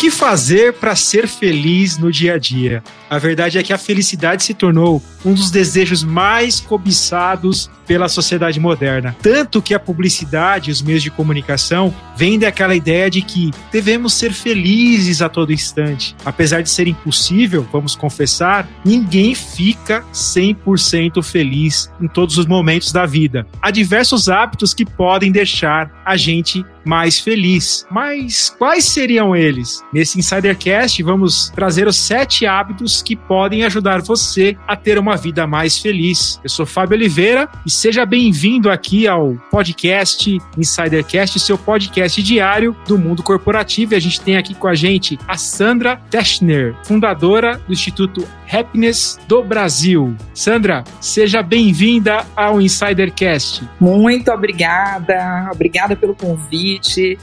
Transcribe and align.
que 0.00 0.10
fazer 0.10 0.72
para 0.72 0.96
ser 0.96 1.28
feliz 1.28 1.98
no 1.98 2.10
dia 2.10 2.36
a 2.36 2.38
dia? 2.38 2.82
A 3.10 3.18
verdade 3.18 3.58
é 3.58 3.62
que 3.62 3.70
a 3.70 3.76
felicidade 3.76 4.42
se 4.42 4.54
tornou 4.54 5.02
um 5.22 5.34
dos 5.34 5.50
desejos 5.50 6.02
mais 6.02 6.58
cobiçados 6.58 7.70
pela 7.86 8.08
sociedade 8.08 8.58
moderna. 8.58 9.14
Tanto 9.20 9.60
que 9.60 9.74
a 9.74 9.78
publicidade 9.78 10.70
e 10.70 10.72
os 10.72 10.80
meios 10.80 11.02
de 11.02 11.10
comunicação 11.10 11.92
vendem 12.16 12.48
aquela 12.48 12.74
ideia 12.74 13.10
de 13.10 13.20
que 13.20 13.50
devemos 13.70 14.14
ser 14.14 14.32
felizes 14.32 15.20
a 15.20 15.28
todo 15.28 15.52
instante. 15.52 16.16
Apesar 16.24 16.62
de 16.62 16.70
ser 16.70 16.86
impossível, 16.86 17.68
vamos 17.70 17.94
confessar, 17.94 18.66
ninguém 18.82 19.34
fica 19.34 20.02
100% 20.14 21.22
feliz 21.22 21.90
em 22.00 22.08
todos 22.08 22.38
os 22.38 22.46
momentos 22.46 22.90
da 22.90 23.04
vida. 23.04 23.46
Há 23.60 23.70
diversos 23.70 24.28
hábitos 24.30 24.72
que 24.72 24.86
podem 24.86 25.30
deixar 25.30 25.90
a 26.06 26.16
gente 26.16 26.64
mais 26.84 27.18
feliz. 27.18 27.86
Mas 27.90 28.54
quais 28.58 28.84
seriam 28.84 29.34
eles? 29.34 29.82
Nesse 29.92 30.18
Insidercast, 30.18 31.02
vamos 31.02 31.50
trazer 31.50 31.86
os 31.86 31.96
sete 31.96 32.46
hábitos 32.46 33.02
que 33.02 33.16
podem 33.16 33.64
ajudar 33.64 34.00
você 34.00 34.56
a 34.66 34.76
ter 34.76 34.98
uma 34.98 35.16
vida 35.16 35.46
mais 35.46 35.78
feliz. 35.78 36.40
Eu 36.42 36.50
sou 36.50 36.66
Fábio 36.66 36.96
Oliveira 36.96 37.48
e 37.66 37.70
seja 37.70 38.06
bem-vindo 38.06 38.70
aqui 38.70 39.06
ao 39.06 39.34
podcast 39.50 40.38
Insidercast, 40.56 41.38
seu 41.40 41.58
podcast 41.58 42.22
diário 42.22 42.76
do 42.86 42.98
mundo 42.98 43.22
corporativo. 43.22 43.94
E 43.94 43.96
a 43.96 44.00
gente 44.00 44.20
tem 44.20 44.36
aqui 44.36 44.54
com 44.54 44.68
a 44.68 44.74
gente 44.74 45.18
a 45.26 45.36
Sandra 45.36 45.96
Teschner, 46.10 46.76
fundadora 46.84 47.60
do 47.66 47.72
Instituto 47.72 48.26
Happiness 48.52 49.18
do 49.28 49.42
Brasil. 49.42 50.16
Sandra, 50.34 50.84
seja 51.00 51.42
bem-vinda 51.42 52.26
ao 52.34 52.60
Insidercast. 52.60 53.62
Muito 53.78 54.30
obrigada, 54.30 55.48
obrigada 55.52 55.94
pelo 55.94 56.14
convite, 56.14 56.69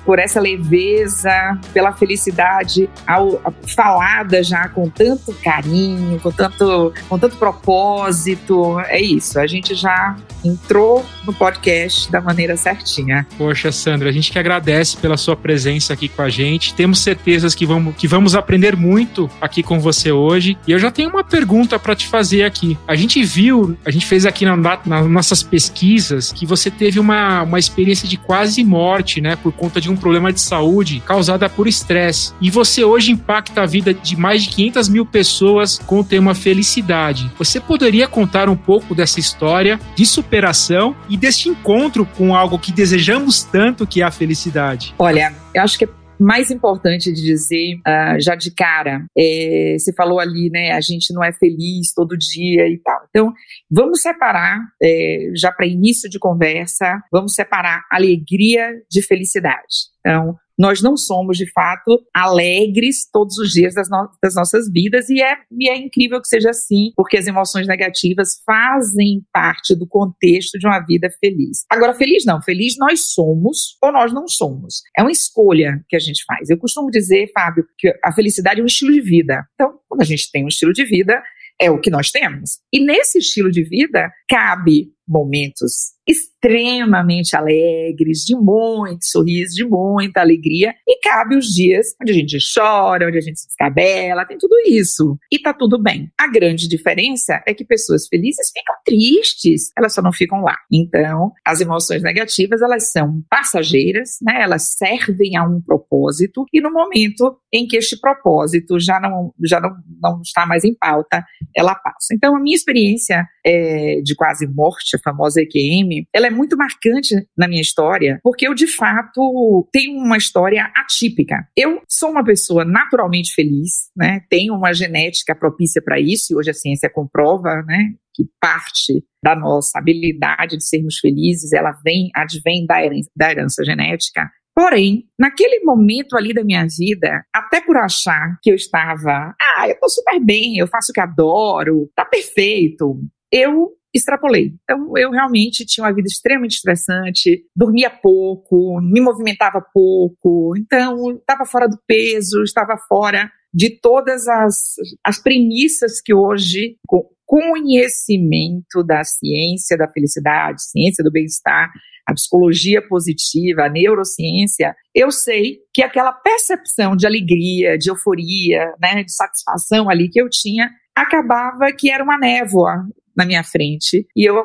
por 0.06 0.20
essa 0.20 0.40
leveza, 0.40 1.58
pela 1.74 1.92
felicidade 1.92 2.90
ao, 3.06 3.42
falada 3.76 4.44
já 4.44 4.68
com 4.70 4.90
tanto 4.90 5.34
carinho, 5.44 6.20
com 6.20 6.32
tanto, 6.32 6.94
com 7.08 7.20
tanto 7.20 7.38
propósito. 7.38 8.80
É 8.82 9.00
isso, 9.00 9.40
a 9.40 9.48
gente 9.48 9.76
já 9.76 10.16
entrou 10.44 11.06
no 11.26 11.34
podcast 11.34 12.12
da 12.12 12.22
maneira 12.22 12.56
certinha. 12.56 13.28
Poxa, 13.38 13.72
Sandra, 13.72 14.10
a 14.10 14.12
gente 14.12 14.32
que 14.32 14.40
agradece 14.40 14.98
pela 14.98 15.18
sua 15.18 15.36
presença 15.36 15.94
aqui 15.94 16.08
com 16.08 16.22
a 16.22 16.30
gente. 16.30 16.74
Temos 16.74 17.00
certezas 17.00 17.54
que 17.54 17.66
vamos, 17.66 17.96
que 17.96 18.08
vamos 18.08 18.36
aprender 18.36 18.76
muito 18.76 19.30
aqui 19.42 19.62
com 19.62 19.80
você 19.80 20.12
hoje. 20.12 20.58
E 20.68 20.72
eu 20.72 20.80
já 20.80 20.92
tenho 20.92 21.10
uma 21.10 21.24
pergunta 21.24 21.78
para 21.78 21.96
te 21.96 22.08
fazer 22.08 22.44
aqui. 22.44 22.78
A 22.88 22.96
gente 22.96 23.24
viu, 23.24 23.78
a 23.86 23.92
gente 23.92 24.06
fez 24.06 24.26
aqui 24.26 24.46
na, 24.46 24.56
nas 24.58 25.08
nossas 25.08 25.44
pesquisas 25.44 26.32
que 26.32 26.46
você 26.46 26.72
teve 26.72 27.00
uma, 27.00 27.44
uma 27.44 27.60
experiência 27.60 28.08
de 28.08 28.18
quase 28.18 28.64
morte, 28.64 29.22
né, 29.22 29.36
por 29.38 29.52
conta 29.52 29.80
de 29.80 29.90
um 29.90 29.96
problema 29.96 30.32
de 30.34 30.42
saúde 30.42 31.02
causada 31.06 31.50
por 31.50 31.68
estresse. 31.68 32.34
E 32.42 32.50
você 32.50 32.84
hoje 32.84 33.12
impacta 33.12 33.62
a 33.62 33.66
vida 33.66 33.94
de 33.94 34.16
mais 34.16 34.44
de 34.44 34.50
500 34.50 34.90
mil 34.90 35.06
pessoas 35.06 35.80
com 35.86 36.00
o 36.00 36.04
tema 36.04 36.34
felicidade. 36.36 37.32
Você 37.38 37.60
poderia 37.60 38.08
contar 38.08 38.50
um 38.50 38.56
pouco 38.56 38.94
dessa 38.94 39.20
história 39.20 39.80
de 39.96 40.06
superação 40.06 40.96
e 41.10 41.18
deste 41.18 41.50
encontro 41.50 42.06
com 42.06 42.36
algo 42.36 42.60
que 42.60 42.72
desejamos 42.72 43.44
tanto, 43.44 43.88
que 43.88 44.02
é 44.02 44.06
a 44.06 44.12
felicidade? 44.12 44.94
Olha, 44.98 45.34
eu 45.54 45.62
acho 45.62 45.78
que 45.78 45.88
mais 46.20 46.52
importante 46.52 47.12
de 47.12 47.22
dizer, 47.22 47.76
uh, 47.80 48.20
já 48.20 48.36
de 48.36 48.52
cara, 48.52 49.06
é, 49.18 49.76
você 49.78 49.94
falou 49.94 50.20
ali, 50.20 50.50
né, 50.50 50.72
a 50.72 50.82
gente 50.82 51.14
não 51.14 51.24
é 51.24 51.32
feliz 51.32 51.94
todo 51.94 52.18
dia 52.18 52.68
e 52.68 52.80
tal. 52.80 53.00
Então, 53.10 53.34
vamos 53.70 54.02
separar, 54.02 54.60
é, 54.82 55.32
já 55.36 55.52
para 55.52 55.68
início 55.68 56.10
de 56.10 56.20
conversa, 56.20 57.02
vamos 57.12 57.34
separar 57.34 57.84
alegria 57.92 58.72
de 58.90 59.02
felicidade. 59.02 59.88
Então, 60.00 60.36
nós 60.58 60.82
não 60.82 60.98
somos, 60.98 61.38
de 61.38 61.50
fato, 61.52 62.02
alegres 62.14 63.10
todos 63.12 63.38
os 63.38 63.52
dias 63.52 63.74
das, 63.74 63.90
no 63.90 64.10
das, 64.22 64.36
nossas 64.36 64.72
vidas, 64.72 65.10
e 65.10 65.22
é, 65.22 65.38
e 65.52 65.70
é 65.70 65.78
incrível 65.78 66.22
que 66.22 66.28
seja 66.28 66.50
assim, 66.50 66.92
porque 66.96 67.18
as 67.18 67.28
emoções 67.28 67.68
negativas 67.68 68.42
fazem 68.46 69.22
parte 69.32 69.76
do 69.76 69.88
contexto 69.88 70.58
de 70.58 70.66
uma 70.66 70.80
vida 70.80 71.10
feliz. 71.20 71.66
Agora, 71.70 71.94
feliz 71.94 72.26
não, 72.26 72.42
feliz 72.42 72.76
nós 72.78 73.12
somos 73.14 73.78
ou 73.82 73.92
nós 73.92 74.14
não 74.14 74.28
somos. 74.28 74.82
É 74.98 75.02
uma 75.02 75.12
escolha 75.12 75.84
que 75.88 75.96
a 75.96 76.00
gente 76.00 76.24
faz. 76.26 76.50
Eu 76.50 76.58
costumo 76.58 76.90
dizer, 76.90 77.30
Fábio, 77.34 77.66
que 77.78 77.94
a 78.04 78.12
felicidade 78.12 78.60
é 78.60 78.64
um 78.64 78.68
estilo 78.68 78.92
de 78.92 79.02
vida. 79.02 79.46
Então, 79.54 79.80
quando 79.88 80.02
a 80.02 80.06
gente 80.06 80.32
tem 80.32 80.44
um 80.44 80.48
estilo 80.48 80.74
de 80.74 80.86
vida, 80.86 81.22
é 81.60 81.72
o 81.72 81.80
que 81.80 81.90
nós 81.90 82.12
temos. 82.12 82.60
E 82.72 82.84
nesse 82.84 83.20
estilo 83.20 83.50
de 83.50 83.64
vida, 83.64 84.12
cabe 84.30 84.92
momentos 85.08 85.98
extremamente 86.08 87.36
alegres, 87.36 88.20
de 88.20 88.34
muito 88.36 89.06
sorriso, 89.06 89.56
de 89.56 89.66
muita 89.66 90.22
alegria, 90.22 90.74
e 90.88 91.00
cabe 91.02 91.36
os 91.36 91.48
dias 91.48 91.88
onde 92.02 92.12
a 92.12 92.16
gente 92.16 92.38
chora, 92.56 93.08
onde 93.08 93.18
a 93.18 93.22
gente 93.22 93.40
se 93.40 93.48
descabela, 93.48 94.26
tem 94.26 94.38
tudo 94.38 94.56
isso. 94.66 95.18
E 95.32 95.38
tá 95.40 95.54
tudo 95.54 95.82
bem. 95.82 96.10
A 96.18 96.28
grande 96.32 96.68
diferença 96.68 97.44
é 97.46 97.54
que 97.54 97.66
pessoas 97.66 98.08
felizes 98.08 98.52
ficam 98.52 98.76
tristes, 98.86 99.72
elas 99.78 99.94
só 99.94 100.02
não 100.02 100.14
ficam 100.14 100.42
lá. 100.42 100.56
Então, 100.72 101.32
as 101.46 101.60
emoções 101.60 102.02
negativas, 102.02 102.62
elas 102.62 102.92
são 102.92 103.22
passageiras, 103.30 104.12
né? 104.22 104.42
Elas 104.42 104.76
servem 104.78 105.36
a 105.36 105.44
um 105.44 105.62
propósito, 105.62 106.46
e 106.54 106.62
no 106.62 106.72
momento 106.72 107.38
em 107.52 107.68
que 107.68 107.76
este 107.76 108.00
propósito 108.00 108.80
já 108.80 109.00
não, 109.00 109.34
já 109.44 109.60
não, 109.60 109.72
não 110.02 110.22
está 110.22 110.46
mais 110.46 110.64
em 110.64 110.74
pauta, 110.74 111.26
ela 111.56 111.76
passa. 111.76 112.14
Então, 112.14 112.36
a 112.36 112.40
minha 112.40 112.56
experiência 112.56 113.26
é, 113.46 114.02
de 114.02 114.16
quase 114.16 114.48
morte, 114.48 114.97
a 114.98 115.12
famosa 115.12 115.42
EQM, 115.42 116.06
ela 116.14 116.28
é 116.28 116.30
muito 116.30 116.58
marcante 116.58 117.16
na 117.38 117.48
minha 117.48 117.62
história, 117.62 118.20
porque 118.24 118.48
eu, 118.48 118.54
de 118.54 118.68
fato, 118.68 119.68
tenho 119.72 119.98
uma 119.98 120.18
história 120.18 120.72
atípica. 120.76 121.48
Eu 121.56 121.82
sou 121.90 122.12
uma 122.12 122.24
pessoa 122.24 122.66
naturalmente 122.66 123.34
feliz, 123.34 123.90
né? 123.96 124.22
Tenho 124.30 124.54
uma 124.56 124.74
genética 124.74 125.36
propícia 125.36 125.82
para 125.82 126.00
isso, 126.00 126.34
e 126.34 126.36
hoje 126.36 126.50
a 126.50 126.54
ciência 126.54 126.90
comprova, 126.90 127.64
né? 127.64 127.94
Que 128.16 128.24
parte 128.42 129.04
da 129.24 129.36
nossa 129.36 129.78
habilidade 129.78 130.58
de 130.58 130.66
sermos 130.66 130.98
felizes, 130.98 131.54
ela 131.54 131.72
vem, 131.84 132.10
advém 132.16 132.66
da 132.66 132.84
herança, 132.84 133.10
da 133.16 133.32
herança 133.32 133.64
genética. 133.64 134.30
Porém, 134.58 135.04
naquele 135.20 135.64
momento 135.64 136.18
ali 136.18 136.34
da 136.34 136.44
minha 136.44 136.66
vida, 136.66 137.24
até 137.32 137.62
por 137.62 137.78
achar 137.78 138.40
que 138.42 138.50
eu 138.50 138.56
estava, 138.56 139.36
ah, 139.40 139.70
eu 139.70 139.80
tô 139.80 139.88
super 139.88 140.20
bem, 140.20 140.58
eu 140.58 140.66
faço 140.66 140.92
o 140.92 140.94
que 140.94 141.00
adoro, 141.00 141.92
tá 141.96 142.04
perfeito, 142.04 143.00
eu 143.32 143.77
extrapolei. 143.94 144.54
Então, 144.64 144.98
eu 144.98 145.12
realmente 145.12 145.66
tinha 145.66 145.86
uma 145.86 145.94
vida 145.94 146.08
extremamente 146.08 146.56
estressante, 146.56 147.44
dormia 147.56 147.90
pouco, 147.90 148.80
me 148.82 149.02
movimentava 149.02 149.62
pouco, 149.74 150.54
então, 150.58 151.12
estava 151.12 151.46
fora 151.46 151.68
do 151.68 151.78
peso, 151.88 152.44
estava 152.44 152.78
fora 152.78 153.32
de 153.54 153.80
todas 153.80 154.28
as, 154.28 154.76
as 155.04 155.22
premissas 155.22 156.02
que 156.02 156.14
hoje, 156.14 156.78
com 156.88 157.08
conhecimento 157.26 158.84
da 158.86 159.04
ciência 159.04 159.78
da 159.78 159.90
felicidade, 159.90 160.64
ciência 160.64 161.04
do 161.04 161.12
bem-estar, 161.12 161.70
a 162.08 162.14
psicologia 162.14 162.82
positiva, 162.88 163.64
a 163.64 163.70
neurociência, 163.70 164.74
eu 164.96 165.12
sei 165.12 165.58
que 165.74 165.84
aquela 165.84 166.14
percepção 166.14 166.96
de 166.96 167.06
alegria, 167.06 167.78
de 167.78 167.90
euforia, 167.90 168.74
né, 168.82 169.04
de 169.04 169.12
satisfação 169.12 169.90
ali 169.90 170.08
que 170.08 170.22
eu 170.22 170.30
tinha, 170.30 170.70
acabava 170.96 171.72
que 171.78 171.92
era 171.92 172.02
uma 172.02 172.18
névoa 172.18 172.86
na 173.18 173.26
minha 173.26 173.44
frente 173.44 174.06
e 174.16 174.30
eu 174.30 174.36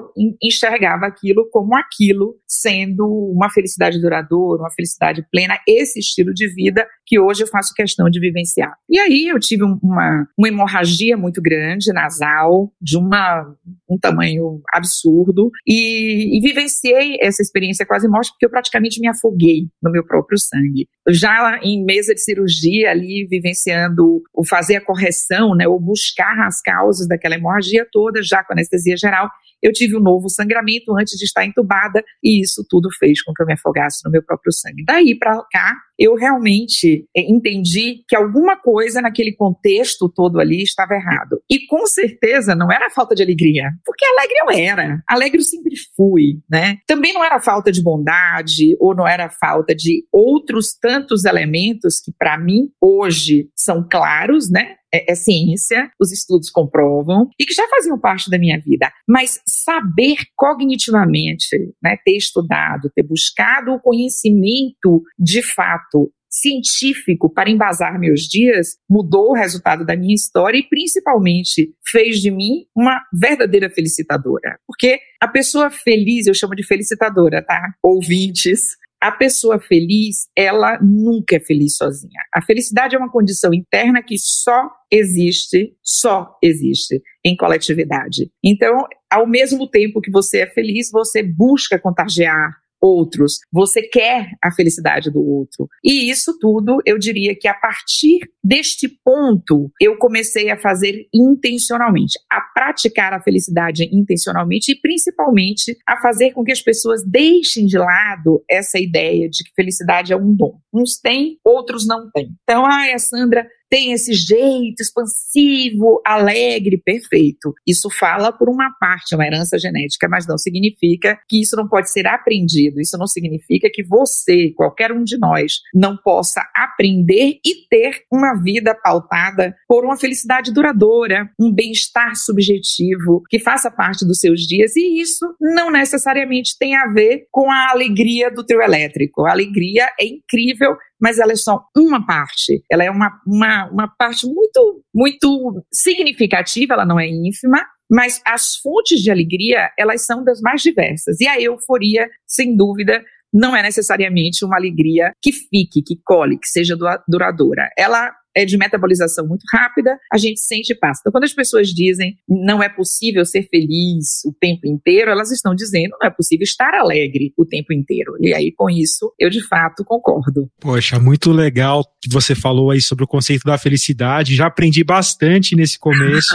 enxergava 0.43 1.06
aquilo 1.06 1.49
como 1.50 1.77
aquilo 1.77 2.37
sendo 2.49 3.06
uma 3.34 3.50
felicidade 3.50 4.00
duradoura, 4.00 4.62
uma 4.62 4.71
felicidade 4.71 5.25
plena, 5.31 5.59
esse 5.69 5.99
estilo 5.99 6.33
de 6.33 6.49
vida 6.53 6.87
que 7.06 7.19
hoje 7.19 7.43
eu 7.43 7.47
faço 7.47 7.75
questão 7.75 8.09
de 8.09 8.21
vivenciar. 8.21 8.72
E 8.88 8.99
aí 8.99 9.28
eu 9.28 9.38
tive 9.38 9.65
uma, 9.65 10.27
uma 10.38 10.49
hemorragia 10.49 11.16
muito 11.16 11.43
grande 11.43 11.93
nasal, 11.93 12.72
de 12.81 12.97
uma, 12.97 13.55
um 13.88 13.99
tamanho 13.99 14.60
absurdo, 14.72 15.50
e, 15.66 16.39
e 16.39 16.41
vivenciei 16.41 17.19
essa 17.21 17.43
experiência 17.43 17.84
quase 17.84 18.09
morte 18.09 18.31
porque 18.31 18.47
eu 18.47 18.51
praticamente 18.51 19.01
me 19.01 19.09
afoguei 19.09 19.68
no 19.83 19.91
meu 19.91 20.04
próprio 20.04 20.39
sangue. 20.39 20.89
Já 21.09 21.59
em 21.63 21.84
mesa 21.84 22.15
de 22.15 22.22
cirurgia 22.22 22.91
ali, 22.91 23.27
vivenciando 23.28 24.22
o 24.33 24.47
fazer 24.47 24.77
a 24.77 24.84
correção, 24.84 25.54
né, 25.54 25.66
ou 25.66 25.80
buscar 25.80 26.47
as 26.47 26.60
causas 26.60 27.09
daquela 27.09 27.34
hemorragia 27.34 27.86
toda, 27.91 28.22
já 28.22 28.45
com 28.45 28.54
anestesia 28.62 28.97
geral, 28.97 29.28
eu 29.62 29.72
tive 29.72 29.97
um 29.97 30.00
novo 30.00 30.28
sangramento 30.28 30.97
antes 30.98 31.16
de 31.16 31.24
estar 31.24 31.47
entubada 31.47 32.03
e 32.22 32.42
isso 32.42 32.64
tudo 32.68 32.88
fez 32.98 33.22
com 33.22 33.32
que 33.32 33.42
eu 33.42 33.47
me 33.47 33.53
afogasse 33.53 34.04
no 34.04 34.10
meu 34.10 34.22
próprio 34.22 34.53
sangue. 34.53 34.84
Daí 34.84 35.16
para 35.16 35.41
cá, 35.50 35.76
eu 35.97 36.16
realmente 36.16 37.06
é, 37.16 37.20
entendi 37.30 38.03
que 38.09 38.16
alguma 38.16 38.56
coisa 38.56 39.00
naquele 39.00 39.32
contexto 39.34 40.09
todo 40.09 40.41
ali 40.41 40.62
estava 40.62 40.94
errado. 40.94 41.41
E 41.48 41.64
com 41.66 41.86
certeza 41.86 42.56
não 42.56 42.72
era 42.72 42.91
falta 42.91 43.14
de 43.14 43.22
alegria, 43.22 43.70
porque 43.84 44.04
alegre 44.04 44.36
eu 44.42 44.50
era, 44.50 45.03
alegre 45.06 45.38
eu 45.38 45.44
sempre 45.44 45.74
fui, 45.97 46.41
né? 46.50 46.78
Também 46.86 47.12
não 47.12 47.24
era 47.24 47.41
falta 47.41 47.70
de 47.70 47.82
bondade 47.82 48.76
ou 48.80 48.97
não 48.97 49.06
era 49.06 49.30
falta 49.30 49.74
de 49.74 50.04
outros 50.10 50.74
tantos 50.74 51.24
elementos 51.24 52.00
que 52.00 52.12
para 52.18 52.36
mim 52.36 52.68
hoje 52.80 53.48
são 53.54 53.86
claros, 53.88 54.50
né? 54.50 54.76
É, 54.92 55.12
é, 55.12 55.15
ciência, 55.15 55.91
os 56.00 56.12
estudos 56.12 56.50
comprovam, 56.50 57.28
e 57.39 57.44
que 57.47 57.54
já 57.54 57.66
faziam 57.68 57.98
parte 57.98 58.30
da 58.30 58.39
minha 58.39 58.60
vida. 58.60 58.92
Mas 59.09 59.41
saber 59.47 60.16
cognitivamente, 60.36 61.56
né, 61.83 61.97
ter 62.04 62.16
estudado, 62.16 62.91
ter 62.94 63.03
buscado 63.03 63.72
o 63.72 63.80
conhecimento 63.80 65.03
de 65.18 65.42
fato 65.42 66.12
científico 66.33 67.28
para 67.33 67.50
embasar 67.50 68.00
meus 68.00 68.22
dias, 68.22 68.77
mudou 68.89 69.30
o 69.30 69.34
resultado 69.34 69.84
da 69.84 69.94
minha 69.94 70.15
história 70.15 70.59
e 70.59 70.66
principalmente 70.66 71.74
fez 71.86 72.21
de 72.21 72.30
mim 72.30 72.65
uma 72.74 73.03
verdadeira 73.12 73.68
felicitadora. 73.68 74.59
Porque 74.66 74.98
a 75.21 75.28
pessoa 75.28 75.71
feliz, 75.71 76.27
eu 76.27 76.34
chamo 76.34 76.54
de 76.54 76.66
felicitadora, 76.66 77.44
tá? 77.44 77.74
Ouvintes, 77.83 78.77
a 79.03 79.10
pessoa 79.10 79.59
feliz, 79.59 80.28
ela 80.37 80.78
nunca 80.81 81.34
é 81.34 81.41
feliz 81.41 81.77
sozinha. 81.77 82.21
A 82.33 82.41
felicidade 82.41 82.95
é 82.95 82.99
uma 82.99 83.10
condição 83.10 83.53
interna 83.53 84.01
que 84.01 84.16
só 84.16 84.71
existe, 84.89 85.77
só 85.83 86.39
existe 86.41 87.03
em 87.25 87.37
coletividade. 87.37 88.31
Então, 88.45 88.87
ao 89.10 89.27
mesmo 89.27 89.69
tempo 89.69 90.01
que 90.01 90.10
você 90.10 90.43
é 90.43 90.47
feliz, 90.47 90.89
você 90.93 91.21
busca 91.21 91.81
contagiar 91.81 92.61
outros, 92.82 93.38
você 93.52 93.82
quer 93.82 94.30
a 94.42 94.50
felicidade 94.50 95.10
do 95.10 95.20
outro. 95.20 95.68
E 95.84 96.10
isso 96.10 96.36
tudo, 96.40 96.78
eu 96.84 96.98
diria 96.98 97.36
que 97.38 97.46
a 97.46 97.54
partir 97.54 98.20
deste 98.42 98.88
ponto, 99.04 99.70
eu 99.80 99.96
comecei 99.96 100.50
a 100.50 100.58
fazer 100.58 101.06
intencionalmente, 101.14 102.18
a 102.30 102.40
praticar 102.40 103.12
a 103.12 103.22
felicidade 103.22 103.84
intencionalmente 103.92 104.72
e 104.72 104.80
principalmente 104.80 105.76
a 105.86 106.00
fazer 106.00 106.32
com 106.32 106.42
que 106.42 106.52
as 106.52 106.60
pessoas 106.60 107.02
deixem 107.06 107.66
de 107.66 107.78
lado 107.78 108.42
essa 108.50 108.78
ideia 108.78 109.28
de 109.28 109.44
que 109.44 109.54
felicidade 109.54 110.12
é 110.12 110.16
um 110.16 110.34
dom. 110.34 110.58
Uns 110.74 110.98
têm, 110.98 111.38
outros 111.44 111.86
não 111.86 112.10
têm. 112.10 112.34
Então, 112.42 112.66
ah, 112.66 112.92
a 112.92 112.98
Sandra 112.98 113.46
tem 113.72 113.95
esse 113.95 114.13
jeito 114.13 114.83
expansivo, 114.83 116.03
alegre, 116.07 116.77
perfeito. 116.77 117.54
Isso 117.66 117.89
fala 117.89 118.30
por 118.30 118.51
uma 118.51 118.71
parte, 118.78 119.15
uma 119.15 119.27
herança 119.27 119.59
genética, 119.59 120.07
mas 120.10 120.27
não 120.27 120.36
significa 120.36 121.19
que 121.27 121.41
isso 121.41 121.57
não 121.57 121.66
pode 121.66 121.91
ser 121.91 122.07
aprendido. 122.07 122.83
Isso 122.83 122.98
não 122.98 123.07
significa 123.07 123.71
que 123.72 123.83
você, 123.83 124.53
qualquer 124.54 124.92
um 124.92 125.03
de 125.03 125.16
nós, 125.16 125.54
não 125.74 125.97
possa 125.97 126.47
aprender 126.54 127.41
e 127.42 127.66
ter 127.71 128.03
uma 128.13 128.34
vida 128.42 128.74
pautada 128.74 129.57
por 129.66 129.86
uma 129.86 129.97
felicidade 129.97 130.53
duradoura, 130.53 131.30
um 131.41 131.51
bem-estar 131.51 132.15
subjetivo 132.15 133.22
que 133.30 133.39
faça 133.39 133.71
parte 133.71 134.07
dos 134.07 134.21
seus 134.21 134.41
dias. 134.42 134.77
E 134.77 135.01
isso 135.01 135.34
não 135.41 135.71
necessariamente 135.71 136.59
tem 136.59 136.77
a 136.77 136.89
ver 136.89 137.27
com 137.30 137.51
a 137.51 137.71
alegria 137.71 138.30
do 138.30 138.45
teu 138.45 138.60
elétrico. 138.60 139.25
A 139.25 139.30
alegria 139.30 139.89
é 139.98 140.04
incrível 140.04 140.77
mas 141.03 141.18
ela 141.18 141.33
é 141.33 141.36
só 141.36 141.65
uma 141.77 142.07
parte. 142.07 142.63
Ela 142.71 142.84
é 142.84 142.91
uma, 142.91 143.21
uma, 143.27 143.61
uma 143.70 143.88
parte 143.88 144.26
muito, 144.26 144.82
muito 144.94 145.64
significativa, 145.72 146.74
ela 146.74 146.86
não 146.86 146.98
é 146.98 147.06
ínfima, 147.06 147.64
mas 147.91 148.20
as 148.26 148.56
fontes 148.56 149.00
de 149.00 149.10
alegria, 149.10 149.70
elas 149.78 150.06
são 150.06 150.24
das 150.24 150.41
mais 150.41 150.62
diversas. 150.62 151.20
E 151.20 151.28
a 151.28 151.41
euforia, 151.41 152.09
sem 152.26 152.56
dúvida, 152.56 153.03
não 153.32 153.56
é 153.56 153.62
necessariamente 153.62 154.44
uma 154.44 154.56
alegria 154.56 155.12
que 155.20 155.32
fique, 155.32 155.82
que 155.82 155.97
cole, 156.04 156.38
que 156.38 156.48
seja 156.48 156.76
duradoura. 157.09 157.68
Ela 157.78 158.12
é 158.36 158.44
de 158.44 158.56
metabolização 158.56 159.26
muito 159.26 159.44
rápida, 159.52 159.98
a 160.12 160.18
gente 160.18 160.40
sente 160.40 160.74
paz. 160.74 160.98
Então, 161.00 161.12
quando 161.12 161.24
as 161.24 161.32
pessoas 161.32 161.68
dizem 161.68 162.16
não 162.28 162.62
é 162.62 162.68
possível 162.68 163.24
ser 163.24 163.48
feliz 163.48 164.24
o 164.24 164.34
tempo 164.38 164.66
inteiro, 164.66 165.10
elas 165.10 165.30
estão 165.30 165.54
dizendo 165.54 165.96
não 166.00 166.08
é 166.08 166.10
possível 166.10 166.44
estar 166.44 166.74
alegre 166.74 167.32
o 167.36 167.44
tempo 167.44 167.72
inteiro. 167.72 168.12
E 168.20 168.34
aí, 168.34 168.52
com 168.52 168.68
isso, 168.70 169.12
eu 169.18 169.30
de 169.30 169.46
fato 169.46 169.84
concordo. 169.84 170.48
Poxa, 170.60 170.98
muito 170.98 171.30
legal 171.30 171.84
que 172.00 172.12
você 172.12 172.34
falou 172.34 172.70
aí 172.70 172.80
sobre 172.80 173.04
o 173.04 173.08
conceito 173.08 173.44
da 173.44 173.58
felicidade. 173.58 174.34
Já 174.34 174.46
aprendi 174.46 174.82
bastante 174.82 175.54
nesse 175.54 175.78
começo 175.78 176.34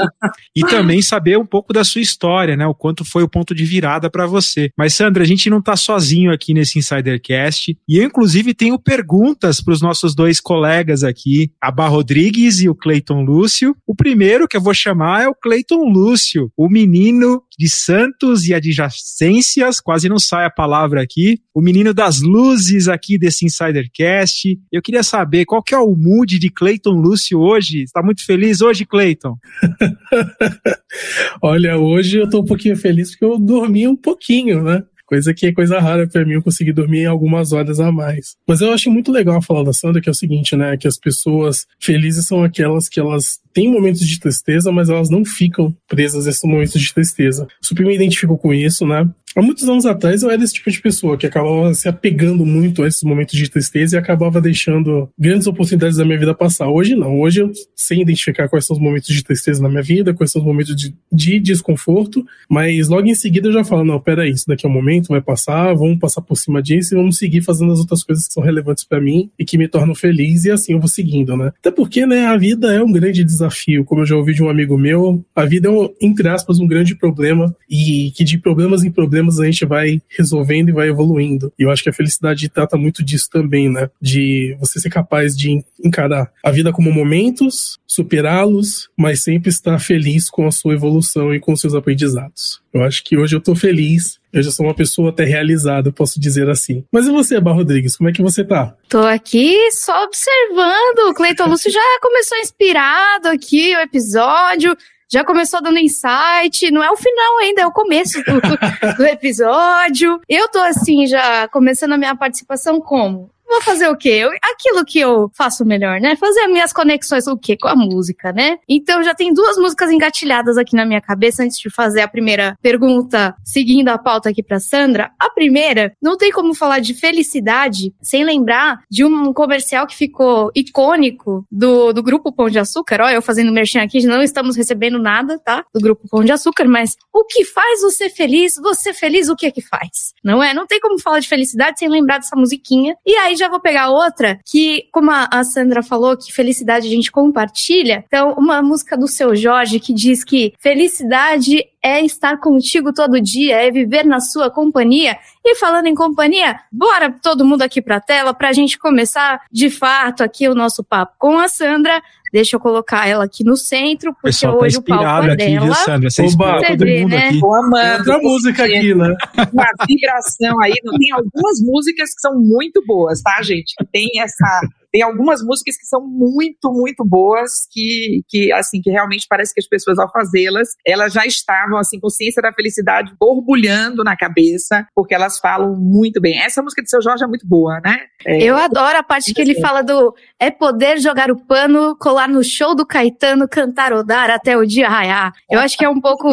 e 0.56 0.62
também 0.62 1.02
saber 1.02 1.38
um 1.38 1.46
pouco 1.46 1.74
da 1.74 1.84
sua 1.84 2.02
história, 2.02 2.56
né? 2.56 2.66
O 2.66 2.74
quanto 2.74 3.04
foi 3.04 3.24
o 3.24 3.30
ponto 3.30 3.54
de 3.54 3.66
virada 3.66 4.10
para 4.10 4.26
você. 4.26 4.70
Mas, 4.78 4.94
Sandra, 4.94 5.24
a 5.24 5.28
gente 5.28 5.50
não 5.50 5.62
tá 5.62 5.76
sozinho 5.76 6.32
aqui 6.32 6.54
nesse 6.54 6.80
Insidercast 6.80 7.78
e 7.88 7.98
eu, 7.98 8.04
inclusive, 8.04 8.54
tenho 8.54 8.80
perguntas 8.80 9.62
para 9.62 9.74
os 9.74 9.82
nossos 9.82 10.16
dois 10.16 10.40
colegas 10.40 11.04
aqui, 11.04 11.52
a 11.62 11.72
Rodrigues 11.88 12.62
e 12.62 12.70
o 12.70 12.76
Cleiton 12.76 13.24
Lúcio. 13.24 13.76
O 13.86 13.96
primeiro 13.96 14.48
que 14.48 14.58
eu 14.58 14.62
vou 14.62 14.74
chamar 14.74 15.24
é 15.24 15.28
o 15.28 15.36
Cleiton 15.36 15.90
Lúcio, 15.90 16.52
o 16.56 16.70
menino 16.70 17.44
de 17.58 17.70
Santos 17.70 18.48
e 18.48 18.54
adjacências, 18.54 19.80
quase 19.80 20.08
não 20.08 20.20
sai 20.20 20.46
a 20.46 20.50
palavra 20.50 21.02
aqui, 21.02 21.40
o 21.54 21.62
menino 21.62 21.94
das 21.94 22.22
luzes 22.22 22.88
aqui 22.88 23.18
desse 23.18 23.46
Insidercast. 23.46 24.60
Eu 24.72 24.82
queria 24.82 25.04
saber 25.04 25.46
qual 25.46 25.64
que 25.64 25.74
é 25.74 25.80
o 25.80 25.96
mood 25.96 26.38
de 26.38 26.50
Cleiton 26.50 26.92
Lúcio 26.92 27.40
hoje. 27.40 27.84
Está 27.84 28.04
muito 28.04 28.26
feliz 28.26 28.62
hoje, 28.62 28.86
Cleiton? 28.86 29.36
Olha, 31.42 31.78
hoje 31.78 32.20
eu 32.20 32.30
tô 32.30 32.42
um 32.42 32.46
pouquinho 32.46 32.76
feliz 32.76 33.12
porque 33.12 33.26
eu 33.26 33.40
dormi 33.40 33.88
um 33.88 33.96
pouquinho, 33.96 34.64
né? 34.64 34.84
Coisa 35.08 35.34
que 35.34 35.48
é 35.48 35.54
coisa 35.54 35.80
rara 35.80 36.06
para 36.06 36.26
mim 36.26 36.34
eu 36.34 36.44
conseguir 36.44 36.74
dormir 36.74 37.06
algumas 37.06 37.54
horas 37.54 37.80
a 37.80 37.92
mais. 37.92 38.36
Mas 38.46 38.60
eu 38.60 38.74
acho 38.74 38.92
muito 38.92 39.12
legal 39.12 39.42
falar 39.42 39.64
da 39.64 39.72
Sandra 39.72 40.02
que 40.02 40.10
é 40.10 40.12
o 40.12 40.16
seguinte, 40.16 40.56
né? 40.56 40.76
Que 40.76 40.88
as 40.88 41.00
pessoas 41.00 41.66
felizes 41.80 42.28
são 42.28 42.44
aquelas 42.44 42.90
que 42.90 43.00
elas 43.00 43.40
têm 43.54 43.72
momentos 43.72 44.06
de 44.06 44.20
tristeza, 44.20 44.72
mas 44.72 44.90
elas 44.90 45.10
não 45.10 45.24
ficam 45.24 45.74
presas 45.88 46.28
a 46.28 46.30
esses 46.30 46.44
momentos 46.44 46.80
de 46.80 46.94
tristeza. 46.94 47.48
Super 47.62 47.86
me 47.86 47.96
identifico 47.96 48.38
com 48.38 48.54
isso, 48.54 48.86
né? 48.86 49.10
Há 49.38 49.42
muitos 49.44 49.70
anos 49.70 49.86
atrás 49.86 50.24
eu 50.24 50.32
era 50.32 50.44
esse 50.44 50.56
tipo 50.56 50.72
de 50.72 50.82
pessoa 50.82 51.16
que 51.16 51.28
acabava 51.28 51.72
se 51.76 51.88
apegando 51.88 52.44
muito 52.44 52.82
a 52.82 52.88
esses 52.88 53.04
momentos 53.04 53.38
de 53.38 53.48
tristeza 53.48 53.96
e 53.96 54.00
acabava 54.00 54.42
deixando 54.42 55.08
grandes 55.16 55.46
oportunidades 55.46 55.98
da 55.98 56.04
minha 56.04 56.18
vida 56.18 56.34
passar. 56.34 56.68
Hoje 56.68 56.96
não. 56.96 57.20
Hoje 57.20 57.42
eu 57.42 57.52
sei 57.76 58.02
identificar 58.02 58.50
quais 58.50 58.66
são 58.66 58.76
os 58.76 58.82
momentos 58.82 59.14
de 59.14 59.24
tristeza 59.24 59.62
na 59.62 59.70
minha 59.70 59.84
vida, 59.84 60.12
quais 60.12 60.32
são 60.32 60.42
os 60.42 60.48
momentos 60.48 60.76
de, 60.76 60.92
de 61.14 61.40
desconforto, 61.40 62.26
mas 62.50 62.88
logo 62.88 63.06
em 63.06 63.14
seguida 63.14 63.50
eu 63.50 63.54
já 63.54 63.64
falo: 63.64 63.86
não, 63.86 64.00
peraí, 64.00 64.32
isso 64.32 64.48
daqui 64.48 64.66
é 64.66 64.70
um 64.70 64.74
momento, 64.74 65.10
vai 65.10 65.22
passar, 65.22 65.72
vamos 65.76 66.00
passar 66.00 66.24
por 66.24 66.36
cima 66.36 66.60
disso 66.60 66.96
e 66.96 66.98
vamos 66.98 67.20
seguir 67.20 67.42
fazendo 67.42 67.72
as 67.72 67.78
outras 67.78 68.04
coisas 68.04 68.26
que 68.26 68.34
são 68.34 68.42
relevantes 68.42 68.86
para 68.86 69.00
mim 69.00 69.30
e 69.38 69.46
que 69.46 69.56
me 69.56 69.68
tornam 69.68 69.94
feliz 69.94 70.46
e 70.46 70.52
assim 70.52 70.74
eu 70.74 70.80
vou 70.80 70.90
seguindo, 70.90 71.38
né? 71.38 71.52
Até 71.60 71.70
porque, 71.70 72.08
né, 72.08 72.26
a 72.26 72.36
vida 72.36 72.74
é 72.74 72.82
um 72.82 72.92
grande 72.92 73.24
desafio. 73.24 73.86
Como 73.86 74.02
eu 74.02 74.06
já 74.08 74.16
ouvi 74.16 74.34
de 74.34 74.42
um 74.42 74.50
amigo 74.50 74.80
meu, 74.80 75.24
a 75.36 75.46
vida 75.46 75.68
é, 75.68 75.72
um, 75.72 75.94
entre 76.02 76.28
aspas, 76.28 76.58
um 76.58 76.66
grande 76.66 76.96
problema 76.96 77.56
e 77.70 78.12
que 78.16 78.24
de 78.24 78.40
problemas 78.40 78.84
em 78.84 78.90
problemas 78.90 79.27
problemas 79.28 79.40
a 79.40 79.46
gente 79.46 79.66
vai 79.66 80.02
resolvendo 80.08 80.70
e 80.70 80.74
vai 80.74 80.88
evoluindo. 80.88 81.52
E 81.60 81.64
eu 81.64 81.72
acho 81.72 81.84
que 81.84 81.90
a 81.90 81.94
felicidade 81.94 82.50
trata 82.50 82.78
muito 82.78 83.04
disso 83.04 83.30
também, 83.30 83.70
né? 83.70 83.90
De 84.02 84.56
você 84.60 84.80
ser 84.80 84.90
capaz 84.90 85.36
de 85.38 85.64
encarar 85.84 86.32
a 86.44 86.52
vida 86.52 86.72
como 86.72 86.92
momentos, 86.92 87.78
superá-los, 87.86 88.90
mas 88.98 89.24
sempre 89.24 89.50
estar 89.50 89.80
feliz 89.80 90.30
com 90.30 90.48
a 90.48 90.52
sua 90.52 90.74
evolução 90.74 91.34
e 91.34 91.40
com 91.40 91.56
seus 91.56 91.76
aprendizados. 91.76 92.62
Eu 92.74 92.84
acho 92.84 93.04
que 93.04 93.18
hoje 93.18 93.36
eu 93.36 93.42
tô 93.42 93.56
feliz. 93.56 94.20
Eu 94.32 94.44
já 94.44 94.52
sou 94.52 94.66
uma 94.66 94.76
pessoa 94.76 95.10
até 95.10 95.24
realizada, 95.24 95.92
posso 95.92 96.20
dizer 96.20 96.50
assim. 96.50 96.84
Mas 96.92 97.08
e 97.08 97.12
você, 97.12 97.40
Bar 97.40 97.54
Rodrigues, 97.54 97.96
como 97.98 98.10
é 98.10 98.14
que 98.14 98.22
você 98.22 98.44
tá? 98.44 98.76
Tô 98.88 99.00
aqui 99.00 99.56
só 99.72 100.04
observando. 100.04 101.10
O 101.10 101.14
Cleiton 101.14 101.48
Lúcio 101.48 101.72
já 101.72 101.80
começou 102.02 102.38
inspirado 102.38 103.30
aqui 103.30 103.76
o 103.76 103.80
episódio 103.80 104.78
já 105.10 105.24
começou 105.24 105.62
dando 105.62 105.80
insight, 105.80 106.70
não 106.72 106.84
é 106.84 106.92
o 106.92 106.98
final 106.98 107.38
ainda, 107.40 107.62
é 107.62 107.68
o 107.68 107.72
começo 107.72 108.22
do, 108.24 108.42
do 108.98 109.06
episódio. 109.06 110.20
Eu 110.28 110.50
tô 110.50 110.60
assim, 110.60 111.08
já 111.08 111.48
começando 111.48 111.94
a 111.94 111.98
minha 111.98 112.16
participação 112.16 112.80
como? 112.82 113.30
Vou 113.48 113.62
fazer 113.62 113.88
o 113.88 113.98
quê? 113.98 114.10
Eu, 114.10 114.30
aquilo 114.42 114.86
que 114.86 115.00
eu 115.00 115.32
faço 115.36 115.66
melhor, 115.66 116.00
né? 116.00 116.16
Fazer 116.16 116.42
as 116.42 116.52
minhas 116.52 116.74
conexões 116.74 117.28
o 117.28 117.38
quê? 117.38 117.58
Com 117.58 117.68
a 117.68 117.76
música, 117.76 118.32
né? 118.32 118.60
Então 118.68 119.02
já 119.04 119.14
tem 119.16 119.34
duas 119.34 119.58
músicas 119.58 119.92
engatilhadas 119.92 120.58
aqui 120.58 120.76
na 120.76 120.86
minha 120.86 121.02
cabeça 121.02 121.44
antes 121.44 121.58
de 121.58 121.70
fazer 121.70 122.02
a 122.02 122.08
primeira 122.08 122.58
pergunta, 122.62 123.36
seguindo 123.44 123.90
a 123.90 123.98
pauta 123.98 124.30
aqui 124.30 124.44
para 124.44 124.60
Sandra. 124.60 125.12
A 125.20 125.30
primeira, 125.30 125.94
não 126.02 126.18
tem 126.18 126.32
como 126.32 126.54
falar 126.54 126.80
de 126.80 126.94
felicidade 126.94 127.94
sem 128.02 128.24
lembrar 128.24 128.80
de 128.90 129.06
um 129.06 129.34
comercial 129.34 129.88
que 129.88 129.96
ficou 129.96 130.52
icônico 130.56 131.46
do, 131.52 131.94
do 131.94 132.04
grupo 132.04 132.32
Pão 132.32 132.50
de 132.50 132.60
Açúcar. 132.60 133.02
Ó, 133.02 133.10
eu 133.10 133.22
fazendo 133.22 133.52
merchan 133.52 133.82
aqui, 133.82 134.06
não 134.06 134.22
estamos 134.22 134.56
recebendo 134.56 135.00
nada, 135.00 135.40
tá? 135.40 135.64
Do 135.74 135.80
grupo 135.80 136.08
Pão 136.10 136.24
de 136.24 136.32
Açúcar, 136.32 136.66
mas 136.66 136.96
o 137.14 137.24
que 137.24 137.46
faz 137.46 137.82
você 137.82 138.10
feliz? 138.10 138.56
Você 138.56 138.94
feliz, 138.94 139.30
o 139.30 139.36
que 139.36 139.46
é 139.46 139.52
que 139.52 139.62
faz? 139.62 140.14
Não 140.24 140.44
é? 140.44 140.54
Não 140.54 140.68
tem 140.68 140.80
como 140.80 141.00
falar 141.00 141.20
de 141.20 141.28
felicidade 141.28 141.80
sem 141.80 141.90
lembrar 141.90 142.18
dessa 142.18 142.36
musiquinha. 142.36 142.96
E 143.06 143.16
aí 143.16 143.37
já 143.38 143.50
vou 143.50 143.60
pegar 143.60 143.90
outra 143.90 144.40
que, 144.46 144.88
como 144.92 145.12
a 145.12 145.44
Sandra 145.44 145.82
falou, 145.82 146.18
que 146.18 146.34
felicidade 146.34 146.88
a 146.88 146.90
gente 146.90 147.12
compartilha. 147.12 148.04
Então, 148.08 148.34
uma 148.34 148.62
música 148.62 148.98
do 148.98 149.08
seu 149.08 149.36
Jorge 149.36 149.80
que 149.80 149.94
diz 149.94 150.24
que 150.24 150.54
felicidade 150.60 151.66
é 151.88 152.06
estar 152.06 152.38
contigo 152.38 152.92
todo 152.92 153.22
dia, 153.22 153.56
é 153.66 153.72
viver 153.72 154.04
na 154.04 154.20
sua 154.20 154.52
companhia. 154.52 155.18
E 155.44 155.56
falando 155.56 155.88
em 155.88 155.96
companhia, 155.96 156.60
bora 156.70 157.10
todo 157.24 157.46
mundo 157.46 157.62
aqui 157.62 157.82
pra 157.82 158.02
tela 158.02 158.34
pra 158.34 158.52
gente 158.52 158.78
começar 158.78 159.42
de 159.50 159.70
fato 159.70 160.22
aqui 160.22 160.50
o 160.50 160.54
nosso 160.54 160.84
papo 160.84 161.14
com 161.18 161.40
a 161.40 161.48
Sandra. 161.48 162.02
Deixa 162.34 162.58
eu 162.58 162.60
colocar 162.60 163.08
ela 163.08 163.24
aqui 163.24 163.42
no 163.42 163.56
centro, 163.56 164.12
porque 164.12 164.28
Pessoal, 164.28 164.58
tá 164.58 164.66
hoje 164.66 164.78
o 164.78 164.82
palco 164.84 165.32
é 165.32 165.36
dela. 165.38 165.66
Viu, 165.66 165.74
Sandra? 165.76 166.10
Você 166.10 166.24
Oba, 166.24 166.62
todo 166.62 166.80
vê, 166.80 167.02
mundo 167.02 167.12
né? 167.12 167.28
aqui. 167.30 167.40
Tô 167.40 167.54
amando. 167.56 167.98
Outra 167.98 168.18
música 168.20 168.66
aqui, 168.66 168.94
né? 168.94 169.16
Uma 169.54 169.66
vibração 169.88 170.62
aí. 170.62 170.74
Tem 170.74 171.12
algumas 171.14 171.62
músicas 171.62 172.14
que 172.14 172.20
são 172.20 172.38
muito 172.38 172.84
boas, 172.86 173.22
tá, 173.22 173.42
gente? 173.42 173.74
Tem 173.94 174.10
essa 174.20 174.60
Tem 174.92 175.02
algumas 175.02 175.42
músicas 175.44 175.78
que 175.78 175.86
são 175.86 176.02
muito, 176.06 176.72
muito 176.72 177.04
boas, 177.06 177.68
que, 177.72 178.22
que 178.28 178.52
assim, 178.52 178.82
que 178.82 178.90
realmente 178.90 179.26
parece 179.30 179.54
que 179.54 179.60
as 179.60 179.68
pessoas, 179.68 180.00
ao 180.00 180.12
fazê-las, 180.12 180.70
elas 180.86 181.14
já 181.14 181.26
estavam, 181.26 181.78
assim, 181.78 182.00
consciência 182.00 182.42
da 182.42 182.54
felicidade 182.54 183.14
borbulhando 183.20 184.04
na 184.04 184.16
cabeça, 184.16 184.88
porque 184.96 185.14
elas 185.14 185.40
falam 185.40 185.76
muito 185.76 186.22
bem. 186.22 186.40
Essa 186.40 186.62
música 186.62 186.82
de 186.82 186.90
seu 186.90 187.02
Jorge 187.02 187.24
é 187.24 187.28
muito 187.28 187.48
boa, 187.48 187.80
né? 187.84 188.00
É, 188.26 188.44
Eu 188.44 188.56
adoro 188.56 188.98
a 188.98 189.04
parte 189.04 189.34
que 189.34 189.42
ele 189.42 189.60
fala 189.60 189.82
do 189.82 190.14
é 190.40 190.50
poder 190.50 191.00
jogar 191.00 191.32
o 191.32 191.36
pano, 191.36 191.96
colar 191.98 192.28
no 192.28 192.44
show 192.44 192.76
do 192.76 192.86
Caetano, 192.86 193.48
cantarodar 193.48 194.30
até 194.30 194.58
o 194.58 194.66
dia 194.66 194.90
raiar. 194.90 195.34
Eu 195.50 195.60
acho 195.60 195.78
que 195.78 195.86
é 195.86 195.90
um 195.90 196.02
pouco 196.02 196.28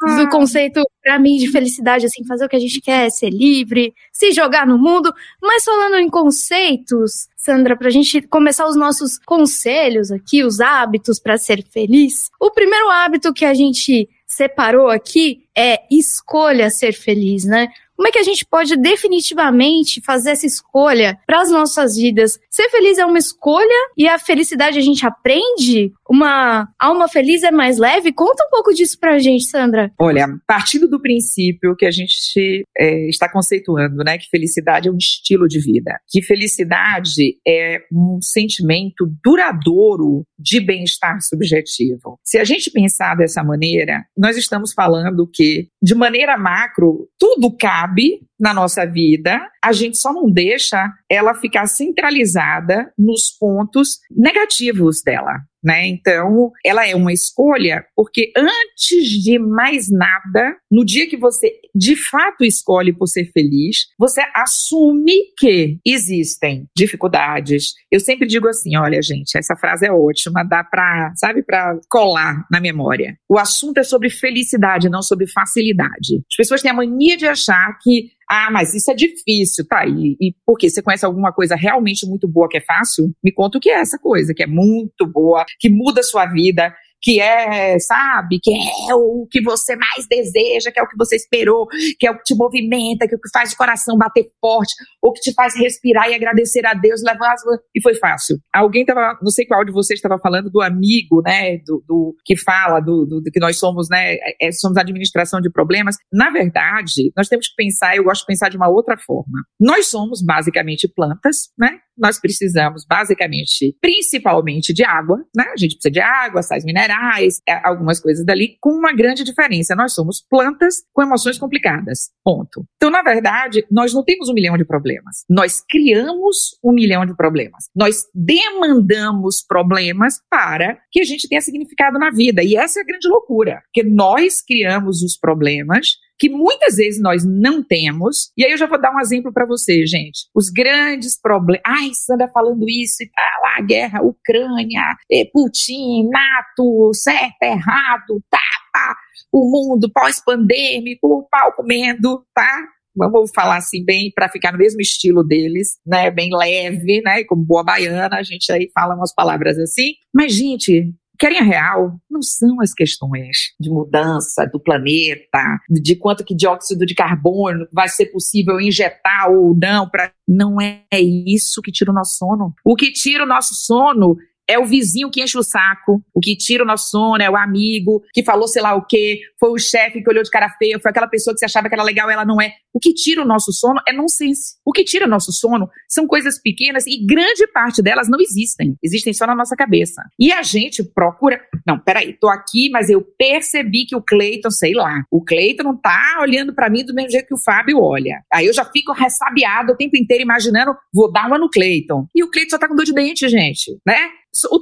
do 0.00 0.28
conceito, 0.28 0.82
para 1.02 1.18
mim, 1.18 1.36
de 1.36 1.50
felicidade, 1.50 2.06
assim, 2.06 2.24
fazer 2.24 2.44
o 2.44 2.48
que 2.48 2.56
a 2.56 2.60
gente 2.60 2.80
quer, 2.80 3.10
ser 3.10 3.30
livre, 3.30 3.92
se 4.12 4.30
jogar 4.32 4.66
no 4.66 4.78
mundo. 4.78 5.12
Mas 5.42 5.64
falando 5.64 5.96
em 5.96 6.08
conceitos, 6.08 7.28
Sandra, 7.36 7.76
pra 7.76 7.90
gente 7.90 8.22
começar 8.22 8.66
os 8.66 8.76
nossos 8.76 9.18
conselhos 9.18 10.12
aqui, 10.12 10.44
os 10.44 10.60
hábitos 10.60 11.18
para 11.18 11.36
ser 11.36 11.64
feliz. 11.64 12.30
O 12.40 12.50
primeiro 12.50 12.88
hábito 12.88 13.32
que 13.32 13.44
a 13.44 13.54
gente 13.54 14.08
separou 14.26 14.88
aqui 14.88 15.44
é 15.56 15.80
escolha 15.90 16.70
ser 16.70 16.92
feliz, 16.92 17.44
né? 17.44 17.68
Como 17.98 18.06
é 18.06 18.12
que 18.12 18.18
a 18.20 18.22
gente 18.22 18.46
pode 18.46 18.76
definitivamente 18.76 20.00
fazer 20.00 20.30
essa 20.30 20.46
escolha 20.46 21.18
para 21.26 21.40
as 21.40 21.50
nossas 21.50 21.96
vidas? 21.96 22.38
Ser 22.48 22.70
feliz 22.70 22.96
é 22.96 23.04
uma 23.04 23.18
escolha 23.18 23.90
e 23.96 24.06
a 24.06 24.20
felicidade 24.20 24.78
a 24.78 24.82
gente 24.82 25.04
aprende? 25.04 25.92
Uma 26.08 26.68
alma 26.78 27.08
feliz 27.08 27.42
é 27.42 27.50
mais 27.50 27.78
leve? 27.78 28.12
Conta 28.12 28.44
um 28.46 28.50
pouco 28.50 28.72
disso 28.72 28.98
pra 28.98 29.18
gente, 29.18 29.44
Sandra. 29.44 29.92
Olha, 29.98 30.26
partindo 30.46 30.88
do 30.88 31.00
princípio 31.00 31.76
que 31.76 31.86
a 31.86 31.90
gente 31.90 32.64
é, 32.76 33.08
está 33.08 33.30
conceituando, 33.30 34.02
né, 34.04 34.18
que 34.18 34.28
felicidade 34.28 34.88
é 34.88 34.92
um 34.92 34.96
estilo 34.96 35.46
de 35.46 35.60
vida, 35.60 35.98
que 36.08 36.22
felicidade 36.22 37.36
é 37.46 37.80
um 37.92 38.18
sentimento 38.22 39.10
duradouro 39.24 40.24
de 40.38 40.60
bem-estar 40.60 41.20
subjetivo. 41.20 42.18
Se 42.24 42.38
a 42.38 42.44
gente 42.44 42.70
pensar 42.70 43.14
dessa 43.14 43.42
maneira, 43.42 44.04
nós 44.16 44.36
estamos 44.36 44.72
falando 44.72 45.28
que, 45.30 45.68
de 45.82 45.94
maneira 45.94 46.36
macro, 46.36 47.08
tudo 47.18 47.54
cabe 47.56 47.78
cabe 47.88 48.20
na 48.38 48.54
nossa 48.54 48.86
vida, 48.86 49.40
a 49.62 49.72
gente 49.72 49.98
só 49.98 50.12
não 50.12 50.30
deixa 50.30 50.90
ela 51.10 51.34
ficar 51.34 51.66
centralizada 51.66 52.92
nos 52.96 53.30
pontos 53.38 53.98
negativos 54.10 55.02
dela. 55.02 55.40
Né? 55.62 55.88
Então, 55.88 56.52
ela 56.64 56.86
é 56.86 56.94
uma 56.94 57.12
escolha, 57.12 57.84
porque 57.96 58.32
antes 58.36 59.08
de 59.22 59.38
mais 59.40 59.90
nada, 59.90 60.56
no 60.70 60.84
dia 60.84 61.08
que 61.08 61.16
você 61.16 61.52
de 61.74 61.96
fato 61.96 62.44
escolhe 62.44 62.92
por 62.92 63.06
ser 63.06 63.30
feliz, 63.32 63.86
você 63.98 64.22
assume 64.34 65.12
que 65.36 65.78
existem 65.84 66.66
dificuldades. 66.76 67.74
Eu 67.90 67.98
sempre 67.98 68.26
digo 68.26 68.46
assim: 68.48 68.76
olha, 68.76 69.02
gente, 69.02 69.36
essa 69.36 69.56
frase 69.56 69.86
é 69.86 69.92
ótima, 69.92 70.44
dá 70.44 70.62
para, 70.62 71.12
sabe, 71.16 71.42
para 71.42 71.78
colar 71.88 72.46
na 72.50 72.60
memória. 72.60 73.18
O 73.28 73.36
assunto 73.36 73.78
é 73.78 73.82
sobre 73.82 74.10
felicidade, 74.10 74.88
não 74.88 75.02
sobre 75.02 75.26
facilidade. 75.26 76.22
As 76.30 76.36
pessoas 76.36 76.62
têm 76.62 76.70
a 76.70 76.74
mania 76.74 77.16
de 77.16 77.26
achar 77.26 77.76
que 77.82 78.10
ah, 78.30 78.50
mas 78.50 78.74
isso 78.74 78.90
é 78.90 78.94
difícil, 78.94 79.66
tá? 79.66 79.86
E, 79.86 80.16
e 80.20 80.34
por 80.44 80.58
quê? 80.58 80.68
Você 80.68 80.82
conhece 80.82 81.06
alguma 81.06 81.32
coisa 81.32 81.56
realmente 81.56 82.06
muito 82.06 82.28
boa 82.28 82.48
que 82.48 82.58
é 82.58 82.60
fácil? 82.60 83.10
Me 83.24 83.32
conta 83.32 83.56
o 83.56 83.60
que 83.60 83.70
é 83.70 83.80
essa 83.80 83.98
coisa, 83.98 84.34
que 84.34 84.42
é 84.42 84.46
muito 84.46 85.06
boa, 85.06 85.44
que 85.58 85.70
muda 85.70 86.00
a 86.00 86.04
sua 86.04 86.26
vida, 86.26 86.74
que 87.00 87.20
é, 87.20 87.78
sabe, 87.78 88.38
que 88.42 88.52
é 88.52 88.94
o 88.94 89.26
que 89.30 89.40
você 89.42 89.76
mais 89.76 90.06
deseja, 90.08 90.70
que 90.72 90.80
é 90.80 90.82
o 90.82 90.88
que 90.88 90.96
você 90.96 91.16
esperou, 91.16 91.66
que 91.98 92.06
é 92.06 92.10
o 92.10 92.16
que 92.16 92.24
te 92.24 92.34
movimenta, 92.34 93.06
que 93.06 93.14
é 93.14 93.18
o 93.18 93.20
que 93.20 93.30
faz 93.32 93.52
o 93.52 93.56
coração 93.56 93.96
bater 93.96 94.26
forte, 94.40 94.74
ou 95.02 95.12
que 95.12 95.20
te 95.20 95.32
faz 95.34 95.54
respirar 95.56 96.08
e 96.08 96.14
agradecer 96.14 96.66
a 96.66 96.74
Deus, 96.74 97.02
levar 97.02 97.32
as... 97.32 97.42
e 97.74 97.80
foi 97.82 97.94
fácil. 97.94 98.38
Alguém 98.54 98.84
tava, 98.84 99.18
não 99.22 99.30
sei 99.30 99.46
qual 99.46 99.64
de 99.64 99.72
vocês 99.72 99.98
estava 99.98 100.18
falando 100.18 100.50
do 100.50 100.60
amigo, 100.60 101.22
né, 101.24 101.58
do, 101.58 101.82
do 101.86 102.16
que 102.24 102.36
fala 102.36 102.80
do, 102.80 103.06
do, 103.06 103.20
do, 103.20 103.30
que 103.30 103.40
nós 103.40 103.58
somos, 103.58 103.88
né, 103.88 104.16
é, 104.40 104.50
somos 104.52 104.76
administração 104.76 105.40
de 105.40 105.50
problemas. 105.50 105.96
Na 106.12 106.30
verdade, 106.30 107.12
nós 107.16 107.28
temos 107.28 107.48
que 107.48 107.54
pensar, 107.56 107.96
eu 107.96 108.04
gosto 108.04 108.22
de 108.22 108.26
pensar 108.26 108.48
de 108.48 108.56
uma 108.56 108.68
outra 108.68 108.96
forma. 108.96 109.44
Nós 109.60 109.88
somos 109.88 110.22
basicamente 110.22 110.88
plantas, 110.88 111.50
né? 111.58 111.78
Nós 111.98 112.20
precisamos 112.20 112.84
basicamente, 112.88 113.76
principalmente 113.80 114.72
de 114.72 114.84
água, 114.84 115.18
né? 115.34 115.44
A 115.52 115.56
gente 115.56 115.74
precisa 115.74 115.90
de 115.90 116.00
água, 116.00 116.42
sais 116.42 116.64
minerais 116.64 117.40
é, 117.48 117.60
algumas 117.66 118.00
coisas 118.00 118.24
dali, 118.24 118.56
com 118.60 118.70
uma 118.70 118.92
grande 118.92 119.24
diferença. 119.24 119.74
Nós 119.74 119.94
somos 119.94 120.24
plantas 120.28 120.76
com 120.92 121.02
emoções 121.02 121.38
complicadas. 121.38 122.10
Ponto. 122.24 122.64
Então, 122.76 122.90
na 122.90 123.02
verdade, 123.02 123.64
nós 123.70 123.92
não 123.92 124.04
temos 124.04 124.28
um 124.28 124.34
milhão 124.34 124.56
de 124.56 124.64
problemas. 124.64 125.24
Nós 125.28 125.62
criamos 125.68 126.58
um 126.62 126.72
milhão 126.72 127.04
de 127.04 127.16
problemas. 127.16 127.64
Nós 127.74 128.04
demandamos 128.14 129.44
problemas 129.46 130.14
para 130.30 130.78
que 130.90 131.00
a 131.00 131.04
gente 131.04 131.28
tenha 131.28 131.40
significado 131.40 131.98
na 131.98 132.10
vida. 132.10 132.42
E 132.42 132.56
essa 132.56 132.80
é 132.80 132.82
a 132.82 132.86
grande 132.86 133.08
loucura. 133.08 133.62
Porque 133.64 133.88
nós 133.88 134.42
criamos 134.42 135.02
os 135.02 135.16
problemas 135.16 135.96
que 136.18 136.28
muitas 136.28 136.76
vezes 136.76 137.00
nós 137.00 137.24
não 137.24 137.62
temos. 137.62 138.30
E 138.36 138.44
aí 138.44 138.50
eu 138.52 138.58
já 138.58 138.66
vou 138.66 138.80
dar 138.80 138.94
um 138.94 139.00
exemplo 139.00 139.32
para 139.32 139.46
você, 139.46 139.86
gente. 139.86 140.26
Os 140.34 140.50
grandes 140.50 141.20
problemas. 141.20 141.62
Ai, 141.66 141.90
Sandra 141.94 142.28
falando 142.28 142.68
isso 142.68 143.02
e 143.02 143.10
tá 143.10 143.40
lá, 143.42 143.60
guerra, 143.64 144.02
Ucrânia, 144.02 144.96
Putin, 145.32 146.08
NATO, 146.08 146.90
certo, 146.94 147.42
errado, 147.42 148.22
tapa, 148.30 148.96
o 149.32 149.50
mundo 149.50 149.90
pós-pandêmico, 149.92 151.06
o 151.06 151.28
pau 151.28 151.52
comendo, 151.52 152.24
tá? 152.34 152.64
vamos 152.96 153.30
falar 153.32 153.58
assim 153.58 153.84
bem 153.84 154.10
para 154.12 154.28
ficar 154.28 154.50
no 154.50 154.58
mesmo 154.58 154.80
estilo 154.80 155.22
deles, 155.22 155.78
né, 155.86 156.10
bem 156.10 156.30
leve, 156.36 157.00
né, 157.02 157.22
como 157.22 157.44
boa 157.44 157.62
baiana, 157.62 158.16
a 158.16 158.22
gente 158.24 158.50
aí 158.50 158.68
fala 158.74 158.96
umas 158.96 159.14
palavras 159.14 159.56
assim. 159.56 159.92
Mas 160.12 160.34
gente, 160.34 160.92
querem 161.18 161.38
a 161.38 161.42
real 161.42 161.98
não 162.10 162.22
são 162.22 162.60
as 162.60 162.72
questões 162.72 163.54
de 163.58 163.68
mudança 163.68 164.46
do 164.46 164.60
planeta, 164.60 165.42
de 165.68 165.96
quanto 165.96 166.24
que 166.24 166.34
dióxido 166.34 166.86
de 166.86 166.94
carbono 166.94 167.66
vai 167.72 167.88
ser 167.88 168.06
possível 168.06 168.60
injetar 168.60 169.30
ou 169.30 169.56
não 169.56 169.88
para 169.88 170.12
não 170.26 170.60
é 170.60 170.84
isso 170.92 171.62
que 171.62 171.72
tira 171.72 171.90
o 171.90 171.94
nosso 171.94 172.16
sono. 172.16 172.54
O 172.64 172.76
que 172.76 172.92
tira 172.92 173.24
o 173.24 173.26
nosso 173.26 173.54
sono 173.54 174.16
é 174.48 174.58
o 174.58 174.64
vizinho 174.64 175.10
que 175.10 175.22
enche 175.22 175.38
o 175.38 175.42
saco, 175.42 176.02
o 176.14 176.20
que 176.20 176.36
tira 176.36 176.64
o 176.64 176.66
nosso 176.66 176.90
sono, 176.90 177.22
é 177.22 177.30
o 177.30 177.36
amigo 177.36 178.02
que 178.12 178.24
falou 178.24 178.48
sei 178.48 178.62
lá 178.62 178.74
o 178.74 178.84
quê, 178.84 179.20
foi 179.38 179.50
o 179.50 179.58
chefe 179.58 180.02
que 180.02 180.10
olhou 180.10 180.22
de 180.22 180.30
cara 180.30 180.48
feia, 180.58 180.80
foi 180.80 180.90
aquela 180.90 181.06
pessoa 181.06 181.34
que 181.34 181.40
você 181.40 181.44
achava 181.44 181.68
que 181.68 181.74
era 181.74 181.82
legal 181.82 182.10
ela 182.10 182.24
não 182.24 182.40
é. 182.40 182.54
O 182.72 182.80
que 182.80 182.94
tira 182.94 183.22
o 183.22 183.26
nosso 183.26 183.52
sono 183.52 183.80
é 183.88 183.92
nonsense. 183.92 184.56
O 184.64 184.72
que 184.72 184.84
tira 184.84 185.06
o 185.06 185.08
nosso 185.08 185.32
sono 185.32 185.68
são 185.88 186.06
coisas 186.06 186.40
pequenas 186.40 186.86
e 186.86 187.04
grande 187.04 187.46
parte 187.48 187.82
delas 187.82 188.08
não 188.08 188.20
existem. 188.20 188.76
Existem 188.82 189.12
só 189.12 189.26
na 189.26 189.34
nossa 189.34 189.56
cabeça. 189.56 190.02
E 190.18 190.32
a 190.32 190.42
gente 190.42 190.84
procura. 190.84 191.40
Não, 191.66 191.78
peraí, 191.78 192.12
tô 192.12 192.28
aqui, 192.28 192.70
mas 192.70 192.88
eu 192.88 193.02
percebi 193.18 193.84
que 193.84 193.96
o 193.96 194.02
Cleiton, 194.02 194.50
sei 194.50 194.74
lá, 194.74 195.02
o 195.10 195.24
Cleiton 195.24 195.64
não 195.64 195.76
tá 195.76 196.18
olhando 196.20 196.54
para 196.54 196.70
mim 196.70 196.84
do 196.84 196.94
mesmo 196.94 197.10
jeito 197.10 197.26
que 197.26 197.34
o 197.34 197.42
Fábio 197.42 197.80
olha. 197.80 198.22
Aí 198.32 198.46
eu 198.46 198.52
já 198.52 198.64
fico 198.64 198.92
ressabiado 198.92 199.72
o 199.72 199.76
tempo 199.76 199.96
inteiro 199.96 200.22
imaginando, 200.22 200.76
vou 200.92 201.10
dar 201.10 201.26
uma 201.26 201.38
no 201.38 201.50
Cleiton. 201.50 202.06
E 202.14 202.22
o 202.22 202.30
Cleiton 202.30 202.50
só 202.50 202.58
tá 202.58 202.68
com 202.68 202.76
dor 202.76 202.84
de 202.84 202.94
dente, 202.94 203.28
gente, 203.28 203.76
né? 203.84 204.08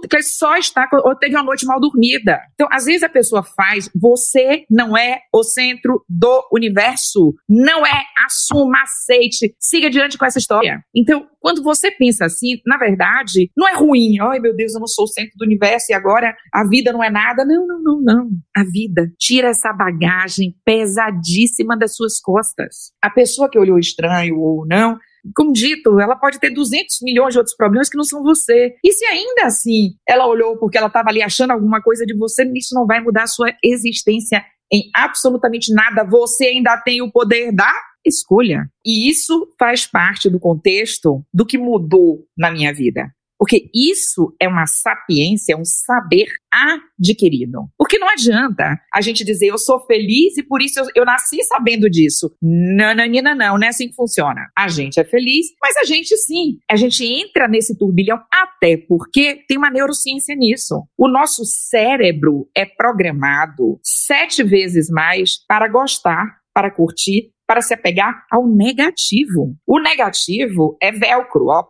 Que 0.08 0.22
só 0.22 0.56
está 0.56 0.88
ou 1.04 1.14
teve 1.16 1.34
uma 1.34 1.42
noite 1.42 1.66
mal 1.66 1.80
dormida. 1.80 2.40
Então, 2.54 2.68
às 2.70 2.84
vezes 2.84 3.02
a 3.02 3.08
pessoa 3.08 3.42
faz, 3.42 3.90
você 3.94 4.64
não 4.70 4.96
é 4.96 5.20
o 5.32 5.42
centro 5.42 6.04
do 6.08 6.48
universo, 6.52 7.34
não 7.48 7.86
é, 7.86 8.02
assuma, 8.24 8.82
aceite, 8.82 9.54
siga 9.58 9.88
adiante 9.88 10.16
com 10.16 10.24
essa 10.24 10.38
história. 10.38 10.80
Então, 10.94 11.26
quando 11.40 11.62
você 11.62 11.90
pensa 11.90 12.24
assim, 12.24 12.60
na 12.66 12.76
verdade, 12.76 13.50
não 13.56 13.68
é 13.68 13.74
ruim, 13.74 14.18
ai 14.20 14.40
meu 14.40 14.54
Deus, 14.54 14.74
eu 14.74 14.80
não 14.80 14.86
sou 14.86 15.04
o 15.04 15.08
centro 15.08 15.32
do 15.36 15.44
universo 15.44 15.86
e 15.90 15.94
agora 15.94 16.34
a 16.52 16.66
vida 16.66 16.92
não 16.92 17.02
é 17.02 17.10
nada. 17.10 17.44
Não, 17.44 17.66
não, 17.66 17.82
não, 17.82 18.00
não. 18.02 18.30
A 18.56 18.64
vida 18.64 19.08
tira 19.18 19.48
essa 19.48 19.72
bagagem 19.72 20.54
pesadíssima 20.64 21.76
das 21.76 21.94
suas 21.94 22.20
costas. 22.20 22.92
A 23.00 23.10
pessoa 23.10 23.48
que 23.48 23.58
olhou 23.58 23.78
estranho 23.78 24.38
ou 24.38 24.66
não, 24.66 24.98
como 25.34 25.52
dito, 25.52 25.98
ela 26.00 26.16
pode 26.16 26.38
ter 26.38 26.50
200 26.50 26.98
milhões 27.02 27.32
de 27.32 27.38
outros 27.38 27.56
problemas 27.56 27.88
que 27.88 27.96
não 27.96 28.04
são 28.04 28.22
você. 28.22 28.74
E 28.84 28.92
se 28.92 29.04
ainda 29.04 29.46
assim 29.46 29.94
ela 30.08 30.26
olhou 30.26 30.58
porque 30.58 30.78
ela 30.78 30.88
estava 30.88 31.08
ali 31.08 31.22
achando 31.22 31.52
alguma 31.52 31.82
coisa 31.82 32.04
de 32.04 32.16
você, 32.16 32.44
isso 32.54 32.74
não 32.74 32.86
vai 32.86 33.00
mudar 33.00 33.24
a 33.24 33.28
sua 33.28 33.52
existência 33.62 34.44
em 34.72 34.90
absolutamente 34.94 35.72
nada. 35.72 36.04
Você 36.04 36.46
ainda 36.46 36.76
tem 36.78 37.02
o 37.02 37.10
poder 37.10 37.52
da 37.52 37.72
escolha. 38.04 38.68
E 38.84 39.08
isso 39.08 39.48
faz 39.58 39.86
parte 39.86 40.30
do 40.30 40.38
contexto 40.38 41.24
do 41.32 41.46
que 41.46 41.58
mudou 41.58 42.24
na 42.36 42.50
minha 42.50 42.72
vida. 42.72 43.10
Porque 43.38 43.70
isso 43.74 44.34
é 44.40 44.48
uma 44.48 44.66
sapiência, 44.66 45.52
é 45.52 45.56
um 45.56 45.64
saber 45.64 46.26
adquirido. 46.50 47.68
Porque 47.76 47.98
não 47.98 48.08
adianta 48.08 48.80
a 48.92 49.00
gente 49.00 49.24
dizer 49.24 49.48
eu 49.48 49.58
sou 49.58 49.80
feliz 49.86 50.36
e 50.38 50.42
por 50.42 50.62
isso 50.62 50.80
eu, 50.80 50.86
eu 50.94 51.04
nasci 51.04 51.42
sabendo 51.44 51.88
disso. 51.90 52.34
Não, 52.40 52.94
não, 52.94 53.58
não 53.58 53.62
é 53.62 53.68
assim 53.68 53.88
que 53.88 53.94
funciona. 53.94 54.48
A 54.56 54.68
gente 54.68 54.98
é 54.98 55.04
feliz, 55.04 55.46
mas 55.60 55.76
a 55.76 55.84
gente 55.84 56.16
sim, 56.16 56.58
a 56.70 56.76
gente 56.76 57.04
entra 57.04 57.46
nesse 57.46 57.76
turbilhão 57.76 58.18
até 58.32 58.76
porque 58.76 59.44
tem 59.46 59.58
uma 59.58 59.70
neurociência 59.70 60.34
nisso. 60.34 60.86
O 60.96 61.08
nosso 61.08 61.44
cérebro 61.44 62.48
é 62.56 62.64
programado 62.64 63.78
sete 63.82 64.42
vezes 64.42 64.88
mais 64.88 65.44
para 65.46 65.68
gostar, 65.68 66.38
para 66.54 66.70
curtir, 66.70 67.32
para 67.46 67.60
se 67.60 67.74
apegar 67.74 68.24
ao 68.30 68.48
negativo. 68.48 69.54
O 69.66 69.78
negativo 69.78 70.76
é 70.82 70.90
velcro, 70.90 71.46
ó 71.46 71.64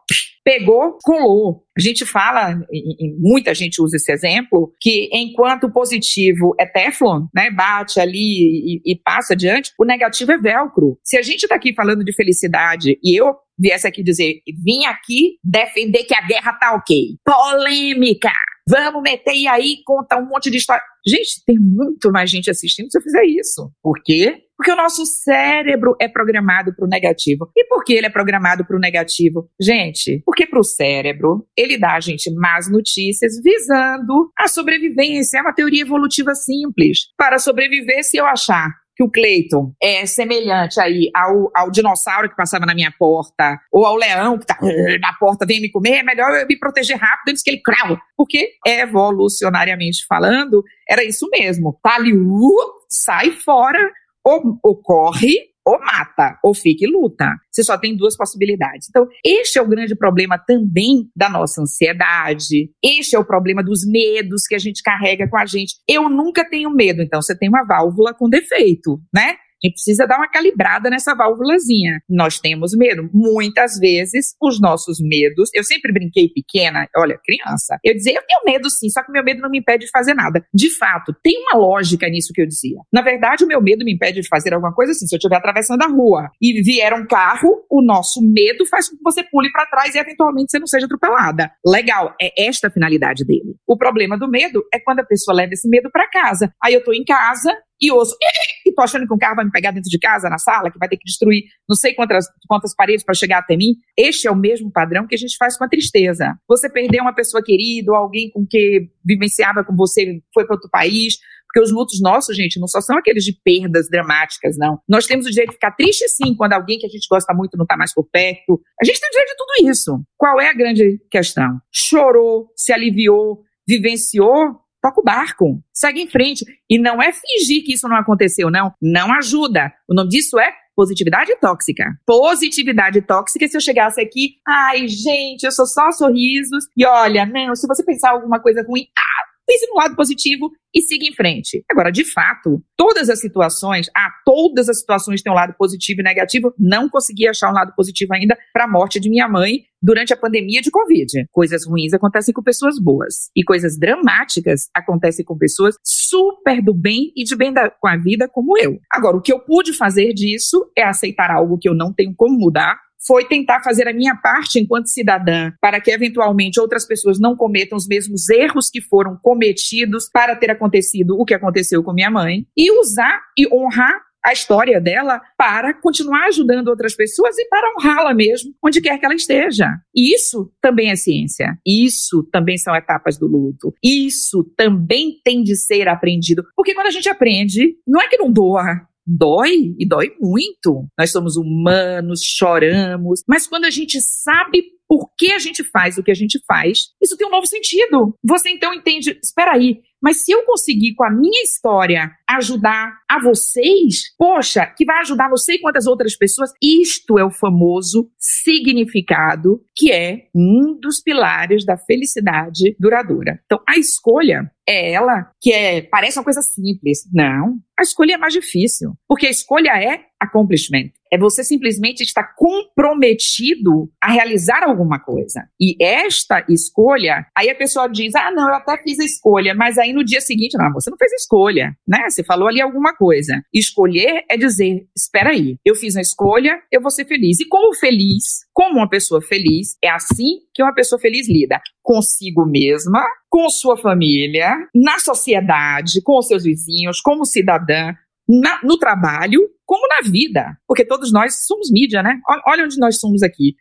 pegou, 0.47 0.97
colou. 1.03 1.65
A 1.77 1.81
gente 1.81 2.07
fala, 2.07 2.57
e 2.73 3.13
muita 3.19 3.53
gente 3.53 3.83
usa 3.83 3.97
esse 3.97 4.13
exemplo, 4.13 4.73
que 4.81 5.11
enquanto 5.13 5.65
o 5.65 5.73
positivo 5.73 6.55
é 6.59 6.65
Teflon, 6.65 7.27
né, 7.35 7.51
bate 7.51 7.99
ali 7.99 8.81
e, 8.87 8.93
e 8.93 8.97
passa 8.97 9.35
adiante, 9.35 9.73
o 9.77 9.85
negativo 9.85 10.31
é 10.31 10.39
velcro. 10.39 10.97
Se 11.03 11.19
a 11.19 11.23
gente 11.23 11.43
está 11.43 11.57
aqui 11.57 11.75
falando 11.75 12.05
de 12.05 12.15
felicidade 12.15 12.97
e 13.03 13.21
eu 13.21 13.35
viesse 13.59 13.89
aqui 13.89 14.05
dizer, 14.05 14.41
vim 14.65 14.85
aqui 14.85 15.37
defender 15.43 16.05
que 16.05 16.15
a 16.15 16.25
guerra 16.25 16.53
tá 16.53 16.77
ok. 16.77 17.17
Polêmica! 17.25 18.31
Vamos 18.69 19.03
meter 19.03 19.35
e 19.35 19.47
aí 19.47 19.77
contar 19.85 20.19
um 20.19 20.27
monte 20.27 20.51
de 20.51 20.57
história. 20.57 20.83
Gente, 21.07 21.45
tem 21.47 21.57
muito 21.59 22.11
mais 22.11 22.29
gente 22.29 22.51
assistindo 22.51 22.91
se 22.91 22.99
eu 22.99 23.03
fizer 23.03 23.25
isso. 23.25 23.71
Por 23.81 24.01
quê? 24.05 24.43
Porque 24.57 24.73
o 24.73 24.77
nosso 24.77 25.05
cérebro 25.07 25.95
é 26.01 26.09
programado 26.09 26.75
para 26.75 26.85
o 26.85 26.89
negativo. 26.89 27.51
E 27.55 27.65
por 27.67 27.85
que 27.85 27.93
ele 27.93 28.07
é 28.07 28.11
programado 28.11 28.67
para 28.67 28.77
o 28.77 28.81
negativo? 28.81 29.49
Gente, 29.61 30.23
porque 30.25 30.47
para 30.47 30.59
o 30.59 30.65
cérebro, 30.65 31.47
ele 31.57 31.79
dá 31.79 31.95
a 31.95 32.01
gente 32.01 32.33
más 32.35 32.69
notícias 32.71 33.35
visando 33.41 34.31
a 34.37 34.49
sobrevivência. 34.49 35.39
É 35.39 35.43
uma 35.43 35.55
teoria 35.55 35.83
evolutiva 35.83 36.35
simples. 36.35 37.01
Para 37.17 37.39
sobreviver, 37.39 38.03
se 38.03 38.17
eu 38.17 38.27
achar 38.27 38.71
que 38.97 39.05
o 39.05 39.11
Cleiton 39.11 39.73
é 39.81 40.07
semelhante 40.07 40.81
aí 40.81 41.11
ao, 41.15 41.51
ao 41.55 41.71
dinossauro 41.71 42.31
que 42.31 42.37
passava 42.37 42.65
na 42.65 42.75
minha 42.75 42.93
porta, 42.99 43.61
ou 43.71 43.85
ao 43.85 43.95
leão 43.95 44.39
que 44.39 44.47
tá 44.47 44.59
na 45.01 45.13
porta, 45.13 45.45
vem 45.45 45.61
me 45.61 45.71
comer, 45.71 45.99
é 45.99 46.03
melhor 46.03 46.33
eu 46.33 46.47
me 46.47 46.59
proteger 46.59 46.97
rápido 46.97 47.29
antes 47.31 47.43
que 47.43 47.51
ele 47.51 47.63
crau. 47.63 47.99
Porque, 48.17 48.53
evolucionariamente 48.67 50.07
falando, 50.09 50.65
era 50.89 51.05
isso 51.05 51.29
mesmo. 51.31 51.79
Tá 51.83 51.97
ali, 51.97 52.15
uh, 52.15 52.51
sai 52.89 53.31
fora, 53.33 53.93
ou, 54.25 54.59
ou 54.63 54.83
corre, 54.83 55.35
ou 55.67 55.81
mata, 55.81 56.39
ou 56.45 56.55
fica 56.55 56.85
e 56.85 56.89
luta. 56.89 57.29
Você 57.51 57.65
só 57.65 57.77
tem 57.77 57.97
duas 57.97 58.17
possibilidades. 58.17 58.89
Então, 58.89 59.07
este 59.25 59.59
é 59.59 59.63
o 59.63 59.69
grande 59.69 59.97
problema 59.97 60.39
também 60.39 61.11
da 61.15 61.29
nossa 61.29 61.61
ansiedade. 61.61 62.71
Este 62.83 63.17
é 63.17 63.19
o 63.19 63.25
problema 63.25 63.65
dos 63.65 63.85
medos 63.85 64.47
que 64.47 64.55
a 64.55 64.59
gente 64.59 64.83
carrega 64.83 65.29
com 65.29 65.37
a 65.37 65.45
gente. 65.45 65.75
Eu 65.89 66.09
nunca 66.09 66.49
tenho 66.49 66.71
medo, 66.71 67.03
então 67.03 67.21
você 67.21 67.37
tem 67.37 67.49
uma 67.49 67.65
válvula 67.65 68.15
com 68.15 68.29
defeito, 68.29 69.01
né? 69.13 69.35
A 69.63 69.67
gente 69.67 69.75
precisa 69.75 70.07
dar 70.07 70.19
uma 70.19 70.29
calibrada 70.29 70.91
nessa 70.91 71.15
válvulazinha. 71.15 72.01
Nós 72.09 72.39
temos 72.39 72.73
medo. 72.77 73.09
Muitas 73.13 73.79
vezes, 73.79 74.35
os 74.41 74.61
nossos 74.61 74.99
medos. 75.01 75.49
Eu 75.55 75.65
sempre 75.65 75.93
brinquei 75.93 76.29
pequena, 76.29 76.87
olha, 76.97 77.19
criança. 77.25 77.79
Eu 77.83 77.95
dizia, 77.95 78.15
eu 78.15 78.23
tenho 78.27 78.41
medo 78.45 78.69
sim, 78.69 78.89
só 78.91 79.03
que 79.03 79.11
meu 79.11 79.25
medo 79.25 79.41
não 79.41 79.51
me 79.51 79.59
impede 79.59 79.87
de 79.87 79.91
fazer 79.91 80.15
nada. 80.15 80.45
De 80.55 80.71
fato, 80.71 81.15
tem 81.23 81.39
uma 81.43 81.59
lógica 81.59 82.09
nisso 82.09 82.33
que 82.35 82.43
eu 82.43 82.47
dizia. 82.47 82.79
Na 82.93 83.01
verdade, 83.01 83.45
o 83.45 83.47
meu 83.47 83.63
medo 83.63 83.85
me 83.85 83.95
impede 83.95 84.21
de 84.21 84.29
fazer 84.29 84.53
alguma 84.53 84.75
coisa 84.75 84.93
assim. 84.93 85.07
Se 85.07 85.15
eu 85.15 85.19
estiver 85.19 85.37
atravessando 85.37 85.83
a 85.83 85.87
rua 85.87 86.31
e 86.41 86.63
vier 86.63 86.93
um 86.93 87.07
carro, 87.07 87.65
o 87.71 87.83
nosso 87.83 88.21
medo 88.23 88.67
faz 88.67 88.89
com 88.89 88.97
que 88.97 89.03
você 89.03 89.23
pule 89.23 89.51
para 89.51 89.67
trás 89.67 89.95
e 89.95 89.99
eventualmente 89.99 90.51
você 90.51 90.59
não 90.59 90.67
seja 90.67 90.87
atropelada. 90.87 91.51
Legal, 91.65 92.15
é 92.21 92.47
esta 92.47 92.69
a 92.69 92.71
finalidade 92.71 93.25
dele. 93.25 93.57
O 93.67 93.77
problema 93.77 94.19
do 94.19 94.29
medo 94.29 94.63
é 94.73 94.79
quando 94.79 95.01
a 95.01 95.05
pessoa 95.05 95.35
leva 95.35 95.53
esse 95.53 95.69
medo 95.69 95.91
para 95.91 96.09
casa. 96.11 96.53
Aí 96.63 96.75
eu 96.75 96.85
tô 96.85 96.93
em 96.93 97.05
casa 97.05 97.53
e 97.81 97.91
ouço, 97.93 98.17
e 98.65 98.73
tô 98.73 98.83
achando 98.83 99.07
que 99.07 99.15
um 99.15 99.19
carro 99.19 99.37
vai 99.37 99.45
me 99.45 99.51
pegar 99.51 99.71
dentro 99.71 99.91
de 99.91 99.99
casa, 99.99 100.29
na 100.29 100.39
sala, 100.39 100.71
que 100.71 100.79
vai 100.79 100.89
ter 100.89 100.97
que 100.97 101.05
destruir 101.05 101.45
não 101.69 101.77
sei 101.77 101.95
quantas, 101.95 102.27
quantas 102.49 102.75
paredes 102.75 103.05
para 103.05 103.15
chegar 103.15 103.39
até 103.39 103.57
mim. 103.57 103.75
Este 103.97 104.29
é 104.29 104.31
o 104.31 104.37
mesmo 104.37 104.71
padrão 104.71 105.07
que 105.07 105.15
a 105.15 105.19
gente 105.19 105.37
faz 105.37 105.57
com 105.57 105.65
a 105.65 105.69
tristeza. 105.69 106.35
Você 106.49 106.71
perdeu 106.71 107.03
uma 107.03 107.15
pessoa 107.15 107.43
querida, 107.43 107.93
alguém 107.95 108.31
com 108.31 108.47
que 108.49 108.89
vivenciava 109.05 109.65
com 109.65 109.75
você, 109.75 110.21
foi 110.33 110.47
para 110.47 110.55
outro 110.55 110.71
país, 110.71 111.17
porque 111.47 111.61
os 111.61 111.73
lutos 111.73 112.01
nossos, 112.03 112.37
gente, 112.37 112.61
não 112.61 112.69
só 112.69 112.81
são 112.81 112.99
aqueles 112.99 113.25
de 113.25 113.33
perdas 113.33 113.89
dramáticas, 113.89 114.57
não. 114.59 114.79
Nós 114.89 115.07
temos 115.07 115.27
o 115.27 115.31
direito 115.31 115.51
de 115.51 115.55
ficar 115.55 115.73
triste, 115.73 116.07
sim, 116.09 116.35
quando 116.35 116.53
alguém 116.53 116.79
que 116.79 116.87
a 116.87 116.89
gente 116.89 117.07
gosta 117.11 117.33
muito 117.33 117.57
não 117.57 117.65
está 117.65 117.77
mais 117.77 117.95
por 117.95 118.05
perto. 118.11 118.61
A 118.81 118.85
gente 118.85 119.01
tem 119.01 119.09
o 119.09 119.13
direito 119.13 119.31
de 119.31 119.37
tudo 119.37 119.71
isso. 119.71 120.03
Qual 120.19 120.41
é 120.41 120.49
a 120.51 120.55
grande 120.55 120.99
questão? 121.11 121.59
Chorou, 121.73 122.49
se 122.57 122.73
aliviou, 122.73 123.43
vivenciou, 123.67 124.61
toca 124.87 125.01
o 125.01 125.05
barco, 125.05 125.61
segue 125.73 126.01
em 126.01 126.09
frente. 126.09 126.45
E 126.71 126.79
não 126.79 127.03
é 127.03 127.13
fingir 127.13 127.65
que 127.65 127.75
isso 127.75 127.89
não 127.89 127.97
aconteceu, 127.97 128.51
não. 128.51 128.73
Não 128.81 129.13
ajuda. 129.13 129.73
O 129.89 129.95
nome 129.95 130.11
disso 130.11 130.39
é 130.39 130.53
positividade 130.77 131.35
tóxica. 131.41 131.85
Positividade 132.07 133.01
tóxica, 133.03 133.49
se 133.49 133.57
eu 133.57 133.61
chegasse 133.61 134.01
aqui, 134.01 134.35
ai, 134.47 134.87
gente, 134.87 135.45
eu 135.45 135.51
sou 135.51 135.67
só 135.67 135.91
sorrisos, 135.91 136.67
e 136.77 136.85
olha, 136.85 137.25
não, 137.25 137.55
se 137.57 137.67
você 137.67 137.83
pensar 137.83 138.11
alguma 138.11 138.39
coisa 138.39 138.63
ruim, 138.63 138.87
ah, 138.97 139.36
pense 139.47 139.67
no 139.69 139.77
lado 139.77 139.95
positivo 139.95 140.51
e 140.75 140.83
siga 140.83 141.07
em 141.07 141.15
frente. 141.15 141.65
Agora, 141.71 141.91
de 141.91 142.05
fato, 142.05 142.63
todas 142.77 143.09
as 143.09 143.21
situações, 143.21 143.89
ah, 143.97 144.11
todas 144.25 144.69
as 144.69 144.81
situações 144.81 145.23
têm 145.23 145.33
um 145.33 145.37
lado 145.37 145.55
positivo 145.57 146.01
e 146.01 146.05
negativo, 146.05 146.53
não 146.59 146.89
consegui 146.89 147.27
achar 147.27 147.51
um 147.51 147.55
lado 147.55 147.73
positivo 147.75 148.13
ainda 148.13 148.37
para 148.53 148.65
a 148.65 148.69
morte 148.69 149.01
de 149.01 149.09
minha 149.09 149.29
mãe 149.29 149.61
durante 149.81 150.13
a 150.13 150.17
pandemia 150.17 150.61
de 150.61 150.71
Covid. 150.71 151.27
Coisas 151.31 151.65
ruins 151.67 151.95
acontecem 151.95 152.35
com 152.35 152.43
pessoas 152.43 152.79
boas 152.79 153.31
e 153.35 153.43
coisas 153.45 153.79
dramáticas 153.79 154.69
acontecem 154.75 155.25
com 155.25 155.39
pessoas 155.39 155.77
super 155.85 156.63
do 156.63 156.75
bem 156.75 157.13
e 157.17 157.25
de 157.25 157.37
bem 157.37 157.53
da, 157.53 157.71
com 157.71 157.89
a 157.89 157.97
vida 157.97 158.29
como 158.29 158.59
eu. 158.59 158.79
Agora, 158.91 159.17
o 159.17 159.23
que 159.23 159.33
eu 159.33 159.39
pude 159.39 159.73
fazer 159.73 160.13
disso 160.13 160.71
é 160.77 160.83
aceitar 160.83 161.31
algo 161.31 161.59
que 161.59 161.69
eu 161.69 161.75
não 161.75 161.93
tenho 161.93 162.15
como 162.15 162.39
mudar, 162.39 162.79
foi 163.07 163.25
tentar 163.25 163.63
fazer 163.63 163.89
a 163.89 163.93
minha 163.93 164.17
parte 164.17 164.59
enquanto 164.59 164.89
cidadã 164.89 165.53
para 165.61 165.81
que 165.81 165.91
eventualmente 165.91 166.61
outras 166.61 166.87
pessoas 166.87 167.19
não 167.21 167.37
cometam 167.37 167.77
os 167.77 167.87
mesmos 167.87 168.29
erros 168.29 168.69
que 168.69 168.81
foram 168.81 169.19
cometidos 169.23 170.09
para 170.13 170.37
ter 170.37 170.51
acontecido 170.51 171.19
o 171.19 171.25
que 171.25 171.35
aconteceu 171.35 171.83
com 171.83 171.93
minha 171.93 172.11
mãe 172.11 172.47
e 172.57 172.71
usar 172.81 173.21
e 173.39 173.47
honrar 173.53 174.07
a 174.27 174.33
história 174.33 174.81
dela 174.81 175.23
para 175.39 175.73
continuar 175.73 176.27
ajudando 176.27 176.67
outras 176.67 176.97
pessoas 176.97 177.39
e 177.39 177.49
para 177.49 177.73
honrá-la 177.79 178.13
mesmo, 178.13 178.53
onde 178.63 178.81
quer 178.81 178.99
que 178.99 179.05
ela 179.05 179.15
esteja. 179.15 179.71
E 179.95 180.13
isso 180.13 180.51
também 180.61 180.91
é 180.91 180.97
ciência. 180.97 181.57
Isso 181.65 182.25
também 182.33 182.59
são 182.59 182.75
etapas 182.75 183.17
do 183.17 183.29
luto. 183.29 183.73
Isso 183.81 184.43
também 184.57 185.21
tem 185.25 185.45
de 185.45 185.55
ser 185.55 185.87
aprendido. 185.87 186.43
Porque 186.57 186.75
quando 186.75 186.89
a 186.89 186.91
gente 186.91 187.09
aprende, 187.09 187.77
não 187.87 188.03
é 188.03 188.09
que 188.09 188.19
não 188.19 188.33
doa, 188.33 188.65
dói 189.07 189.75
e 189.79 189.87
dói 189.87 190.11
muito. 190.21 190.87
Nós 190.99 191.13
somos 191.13 191.37
humanos, 191.37 192.21
choramos, 192.23 193.23
mas 193.29 193.47
quando 193.47 193.65
a 193.67 193.71
gente 193.71 194.01
sabe 194.01 194.65
por 194.89 195.11
que 195.17 195.33
a 195.33 195.39
gente 195.39 195.65
faz 195.65 195.99
o 195.99 196.03
que 196.03 196.11
a 196.11 196.15
gente 196.15 196.41
faz, 196.47 196.91
isso 197.03 197.17
tem 197.17 197.27
um 197.27 197.31
novo 197.31 197.47
sentido. 197.47 198.17
Você 198.25 198.51
então 198.51 198.73
entende, 198.73 199.19
espera 199.23 199.53
aí, 199.53 199.81
mas 200.03 200.25
se 200.25 200.31
eu 200.31 200.45
conseguir 200.45 200.95
com 200.95 201.05
a 201.05 201.11
minha 201.11 201.43
história 201.43 202.13
ajudar 202.29 202.99
a 203.09 203.21
vocês, 203.21 204.15
poxa, 204.19 204.67
que 204.67 204.85
vai 204.85 205.01
ajudar 205.01 205.29
não 205.29 205.37
sei 205.37 205.59
quantas 205.59 205.87
outras 205.87 206.17
pessoas, 206.17 206.53
isto 206.63 207.19
é 207.19 207.25
o 207.25 207.31
famoso 207.31 208.11
significado 208.19 209.61
que 209.75 209.91
é 209.91 210.29
um 210.35 210.79
dos 210.79 211.01
pilares 211.01 211.65
da 211.65 211.77
felicidade 211.77 212.77
duradoura. 212.79 213.41
Então, 213.47 213.61
a 213.69 213.77
escolha 213.79 214.51
é 214.69 214.93
ela 214.93 215.31
que 215.41 215.53
é, 215.53 215.83
parece 215.83 216.19
uma 216.19 216.25
coisa 216.25 216.43
simples. 216.43 217.01
Não, 217.13 217.59
a 217.79 217.83
escolha 217.83 218.15
é 218.15 218.19
mais 218.19 218.33
difícil, 218.33 218.93
porque 219.09 219.27
a 219.27 219.31
escolha 219.31 219.71
é 219.71 220.05
accomplishment. 220.21 220.91
É 221.13 221.17
você 221.17 221.45
simplesmente 221.45 222.03
estar 222.03 222.35
comprometido 222.35 223.89
a 224.03 224.11
realizar 224.11 224.65
alguma 224.65 224.99
coisa. 224.99 225.49
E 225.61 225.77
esta 225.81 226.45
escolha, 226.49 227.27
aí 227.37 227.49
a 227.49 227.55
pessoa 227.55 227.89
diz: 227.89 228.15
"Ah, 228.15 228.31
não, 228.33 228.49
eu 228.49 228.55
até 228.55 228.77
fiz 228.83 228.99
a 228.99 229.05
escolha", 229.05 229.55
mas 229.55 229.79
aí 229.79 229.93
no 229.93 230.05
dia 230.05 230.21
seguinte, 230.21 230.59
não, 230.59 230.73
você 230.73 230.91
não 230.91 230.97
fez 230.97 231.13
a 231.13 231.17
escolha, 231.17 231.77
né? 231.87 232.09
Você 232.11 232.25
falou 232.25 232.49
ali 232.49 232.61
alguma 232.61 232.95
coisa. 232.95 233.41
Escolher 233.55 234.25
é 234.29 234.37
dizer: 234.37 234.87
"Espera 234.97 235.31
aí, 235.31 235.57
eu 235.65 235.75
fiz 235.75 235.97
a 235.97 236.01
escolha, 236.01 236.61
eu 236.73 236.81
vou 236.81 236.91
ser 236.91 237.07
feliz". 237.07 237.39
E 237.41 237.47
como 237.47 237.75
feliz, 237.75 238.45
como 238.53 238.79
uma 238.79 238.89
pessoa 238.89 239.23
feliz, 239.23 239.77
é 239.83 239.91
assim 239.91 240.41
que 240.53 240.63
uma 240.63 240.75
pessoa 240.75 240.99
feliz 240.99 241.29
lida 241.29 241.61
consigo 241.87 242.45
mesma, 242.45 243.05
com 243.31 243.49
sua 243.49 243.77
família, 243.77 244.57
na 244.75 244.99
sociedade, 244.99 246.03
com 246.03 246.19
os 246.19 246.27
seus 246.27 246.43
vizinhos, 246.43 247.01
como 247.01 247.25
cidadã, 247.25 247.93
na, 248.29 248.61
no 248.63 248.79
trabalho 248.79 249.41
como 249.65 249.87
na 249.89 250.09
vida, 250.09 250.57
porque 250.67 250.85
todos 250.85 251.13
nós 251.13 251.45
somos 251.45 251.71
mídia, 251.73 252.01
né? 252.03 252.21
Olha 252.47 252.65
onde 252.65 252.79
nós 252.79 253.01
somos 253.01 253.23
aqui. 253.23 253.57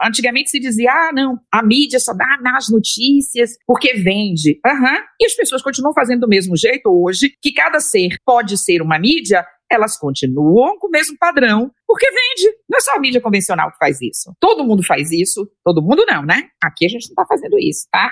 Antigamente 0.00 0.48
se 0.48 0.60
dizia, 0.60 0.90
ah, 0.92 1.12
não, 1.12 1.38
a 1.52 1.62
mídia 1.62 1.98
só 1.98 2.14
dá 2.14 2.38
nas 2.40 2.68
notícias 2.70 3.56
porque 3.66 3.94
vende. 3.94 4.60
Uhum. 4.64 4.96
E 5.20 5.26
as 5.26 5.34
pessoas 5.34 5.60
continuam 5.60 5.92
fazendo 5.92 6.20
do 6.20 6.28
mesmo 6.28 6.56
jeito 6.56 6.88
hoje, 6.88 7.34
que 7.42 7.52
cada 7.52 7.80
ser 7.80 8.16
pode 8.24 8.56
ser 8.58 8.80
uma 8.80 8.98
mídia, 8.98 9.44
elas 9.70 9.98
continuam 9.98 10.78
com 10.78 10.86
o 10.86 10.90
mesmo 10.90 11.16
padrão, 11.18 11.70
porque 11.86 12.06
vende. 12.06 12.56
Não 12.68 12.78
é 12.78 12.80
só 12.80 12.96
a 12.96 13.00
mídia 13.00 13.20
convencional 13.20 13.70
que 13.72 13.78
faz 13.78 14.00
isso. 14.00 14.32
Todo 14.38 14.64
mundo 14.64 14.84
faz 14.84 15.10
isso. 15.10 15.48
Todo 15.64 15.82
mundo 15.82 16.04
não, 16.06 16.24
né? 16.24 16.48
Aqui 16.62 16.86
a 16.86 16.88
gente 16.88 17.08
não 17.08 17.12
está 17.12 17.26
fazendo 17.26 17.58
isso, 17.58 17.86
tá? 17.90 18.10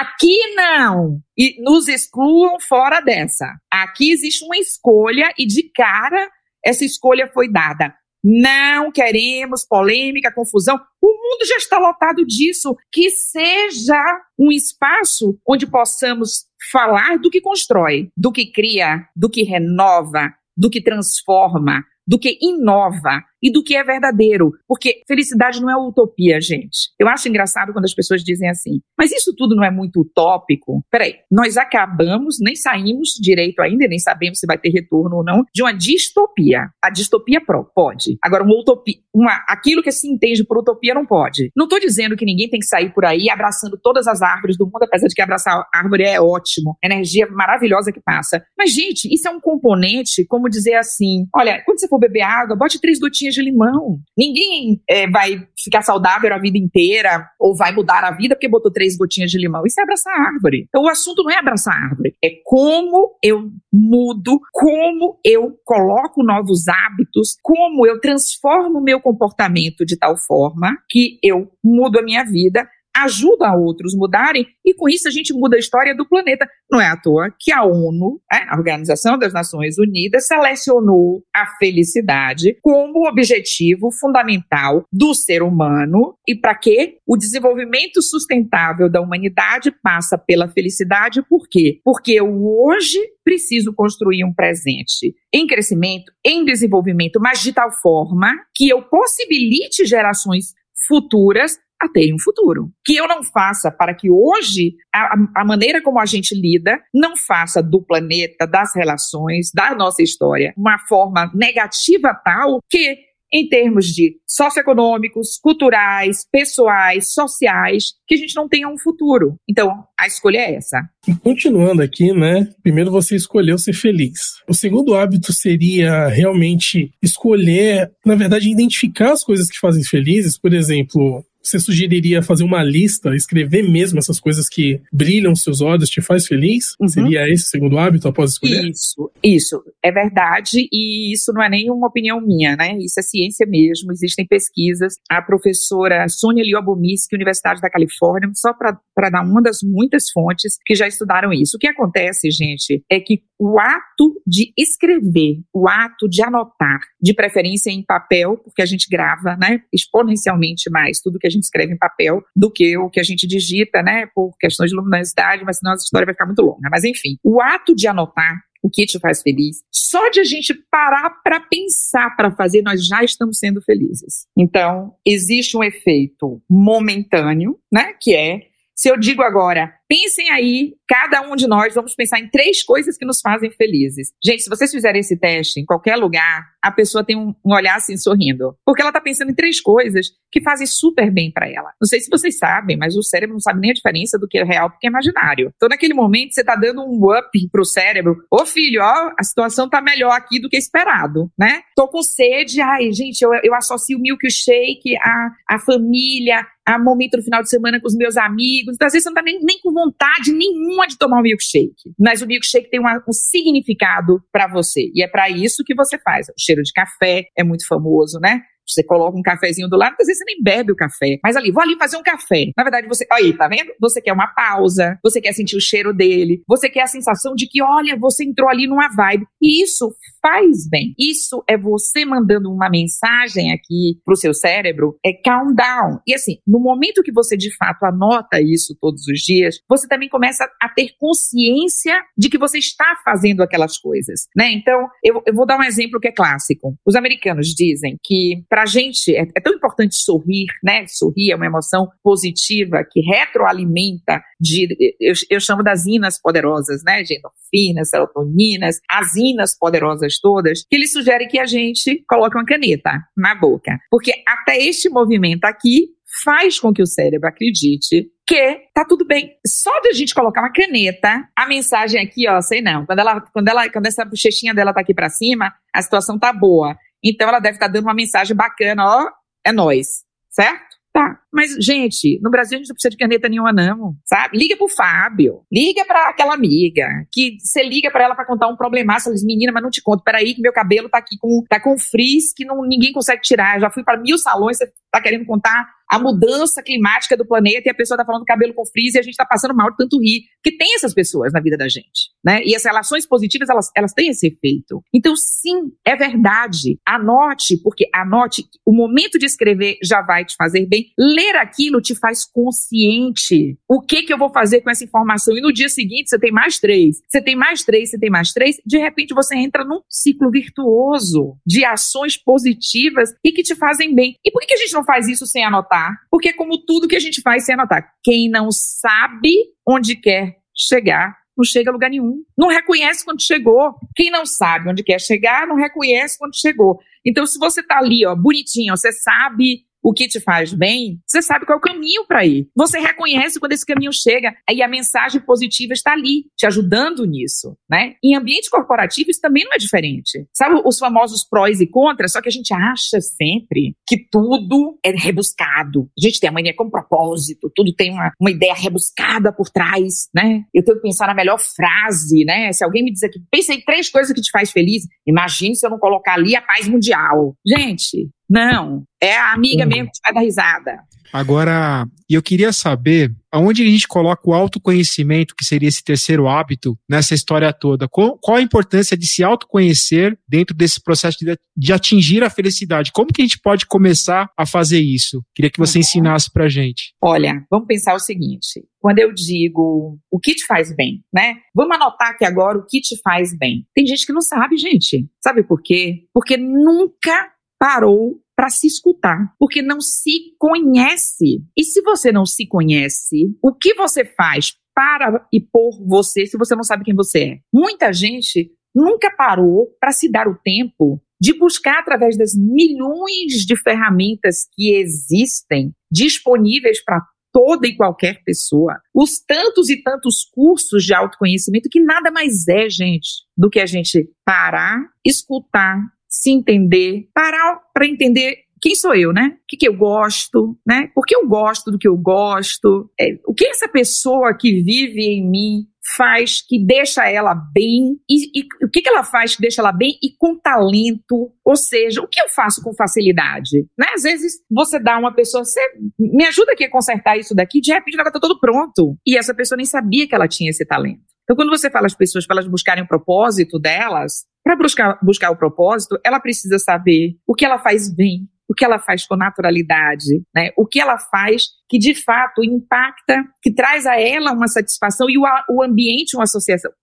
Aqui 0.00 0.54
não. 0.54 1.20
E 1.36 1.62
nos 1.62 1.86
excluam 1.86 2.58
fora 2.60 3.00
dessa. 3.00 3.46
Aqui 3.70 4.10
existe 4.12 4.44
uma 4.44 4.56
escolha 4.56 5.30
e 5.38 5.46
de 5.46 5.70
cara 5.74 6.28
essa 6.64 6.84
escolha 6.84 7.30
foi 7.32 7.50
dada. 7.50 7.94
Não 8.22 8.92
queremos 8.92 9.66
polêmica, 9.66 10.32
confusão. 10.32 10.76
O 11.02 11.08
mundo 11.08 11.46
já 11.46 11.56
está 11.56 11.78
lotado 11.78 12.24
disso. 12.26 12.76
Que 12.92 13.10
seja 13.10 14.02
um 14.38 14.50
espaço 14.50 15.38
onde 15.46 15.66
possamos 15.66 16.46
falar 16.70 17.18
do 17.18 17.30
que 17.30 17.40
constrói, 17.40 18.10
do 18.16 18.32
que 18.32 18.50
cria, 18.50 19.06
do 19.16 19.28
que 19.28 19.42
renova, 19.42 20.32
do 20.56 20.70
que 20.70 20.82
transforma, 20.82 21.82
do 22.06 22.18
que 22.18 22.38
inova. 22.40 23.22
E 23.42 23.50
do 23.50 23.62
que 23.62 23.76
é 23.76 23.82
verdadeiro. 23.82 24.52
Porque 24.66 25.02
felicidade 25.06 25.60
não 25.60 25.70
é 25.70 25.76
utopia, 25.76 26.40
gente. 26.40 26.90
Eu 26.98 27.08
acho 27.08 27.28
engraçado 27.28 27.72
quando 27.72 27.84
as 27.84 27.94
pessoas 27.94 28.22
dizem 28.22 28.48
assim, 28.48 28.80
mas 28.98 29.12
isso 29.12 29.34
tudo 29.36 29.56
não 29.56 29.64
é 29.64 29.70
muito 29.70 30.00
utópico? 30.00 30.84
Peraí, 30.90 31.16
nós 31.30 31.56
acabamos, 31.56 32.36
nem 32.40 32.54
saímos 32.54 33.10
direito 33.20 33.60
ainda, 33.60 33.86
nem 33.88 33.98
sabemos 33.98 34.38
se 34.38 34.46
vai 34.46 34.58
ter 34.58 34.70
retorno 34.70 35.16
ou 35.16 35.24
não, 35.24 35.44
de 35.54 35.62
uma 35.62 35.72
distopia. 35.72 36.68
A 36.82 36.90
distopia 36.90 37.40
pode. 37.74 38.18
Agora, 38.22 38.44
uma 38.44 38.54
utopia, 38.54 38.96
uma, 39.14 39.44
aquilo 39.48 39.82
que 39.82 39.90
se 39.90 40.08
entende 40.08 40.44
por 40.44 40.58
utopia 40.58 40.94
não 40.94 41.06
pode. 41.06 41.50
Não 41.56 41.64
estou 41.64 41.80
dizendo 41.80 42.16
que 42.16 42.24
ninguém 42.24 42.48
tem 42.48 42.60
que 42.60 42.66
sair 42.66 42.92
por 42.92 43.04
aí 43.04 43.30
abraçando 43.30 43.78
todas 43.82 44.06
as 44.06 44.22
árvores 44.22 44.56
do 44.56 44.66
mundo, 44.66 44.82
apesar 44.82 45.06
de 45.06 45.14
que 45.14 45.22
abraçar 45.22 45.66
árvore 45.74 46.04
é 46.04 46.20
ótimo, 46.20 46.76
energia 46.82 47.26
maravilhosa 47.30 47.92
que 47.92 48.00
passa. 48.00 48.44
Mas, 48.56 48.72
gente, 48.72 49.12
isso 49.12 49.28
é 49.28 49.30
um 49.30 49.40
componente, 49.40 50.24
como 50.26 50.48
dizer 50.48 50.74
assim: 50.74 51.26
olha, 51.34 51.62
quando 51.64 51.80
você 51.80 51.88
for 51.88 51.98
beber 51.98 52.22
água, 52.22 52.56
bote 52.56 52.80
três 52.80 52.98
gotinhas 52.98 53.29
de 53.34 53.42
limão. 53.42 53.98
Ninguém 54.16 54.80
é, 54.88 55.08
vai 55.08 55.46
ficar 55.58 55.82
saudável 55.82 56.32
a 56.32 56.38
vida 56.38 56.58
inteira 56.58 57.28
ou 57.38 57.56
vai 57.56 57.72
mudar 57.72 58.04
a 58.04 58.10
vida 58.10 58.34
porque 58.34 58.48
botou 58.48 58.72
três 58.72 58.96
gotinhas 58.96 59.30
de 59.30 59.38
limão. 59.38 59.62
Isso 59.66 59.80
é 59.80 59.82
abraçar 59.82 60.14
árvore. 60.18 60.66
Então, 60.68 60.82
o 60.82 60.88
assunto 60.88 61.22
não 61.22 61.30
é 61.30 61.38
abraçar 61.38 61.74
árvore, 61.74 62.14
é 62.22 62.30
como 62.44 63.16
eu 63.22 63.50
mudo, 63.72 64.40
como 64.52 65.18
eu 65.24 65.56
coloco 65.64 66.22
novos 66.22 66.68
hábitos, 66.68 67.36
como 67.42 67.86
eu 67.86 68.00
transformo 68.00 68.78
o 68.78 68.82
meu 68.82 69.00
comportamento 69.00 69.84
de 69.84 69.96
tal 69.96 70.16
forma 70.16 70.76
que 70.88 71.18
eu 71.22 71.48
mudo 71.62 71.98
a 71.98 72.02
minha 72.02 72.24
vida 72.24 72.68
ajuda 72.96 73.48
a 73.48 73.56
outros 73.56 73.94
mudarem 73.94 74.46
e 74.64 74.74
com 74.74 74.88
isso 74.88 75.08
a 75.08 75.10
gente 75.10 75.32
muda 75.32 75.56
a 75.56 75.58
história 75.58 75.94
do 75.94 76.08
planeta. 76.08 76.48
Não 76.70 76.80
é 76.80 76.86
à 76.86 76.96
toa 76.96 77.34
que 77.38 77.52
a 77.52 77.64
ONU, 77.64 78.20
né, 78.30 78.46
a 78.48 78.56
Organização 78.56 79.18
das 79.18 79.32
Nações 79.32 79.78
Unidas, 79.78 80.26
selecionou 80.26 81.22
a 81.34 81.46
felicidade 81.58 82.56
como 82.62 83.08
objetivo 83.08 83.90
fundamental 83.92 84.84
do 84.92 85.14
ser 85.14 85.42
humano 85.42 86.14
e 86.26 86.34
para 86.34 86.54
quê? 86.54 86.98
O 87.06 87.16
desenvolvimento 87.16 88.02
sustentável 88.02 88.88
da 88.88 89.00
humanidade 89.00 89.72
passa 89.82 90.18
pela 90.18 90.48
felicidade, 90.48 91.22
por 91.28 91.48
quê? 91.48 91.80
Porque 91.84 92.12
eu 92.12 92.28
hoje 92.28 92.98
preciso 93.24 93.72
construir 93.72 94.24
um 94.24 94.32
presente 94.32 95.14
em 95.32 95.46
crescimento, 95.46 96.12
em 96.24 96.44
desenvolvimento, 96.44 97.20
mas 97.20 97.42
de 97.42 97.52
tal 97.52 97.70
forma 97.70 98.32
que 98.54 98.68
eu 98.68 98.82
possibilite 98.82 99.84
gerações 99.84 100.54
futuras 100.86 101.56
a 101.80 101.88
terem 101.88 102.14
um 102.14 102.18
futuro. 102.18 102.70
Que 102.84 102.96
eu 102.96 103.08
não 103.08 103.22
faça 103.22 103.70
para 103.70 103.94
que 103.94 104.10
hoje 104.10 104.74
a, 104.94 105.14
a, 105.36 105.44
maneira 105.44 105.82
como 105.82 105.98
a 105.98 106.06
gente 106.06 106.34
lida 106.34 106.78
não 106.94 107.16
faça 107.16 107.62
do 107.62 107.82
planeta, 107.82 108.46
das 108.46 108.74
relações, 108.74 109.50
da 109.54 109.74
nossa 109.74 110.02
história, 110.02 110.52
uma 110.56 110.78
forma 110.88 111.30
negativa 111.34 112.14
tal 112.24 112.60
que 112.68 113.10
em 113.32 113.48
termos 113.48 113.86
de 113.86 114.16
socioeconômicos, 114.26 115.38
culturais, 115.40 116.26
pessoais, 116.30 117.12
sociais, 117.12 117.92
que 118.06 118.14
a 118.14 118.18
gente 118.18 118.34
não 118.34 118.48
tenha 118.48 118.68
um 118.68 118.78
futuro. 118.78 119.36
Então, 119.48 119.84
a 119.98 120.06
escolha 120.06 120.38
é 120.38 120.54
essa. 120.56 120.82
Continuando 121.22 121.82
aqui, 121.82 122.12
né? 122.12 122.48
Primeiro 122.62 122.90
você 122.90 123.14
escolheu 123.14 123.56
ser 123.58 123.72
feliz. 123.72 124.20
O 124.48 124.54
segundo 124.54 124.94
hábito 124.94 125.32
seria 125.32 126.08
realmente 126.08 126.90
escolher, 127.02 127.90
na 128.04 128.14
verdade, 128.14 128.50
identificar 128.50 129.12
as 129.12 129.22
coisas 129.22 129.48
que 129.48 129.58
fazem 129.58 129.84
felizes. 129.84 130.38
Por 130.38 130.52
exemplo, 130.52 131.24
você 131.42 131.58
sugeriria 131.58 132.22
fazer 132.22 132.44
uma 132.44 132.62
lista, 132.62 133.14
escrever 133.14 133.62
mesmo 133.62 133.98
essas 133.98 134.20
coisas 134.20 134.48
que 134.48 134.80
brilham 134.92 135.34
seus 135.34 135.60
olhos, 135.60 135.88
te 135.88 136.00
faz 136.00 136.26
feliz? 136.26 136.74
Uhum. 136.80 136.88
Seria 136.88 137.28
esse 137.28 137.44
o 137.44 137.48
segundo 137.48 137.78
hábito 137.78 138.08
após 138.08 138.32
escolher? 138.32 138.70
Isso, 138.70 139.10
isso. 139.22 139.62
É 139.82 139.90
verdade 139.90 140.68
e 140.72 141.12
isso 141.12 141.32
não 141.32 141.42
é 141.42 141.48
nenhuma 141.48 141.88
opinião 141.88 142.20
minha, 142.20 142.56
né? 142.56 142.76
Isso 142.78 143.00
é 143.00 143.02
ciência 143.02 143.46
mesmo, 143.46 143.92
existem 143.92 144.26
pesquisas. 144.26 144.94
A 145.08 145.22
professora 145.22 146.06
Sônia 146.08 146.44
Liobomirsky, 146.44 147.16
Universidade 147.16 147.60
da 147.60 147.70
Califórnia, 147.70 148.30
só 148.34 148.52
para 148.52 149.10
dar 149.10 149.22
uma 149.22 149.42
das 149.42 149.58
muitas 149.62 150.10
fontes 150.10 150.58
que 150.64 150.74
já 150.74 150.86
estudaram 150.86 151.32
isso. 151.32 151.56
O 151.56 151.58
que 151.58 151.68
acontece, 151.68 152.30
gente, 152.30 152.82
é 152.90 153.00
que 153.00 153.22
o 153.38 153.58
ato 153.58 154.20
de 154.26 154.52
escrever, 154.56 155.40
o 155.54 155.66
ato 155.66 156.06
de 156.08 156.22
anotar, 156.22 156.80
de 157.00 157.14
preferência 157.14 157.70
em 157.70 157.82
papel, 157.82 158.36
porque 158.36 158.60
a 158.60 158.66
gente 158.66 158.86
grava, 158.90 159.34
né, 159.36 159.62
exponencialmente 159.72 160.68
mais 160.70 161.00
tudo 161.00 161.18
que 161.18 161.26
a 161.26 161.29
gente 161.30 161.44
escreve 161.44 161.72
em 161.72 161.78
papel 161.78 162.22
do 162.34 162.50
que 162.50 162.76
o 162.76 162.90
que 162.90 163.00
a 163.00 163.02
gente 163.02 163.26
digita, 163.26 163.82
né, 163.82 164.06
por 164.14 164.32
questões 164.38 164.70
de 164.70 164.76
luminosidade, 164.76 165.44
mas 165.44 165.58
senão 165.58 165.72
a 165.72 165.76
história 165.76 166.06
vai 166.06 166.14
ficar 166.14 166.26
muito 166.26 166.42
longa. 166.42 166.68
Mas 166.70 166.84
enfim, 166.84 167.16
o 167.22 167.40
ato 167.40 167.74
de 167.74 167.86
anotar 167.86 168.40
o 168.62 168.68
que 168.68 168.84
te 168.84 168.98
faz 168.98 169.22
feliz. 169.22 169.62
Só 169.72 170.10
de 170.10 170.20
a 170.20 170.24
gente 170.24 170.52
parar 170.70 171.10
para 171.24 171.40
pensar 171.40 172.14
para 172.14 172.30
fazer, 172.30 172.62
nós 172.62 172.86
já 172.86 173.02
estamos 173.02 173.38
sendo 173.38 173.62
felizes. 173.62 174.26
Então, 174.36 174.94
existe 175.06 175.56
um 175.56 175.64
efeito 175.64 176.42
momentâneo, 176.48 177.58
né, 177.72 177.94
que 178.00 178.14
é 178.14 178.50
se 178.80 178.88
eu 178.88 178.98
digo 178.98 179.22
agora, 179.22 179.74
pensem 179.90 180.30
aí, 180.30 180.74
cada 180.88 181.20
um 181.20 181.34
de 181.34 181.48
nós 181.48 181.74
vamos 181.74 181.96
pensar 181.96 182.20
em 182.20 182.30
três 182.30 182.62
coisas 182.62 182.96
que 182.96 183.04
nos 183.04 183.20
fazem 183.20 183.50
felizes. 183.50 184.12
Gente, 184.24 184.44
se 184.44 184.48
vocês 184.48 184.70
fizerem 184.70 185.00
esse 185.00 185.18
teste 185.18 185.58
em 185.58 185.64
qualquer 185.64 185.96
lugar, 185.96 186.48
a 186.62 186.70
pessoa 186.70 187.02
tem 187.02 187.16
um, 187.16 187.34
um 187.44 187.52
olhar 187.52 187.74
assim 187.74 187.96
sorrindo, 187.96 188.54
porque 188.64 188.82
ela 188.82 188.90
está 188.90 189.00
pensando 189.00 189.32
em 189.32 189.34
três 189.34 189.60
coisas 189.60 190.12
que 190.30 190.40
fazem 190.40 190.66
super 190.66 191.10
bem 191.10 191.32
para 191.32 191.48
ela. 191.48 191.72
Não 191.80 191.88
sei 191.88 191.98
se 191.98 192.08
vocês 192.08 192.38
sabem, 192.38 192.76
mas 192.76 192.96
o 192.96 193.02
cérebro 193.02 193.34
não 193.34 193.40
sabe 193.40 193.60
nem 193.60 193.72
a 193.72 193.74
diferença 193.74 194.16
do 194.16 194.28
que 194.28 194.38
é 194.38 194.44
real 194.44 194.68
do 194.68 194.76
que 194.78 194.86
é 194.86 194.90
imaginário. 194.90 195.52
Então, 195.56 195.68
naquele 195.68 195.94
momento, 195.94 196.34
você 196.34 196.42
está 196.42 196.54
dando 196.54 196.82
um 196.82 197.00
up 197.10 197.48
pro 197.50 197.64
cérebro. 197.64 198.16
Ô 198.30 198.46
filho, 198.46 198.80
ó, 198.82 199.12
a 199.18 199.24
situação 199.24 199.68
tá 199.68 199.80
melhor 199.82 200.12
aqui 200.12 200.40
do 200.40 200.48
que 200.48 200.56
esperado, 200.56 201.28
né? 201.36 201.62
Tô 201.74 201.88
com 201.88 202.02
sede, 202.02 202.60
ai, 202.60 202.92
gente, 202.92 203.22
eu, 203.22 203.32
eu 203.42 203.54
associo 203.54 203.98
o 203.98 204.00
milkshake 204.00 204.96
à, 204.98 205.30
à 205.48 205.58
família, 205.58 206.46
a 206.64 206.78
momento 206.78 207.16
no 207.16 207.22
final 207.22 207.42
de 207.42 207.48
semana 207.48 207.80
com 207.80 207.86
os 207.86 207.96
meus 207.96 208.16
amigos. 208.16 208.74
Então, 208.74 208.86
às 208.86 208.92
vezes 208.92 209.04
você 209.04 209.10
não 209.10 209.14
tá 209.14 209.22
nem, 209.22 209.40
nem 209.42 209.58
com 209.60 209.72
vontade 209.84 210.32
nenhuma 210.32 210.86
de 210.86 210.98
tomar 210.98 211.20
um 211.20 211.22
milkshake. 211.22 211.92
Mas 211.98 212.22
o 212.22 212.26
milkshake 212.26 212.70
tem 212.70 212.80
uma, 212.80 213.02
um 213.08 213.12
significado 213.12 214.22
para 214.32 214.46
você. 214.46 214.90
E 214.94 215.02
é 215.02 215.08
para 215.08 215.28
isso 215.30 215.64
que 215.64 215.74
você 215.74 215.98
faz. 215.98 216.28
O 216.28 216.34
cheiro 216.38 216.62
de 216.62 216.72
café 216.72 217.24
é 217.36 217.44
muito 217.44 217.66
famoso, 217.66 218.18
né? 218.20 218.40
Você 218.66 218.84
coloca 218.84 219.18
um 219.18 219.22
cafezinho 219.22 219.68
do 219.68 219.76
lado, 219.76 219.96
às 220.00 220.06
vezes 220.06 220.18
você 220.18 220.24
nem 220.24 220.42
bebe 220.42 220.72
o 220.72 220.76
café. 220.76 221.18
Mas 221.24 221.34
ali, 221.34 221.50
vou 221.50 221.62
ali 221.62 221.76
fazer 221.76 221.96
um 221.96 222.02
café. 222.02 222.46
Na 222.56 222.62
verdade, 222.62 222.86
você. 222.86 223.04
Aí, 223.10 223.36
tá 223.36 223.48
vendo? 223.48 223.72
Você 223.80 224.00
quer 224.00 224.12
uma 224.12 224.28
pausa, 224.28 224.98
você 225.02 225.20
quer 225.20 225.32
sentir 225.32 225.56
o 225.56 225.60
cheiro 225.60 225.92
dele, 225.92 226.42
você 226.46 226.70
quer 226.70 226.82
a 226.82 226.86
sensação 226.86 227.34
de 227.34 227.48
que, 227.48 227.60
olha, 227.62 227.96
você 227.98 228.24
entrou 228.24 228.48
ali 228.48 228.68
numa 228.68 228.88
vibe. 228.94 229.26
E 229.42 229.62
isso 229.62 229.92
faz 230.20 230.68
bem. 230.68 230.94
Isso 230.98 231.42
é 231.48 231.56
você 231.56 232.04
mandando 232.04 232.50
uma 232.50 232.68
mensagem 232.68 233.52
aqui 233.52 233.98
pro 234.04 234.16
seu 234.16 234.32
cérebro, 234.34 234.96
é 235.04 235.12
calm 235.12 235.54
down. 235.54 236.00
E 236.06 236.14
assim, 236.14 236.38
no 236.46 236.60
momento 236.60 237.02
que 237.02 237.12
você 237.12 237.36
de 237.36 237.54
fato 237.56 237.84
anota 237.84 238.40
isso 238.40 238.76
todos 238.80 239.06
os 239.06 239.20
dias, 239.20 239.56
você 239.68 239.88
também 239.88 240.08
começa 240.08 240.44
a 240.60 240.68
ter 240.68 240.90
consciência 240.98 241.98
de 242.16 242.28
que 242.28 242.38
você 242.38 242.58
está 242.58 242.96
fazendo 243.04 243.42
aquelas 243.42 243.78
coisas, 243.78 244.26
né? 244.36 244.50
Então, 244.52 244.88
eu, 245.02 245.22
eu 245.26 245.34
vou 245.34 245.46
dar 245.46 245.58
um 245.58 245.62
exemplo 245.62 246.00
que 246.00 246.08
é 246.08 246.12
clássico. 246.12 246.74
Os 246.86 246.94
americanos 246.94 247.48
dizem 247.48 247.96
que 248.02 248.44
para 248.48 248.62
a 248.62 248.66
gente 248.66 249.14
é, 249.14 249.22
é, 249.22 249.40
tão 249.40 249.54
importante 249.54 249.96
sorrir, 249.96 250.46
né? 250.62 250.86
Sorrir 250.86 251.32
é 251.32 251.36
uma 251.36 251.46
emoção 251.46 251.88
positiva 252.02 252.84
que 252.90 253.00
retroalimenta 253.00 254.22
de, 254.40 254.96
eu, 255.00 255.14
eu 255.30 255.40
chamo 255.40 255.62
das 255.62 255.86
inas 255.86 256.20
poderosas, 256.20 256.82
né? 256.84 257.02
De 257.02 257.16
endorfinas, 257.16 257.90
serotoninas, 257.90 258.80
as 258.88 259.14
inas 259.16 259.56
poderosas 259.58 260.09
todas, 260.18 260.64
que 260.68 260.76
ele 260.76 260.86
sugere 260.86 261.26
que 261.26 261.38
a 261.38 261.46
gente 261.46 262.02
coloque 262.08 262.36
uma 262.36 262.44
caneta 262.44 262.98
na 263.16 263.34
boca. 263.34 263.78
Porque 263.90 264.12
até 264.26 264.58
este 264.58 264.88
movimento 264.88 265.44
aqui 265.44 265.88
faz 266.24 266.58
com 266.58 266.72
que 266.72 266.82
o 266.82 266.86
cérebro 266.86 267.28
acredite 267.28 268.10
que 268.26 268.60
tá 268.72 268.84
tudo 268.84 269.04
bem. 269.04 269.36
Só 269.44 269.80
de 269.80 269.88
a 269.88 269.92
gente 269.92 270.14
colocar 270.14 270.40
uma 270.40 270.52
caneta, 270.52 271.28
a 271.36 271.46
mensagem 271.46 272.00
aqui, 272.00 272.28
ó, 272.28 272.40
sei 272.40 272.62
não, 272.62 272.86
quando 272.86 273.00
ela, 273.00 273.20
quando 273.20 273.48
ela, 273.48 273.68
quando 273.68 273.86
essa 273.86 274.04
bochechinha 274.04 274.54
dela 274.54 274.72
tá 274.72 274.80
aqui 274.80 274.94
para 274.94 275.08
cima, 275.08 275.52
a 275.74 275.82
situação 275.82 276.18
tá 276.18 276.32
boa. 276.32 276.76
Então 277.02 277.28
ela 277.28 277.40
deve 277.40 277.56
estar 277.56 277.66
tá 277.66 277.72
dando 277.72 277.84
uma 277.84 277.94
mensagem 277.94 278.36
bacana, 278.36 278.84
ó, 278.84 279.10
é 279.44 279.52
nós, 279.52 280.04
certo? 280.28 280.76
Tá. 280.92 281.20
Mas, 281.32 281.54
gente, 281.64 282.18
no 282.22 282.30
Brasil 282.30 282.56
a 282.56 282.58
gente 282.58 282.68
não 282.68 282.74
precisa 282.74 282.90
de 282.90 282.96
caneta 282.96 283.28
nenhuma, 283.28 283.52
não. 283.52 283.94
Sabe? 284.04 284.36
Liga 284.36 284.56
pro 284.56 284.68
Fábio. 284.68 285.42
Liga 285.50 285.84
pra 285.84 286.08
aquela 286.08 286.34
amiga. 286.34 286.86
Que 287.12 287.36
você 287.38 287.62
liga 287.62 287.90
pra 287.90 288.04
ela 288.04 288.14
pra 288.14 288.26
contar 288.26 288.48
um 288.48 288.56
problemaço. 288.56 289.08
Ela 289.08 289.14
diz, 289.14 289.24
menina, 289.24 289.52
mas 289.52 289.62
não 289.62 289.70
te 289.70 289.82
conto. 289.82 290.02
Peraí, 290.02 290.34
que 290.34 290.42
meu 290.42 290.52
cabelo 290.52 290.88
tá 290.88 290.98
aqui 290.98 291.16
com, 291.18 291.44
tá 291.48 291.60
com 291.60 291.78
frizz 291.78 292.32
que 292.34 292.44
não, 292.44 292.62
ninguém 292.62 292.92
consegue 292.92 293.22
tirar. 293.22 293.56
Eu 293.56 293.60
já 293.60 293.70
fui 293.70 293.84
para 293.84 294.00
mil 294.00 294.18
salões, 294.18 294.58
você 294.58 294.72
tá 294.90 295.00
querendo 295.00 295.24
contar 295.24 295.68
a 295.90 295.98
mudança 295.98 296.62
climática 296.62 297.16
do 297.16 297.26
planeta 297.26 297.62
e 297.66 297.70
a 297.70 297.74
pessoa 297.74 297.96
está 297.96 298.04
falando 298.04 298.24
cabelo 298.24 298.54
com 298.54 298.64
frizz 298.64 298.94
e 298.94 298.98
a 299.00 299.02
gente 299.02 299.12
está 299.12 299.24
passando 299.24 299.54
mal 299.54 299.72
de 299.72 299.76
tanto 299.76 300.00
rir. 300.00 300.22
Porque 300.40 300.56
tem 300.56 300.76
essas 300.76 300.94
pessoas 300.94 301.32
na 301.32 301.40
vida 301.40 301.56
da 301.56 301.68
gente, 301.68 302.10
né? 302.24 302.40
E 302.44 302.54
as 302.54 302.64
relações 302.64 303.06
positivas, 303.06 303.48
elas, 303.48 303.70
elas 303.76 303.92
têm 303.92 304.10
esse 304.10 304.28
efeito. 304.28 304.82
Então, 304.94 305.16
sim, 305.16 305.72
é 305.84 305.96
verdade. 305.96 306.78
Anote, 306.86 307.60
porque 307.60 307.88
anote, 307.92 308.44
o 308.64 308.72
momento 308.72 309.18
de 309.18 309.26
escrever 309.26 309.78
já 309.82 310.00
vai 310.00 310.24
te 310.24 310.36
fazer 310.36 310.64
bem. 310.66 310.86
Ler 311.20 311.36
aquilo 311.36 311.80
te 311.80 311.94
faz 311.94 312.24
consciente. 312.24 313.58
O 313.68 313.80
que 313.80 314.02
que 314.02 314.12
eu 314.12 314.18
vou 314.18 314.32
fazer 314.32 314.62
com 314.62 314.70
essa 314.70 314.84
informação? 314.84 315.36
E 315.36 315.40
no 315.40 315.52
dia 315.52 315.68
seguinte 315.68 316.08
você 316.08 316.18
tem 316.18 316.32
mais 316.32 316.58
três, 316.58 317.00
você 317.06 317.22
tem 317.22 317.36
mais 317.36 317.62
três, 317.62 317.90
você 317.90 317.98
tem 317.98 318.10
mais 318.10 318.32
três. 318.32 318.56
De 318.64 318.78
repente 318.78 319.14
você 319.14 319.36
entra 319.36 319.64
num 319.64 319.80
ciclo 319.88 320.30
virtuoso 320.30 321.36
de 321.46 321.64
ações 321.64 322.16
positivas 322.16 323.10
e 323.24 323.32
que 323.32 323.42
te 323.42 323.54
fazem 323.54 323.94
bem. 323.94 324.16
E 324.24 324.30
por 324.30 324.40
que 324.40 324.54
a 324.54 324.56
gente 324.56 324.72
não 324.72 324.84
faz 324.84 325.08
isso 325.08 325.26
sem 325.26 325.44
anotar? 325.44 325.94
Porque 326.10 326.32
como 326.32 326.64
tudo 326.64 326.88
que 326.88 326.96
a 326.96 327.00
gente 327.00 327.20
faz 327.20 327.44
sem 327.44 327.54
anotar, 327.54 327.92
quem 328.02 328.30
não 328.30 328.50
sabe 328.50 329.32
onde 329.66 329.96
quer 329.96 330.38
chegar 330.56 331.20
não 331.36 331.44
chega 331.44 331.70
a 331.70 331.72
lugar 331.72 331.88
nenhum. 331.88 332.22
Não 332.36 332.48
reconhece 332.48 333.02
quando 333.02 333.22
chegou. 333.22 333.74
Quem 333.96 334.10
não 334.10 334.26
sabe 334.26 334.68
onde 334.68 334.82
quer 334.82 335.00
chegar, 335.00 335.46
não 335.46 335.56
reconhece 335.56 336.18
quando 336.18 336.36
chegou. 336.36 336.78
Então, 337.04 337.24
se 337.24 337.38
você 337.38 337.62
tá 337.62 337.78
ali, 337.78 338.04
ó, 338.04 338.14
bonitinho, 338.14 338.76
você 338.76 338.92
sabe 338.92 339.64
o 339.82 339.92
que 339.92 340.08
te 340.08 340.20
faz 340.20 340.52
bem, 340.52 341.00
você 341.06 341.22
sabe 341.22 341.46
qual 341.46 341.56
é 341.56 341.58
o 341.58 341.62
caminho 341.62 342.04
para 342.06 342.24
ir. 342.24 342.48
Você 342.54 342.78
reconhece 342.78 343.40
quando 343.40 343.52
esse 343.52 343.66
caminho 343.66 343.92
chega, 343.92 344.34
aí 344.48 344.62
a 344.62 344.68
mensagem 344.68 345.20
positiva 345.20 345.72
está 345.72 345.92
ali, 345.92 346.24
te 346.36 346.46
ajudando 346.46 347.04
nisso, 347.04 347.56
né? 347.68 347.94
Em 348.02 348.16
ambiente 348.16 348.50
corporativo 348.50 349.10
isso 349.10 349.20
também 349.20 349.44
não 349.44 349.52
é 349.52 349.58
diferente. 349.58 350.26
Sabe 350.34 350.60
os 350.64 350.78
famosos 350.78 351.24
prós 351.24 351.60
e 351.60 351.66
contras, 351.66 352.12
só 352.12 352.20
que 352.20 352.28
a 352.28 352.32
gente 352.32 352.52
acha 352.52 353.00
sempre 353.00 353.74
que 353.86 353.98
tudo 354.10 354.78
é 354.84 354.90
rebuscado. 354.90 355.88
A 355.98 356.06
gente 356.06 356.20
tem 356.20 356.28
a 356.28 356.32
mania 356.32 356.54
com 356.54 356.70
propósito, 356.70 357.50
tudo 357.54 357.74
tem 357.74 357.90
uma, 357.92 358.12
uma 358.20 358.30
ideia 358.30 358.54
rebuscada 358.54 359.32
por 359.32 359.48
trás, 359.48 360.08
né? 360.14 360.44
Eu 360.54 360.64
tenho 360.64 360.76
que 360.76 360.82
pensar 360.82 361.06
na 361.06 361.14
melhor 361.14 361.38
frase, 361.38 362.24
né? 362.24 362.52
Se 362.52 362.64
alguém 362.64 362.84
me 362.84 362.92
diz 362.92 363.02
aqui, 363.02 363.20
pensa 363.30 363.54
em 363.54 363.60
três 363.60 363.88
coisas 363.88 364.12
que 364.12 364.20
te 364.20 364.30
faz 364.30 364.50
feliz, 364.50 364.84
imagine 365.06 365.54
se 365.54 365.66
eu 365.66 365.70
não 365.70 365.78
colocar 365.78 366.14
ali 366.14 366.36
a 366.36 366.42
paz 366.42 366.68
mundial. 366.68 367.34
Gente, 367.46 368.10
não, 368.30 368.84
é 369.02 369.16
a 369.16 369.32
amiga 369.32 369.64
uhum. 369.64 369.68
mesmo 369.68 369.86
que 369.86 370.00
vai 370.04 370.14
dar 370.14 370.20
risada. 370.20 370.78
Agora, 371.12 371.86
eu 372.08 372.22
queria 372.22 372.52
saber 372.52 373.12
aonde 373.32 373.62
a 373.62 373.66
gente 373.66 373.88
coloca 373.88 374.28
o 374.28 374.32
autoconhecimento, 374.32 375.34
que 375.36 375.44
seria 375.44 375.68
esse 375.68 375.82
terceiro 375.82 376.28
hábito, 376.28 376.78
nessa 376.88 377.14
história 377.14 377.52
toda. 377.52 377.88
Qual, 377.88 378.18
qual 378.20 378.36
a 378.36 378.42
importância 378.42 378.96
de 378.96 379.06
se 379.06 379.22
autoconhecer 379.22 380.18
dentro 380.28 380.54
desse 380.54 380.80
processo 380.82 381.18
de, 381.18 381.36
de, 381.56 381.72
atingir 381.72 382.22
a 382.22 382.30
felicidade? 382.30 382.92
Como 382.92 383.12
que 383.12 383.22
a 383.22 383.24
gente 383.24 383.40
pode 383.40 383.66
começar 383.66 384.30
a 384.36 384.46
fazer 384.46 384.80
isso? 384.80 385.22
Queria 385.34 385.50
que 385.50 385.58
você 385.58 385.78
uhum. 385.78 385.80
ensinasse 385.80 386.32
pra 386.32 386.48
gente. 386.48 386.94
Olha, 387.02 387.44
vamos 387.50 387.66
pensar 387.66 387.94
o 387.94 388.00
seguinte. 388.00 388.64
Quando 388.80 388.98
eu 388.98 389.12
digo 389.12 389.98
o 390.10 390.18
que 390.18 390.34
te 390.34 390.46
faz 390.46 390.74
bem, 390.74 391.02
né? 391.12 391.34
Vamos 391.54 391.76
anotar 391.76 392.10
aqui 392.10 392.24
agora 392.24 392.58
o 392.58 392.64
que 392.66 392.80
te 392.80 392.96
faz 393.02 393.36
bem. 393.36 393.66
Tem 393.74 393.86
gente 393.86 394.06
que 394.06 394.12
não 394.12 394.22
sabe, 394.22 394.56
gente. 394.56 395.08
Sabe 395.22 395.42
por 395.42 395.60
quê? 395.62 396.04
Porque 396.14 396.36
nunca 396.36 397.30
parou 397.60 398.18
para 398.34 398.48
se 398.48 398.66
escutar, 398.66 399.34
porque 399.38 399.60
não 399.60 399.82
se 399.82 400.34
conhece. 400.38 401.44
E 401.54 401.62
se 401.62 401.82
você 401.82 402.10
não 402.10 402.24
se 402.24 402.46
conhece, 402.46 403.36
o 403.42 403.54
que 403.54 403.74
você 403.74 404.02
faz 404.02 404.54
para 404.74 405.26
e 405.30 405.38
por 405.38 405.78
você 405.86 406.24
se 406.24 406.38
você 406.38 406.56
não 406.56 406.62
sabe 406.62 406.84
quem 406.84 406.94
você 406.94 407.20
é? 407.20 407.38
Muita 407.52 407.92
gente 407.92 408.50
nunca 408.74 409.14
parou 409.14 409.66
para 409.78 409.92
se 409.92 410.10
dar 410.10 410.26
o 410.26 410.38
tempo 410.42 411.02
de 411.20 411.34
buscar 411.34 411.80
através 411.80 412.16
das 412.16 412.32
milhões 412.34 413.44
de 413.46 413.54
ferramentas 413.60 414.48
que 414.54 414.74
existem 414.74 415.74
disponíveis 415.92 416.82
para 416.82 417.04
toda 417.32 417.66
e 417.66 417.76
qualquer 417.76 418.22
pessoa, 418.24 418.80
os 418.94 419.20
tantos 419.20 419.68
e 419.68 419.82
tantos 419.82 420.24
cursos 420.32 420.82
de 420.84 420.94
autoconhecimento 420.94 421.68
que 421.70 421.80
nada 421.80 422.10
mais 422.10 422.48
é, 422.48 422.68
gente, 422.68 423.24
do 423.36 423.48
que 423.50 423.60
a 423.60 423.66
gente 423.66 424.10
parar, 424.24 424.80
escutar, 425.04 425.78
se 426.10 426.30
entender, 426.30 427.08
parar 427.14 427.60
para 427.72 427.86
entender 427.86 428.38
quem 428.60 428.74
sou 428.74 428.94
eu, 428.94 429.12
né? 429.12 429.38
O 429.42 429.46
que, 429.48 429.56
que 429.56 429.68
eu 429.68 429.74
gosto, 429.74 430.58
né? 430.66 430.90
Por 430.94 431.06
que 431.06 431.16
eu 431.16 431.26
gosto 431.26 431.70
do 431.70 431.78
que 431.78 431.88
eu 431.88 431.96
gosto? 431.96 432.90
É, 433.00 433.18
o 433.26 433.32
que 433.32 433.46
essa 433.46 433.66
pessoa 433.66 434.36
que 434.36 434.62
vive 434.62 435.00
em 435.00 435.28
mim 435.28 435.66
faz 435.96 436.42
que 436.46 436.62
deixa 436.62 437.08
ela 437.08 437.34
bem 437.34 437.96
e, 438.08 438.40
e, 438.40 438.46
o 438.64 438.70
que, 438.70 438.82
que 438.82 438.88
ela 438.88 439.02
faz 439.02 439.34
que 439.34 439.42
deixa 439.42 439.62
ela 439.62 439.72
bem 439.72 439.98
e 440.02 440.14
com 440.18 440.38
talento, 440.38 441.32
ou 441.44 441.56
seja, 441.56 442.02
o 442.02 442.06
que 442.06 442.20
eu 442.20 442.28
faço 442.28 442.62
com 442.62 442.74
facilidade, 442.74 443.66
né? 443.78 443.86
Às 443.94 444.02
vezes 444.02 444.34
você 444.50 444.78
dá 444.78 444.98
uma 444.98 445.14
pessoa, 445.14 445.44
você 445.44 445.60
me 445.98 446.24
ajuda 446.26 446.52
aqui 446.52 446.64
a 446.64 446.70
consertar 446.70 447.16
isso 447.16 447.34
daqui, 447.34 447.60
de 447.60 447.72
repente 447.72 447.94
o 447.94 447.96
negócio 447.96 448.20
tá 448.20 448.20
todo 448.20 448.38
pronto 448.38 448.96
e 449.06 449.16
essa 449.16 449.34
pessoa 449.34 449.56
nem 449.56 449.66
sabia 449.66 450.06
que 450.06 450.14
ela 450.14 450.28
tinha 450.28 450.50
esse 450.50 450.66
talento. 450.66 451.00
Então, 451.30 451.36
quando 451.36 451.50
você 451.50 451.70
fala 451.70 451.86
às 451.86 451.94
pessoas 451.94 452.26
para 452.26 452.34
elas 452.38 452.50
buscarem 452.50 452.82
o 452.82 452.88
propósito 452.88 453.56
delas, 453.56 454.24
para 454.42 454.56
buscar, 454.56 454.98
buscar 455.02 455.30
o 455.30 455.36
propósito, 455.36 455.98
ela 456.04 456.20
precisa 456.20 456.58
saber 456.58 457.16
o 457.26 457.34
que 457.34 457.44
ela 457.44 457.58
faz 457.58 457.92
bem, 457.94 458.28
o 458.50 458.54
que 458.54 458.64
ela 458.64 458.80
faz 458.80 459.06
com 459.06 459.14
naturalidade, 459.14 460.24
né? 460.34 460.50
o 460.56 460.66
que 460.66 460.80
ela 460.80 460.98
faz 460.98 461.44
que 461.68 461.78
de 461.78 461.94
fato 461.94 462.42
impacta, 462.42 463.22
que 463.40 463.54
traz 463.54 463.86
a 463.86 463.98
ela 463.98 464.32
uma 464.32 464.48
satisfação 464.48 465.08
e 465.08 465.16
o, 465.16 465.22
o 465.48 465.62
ambiente 465.62 466.16
uma, 466.16 466.24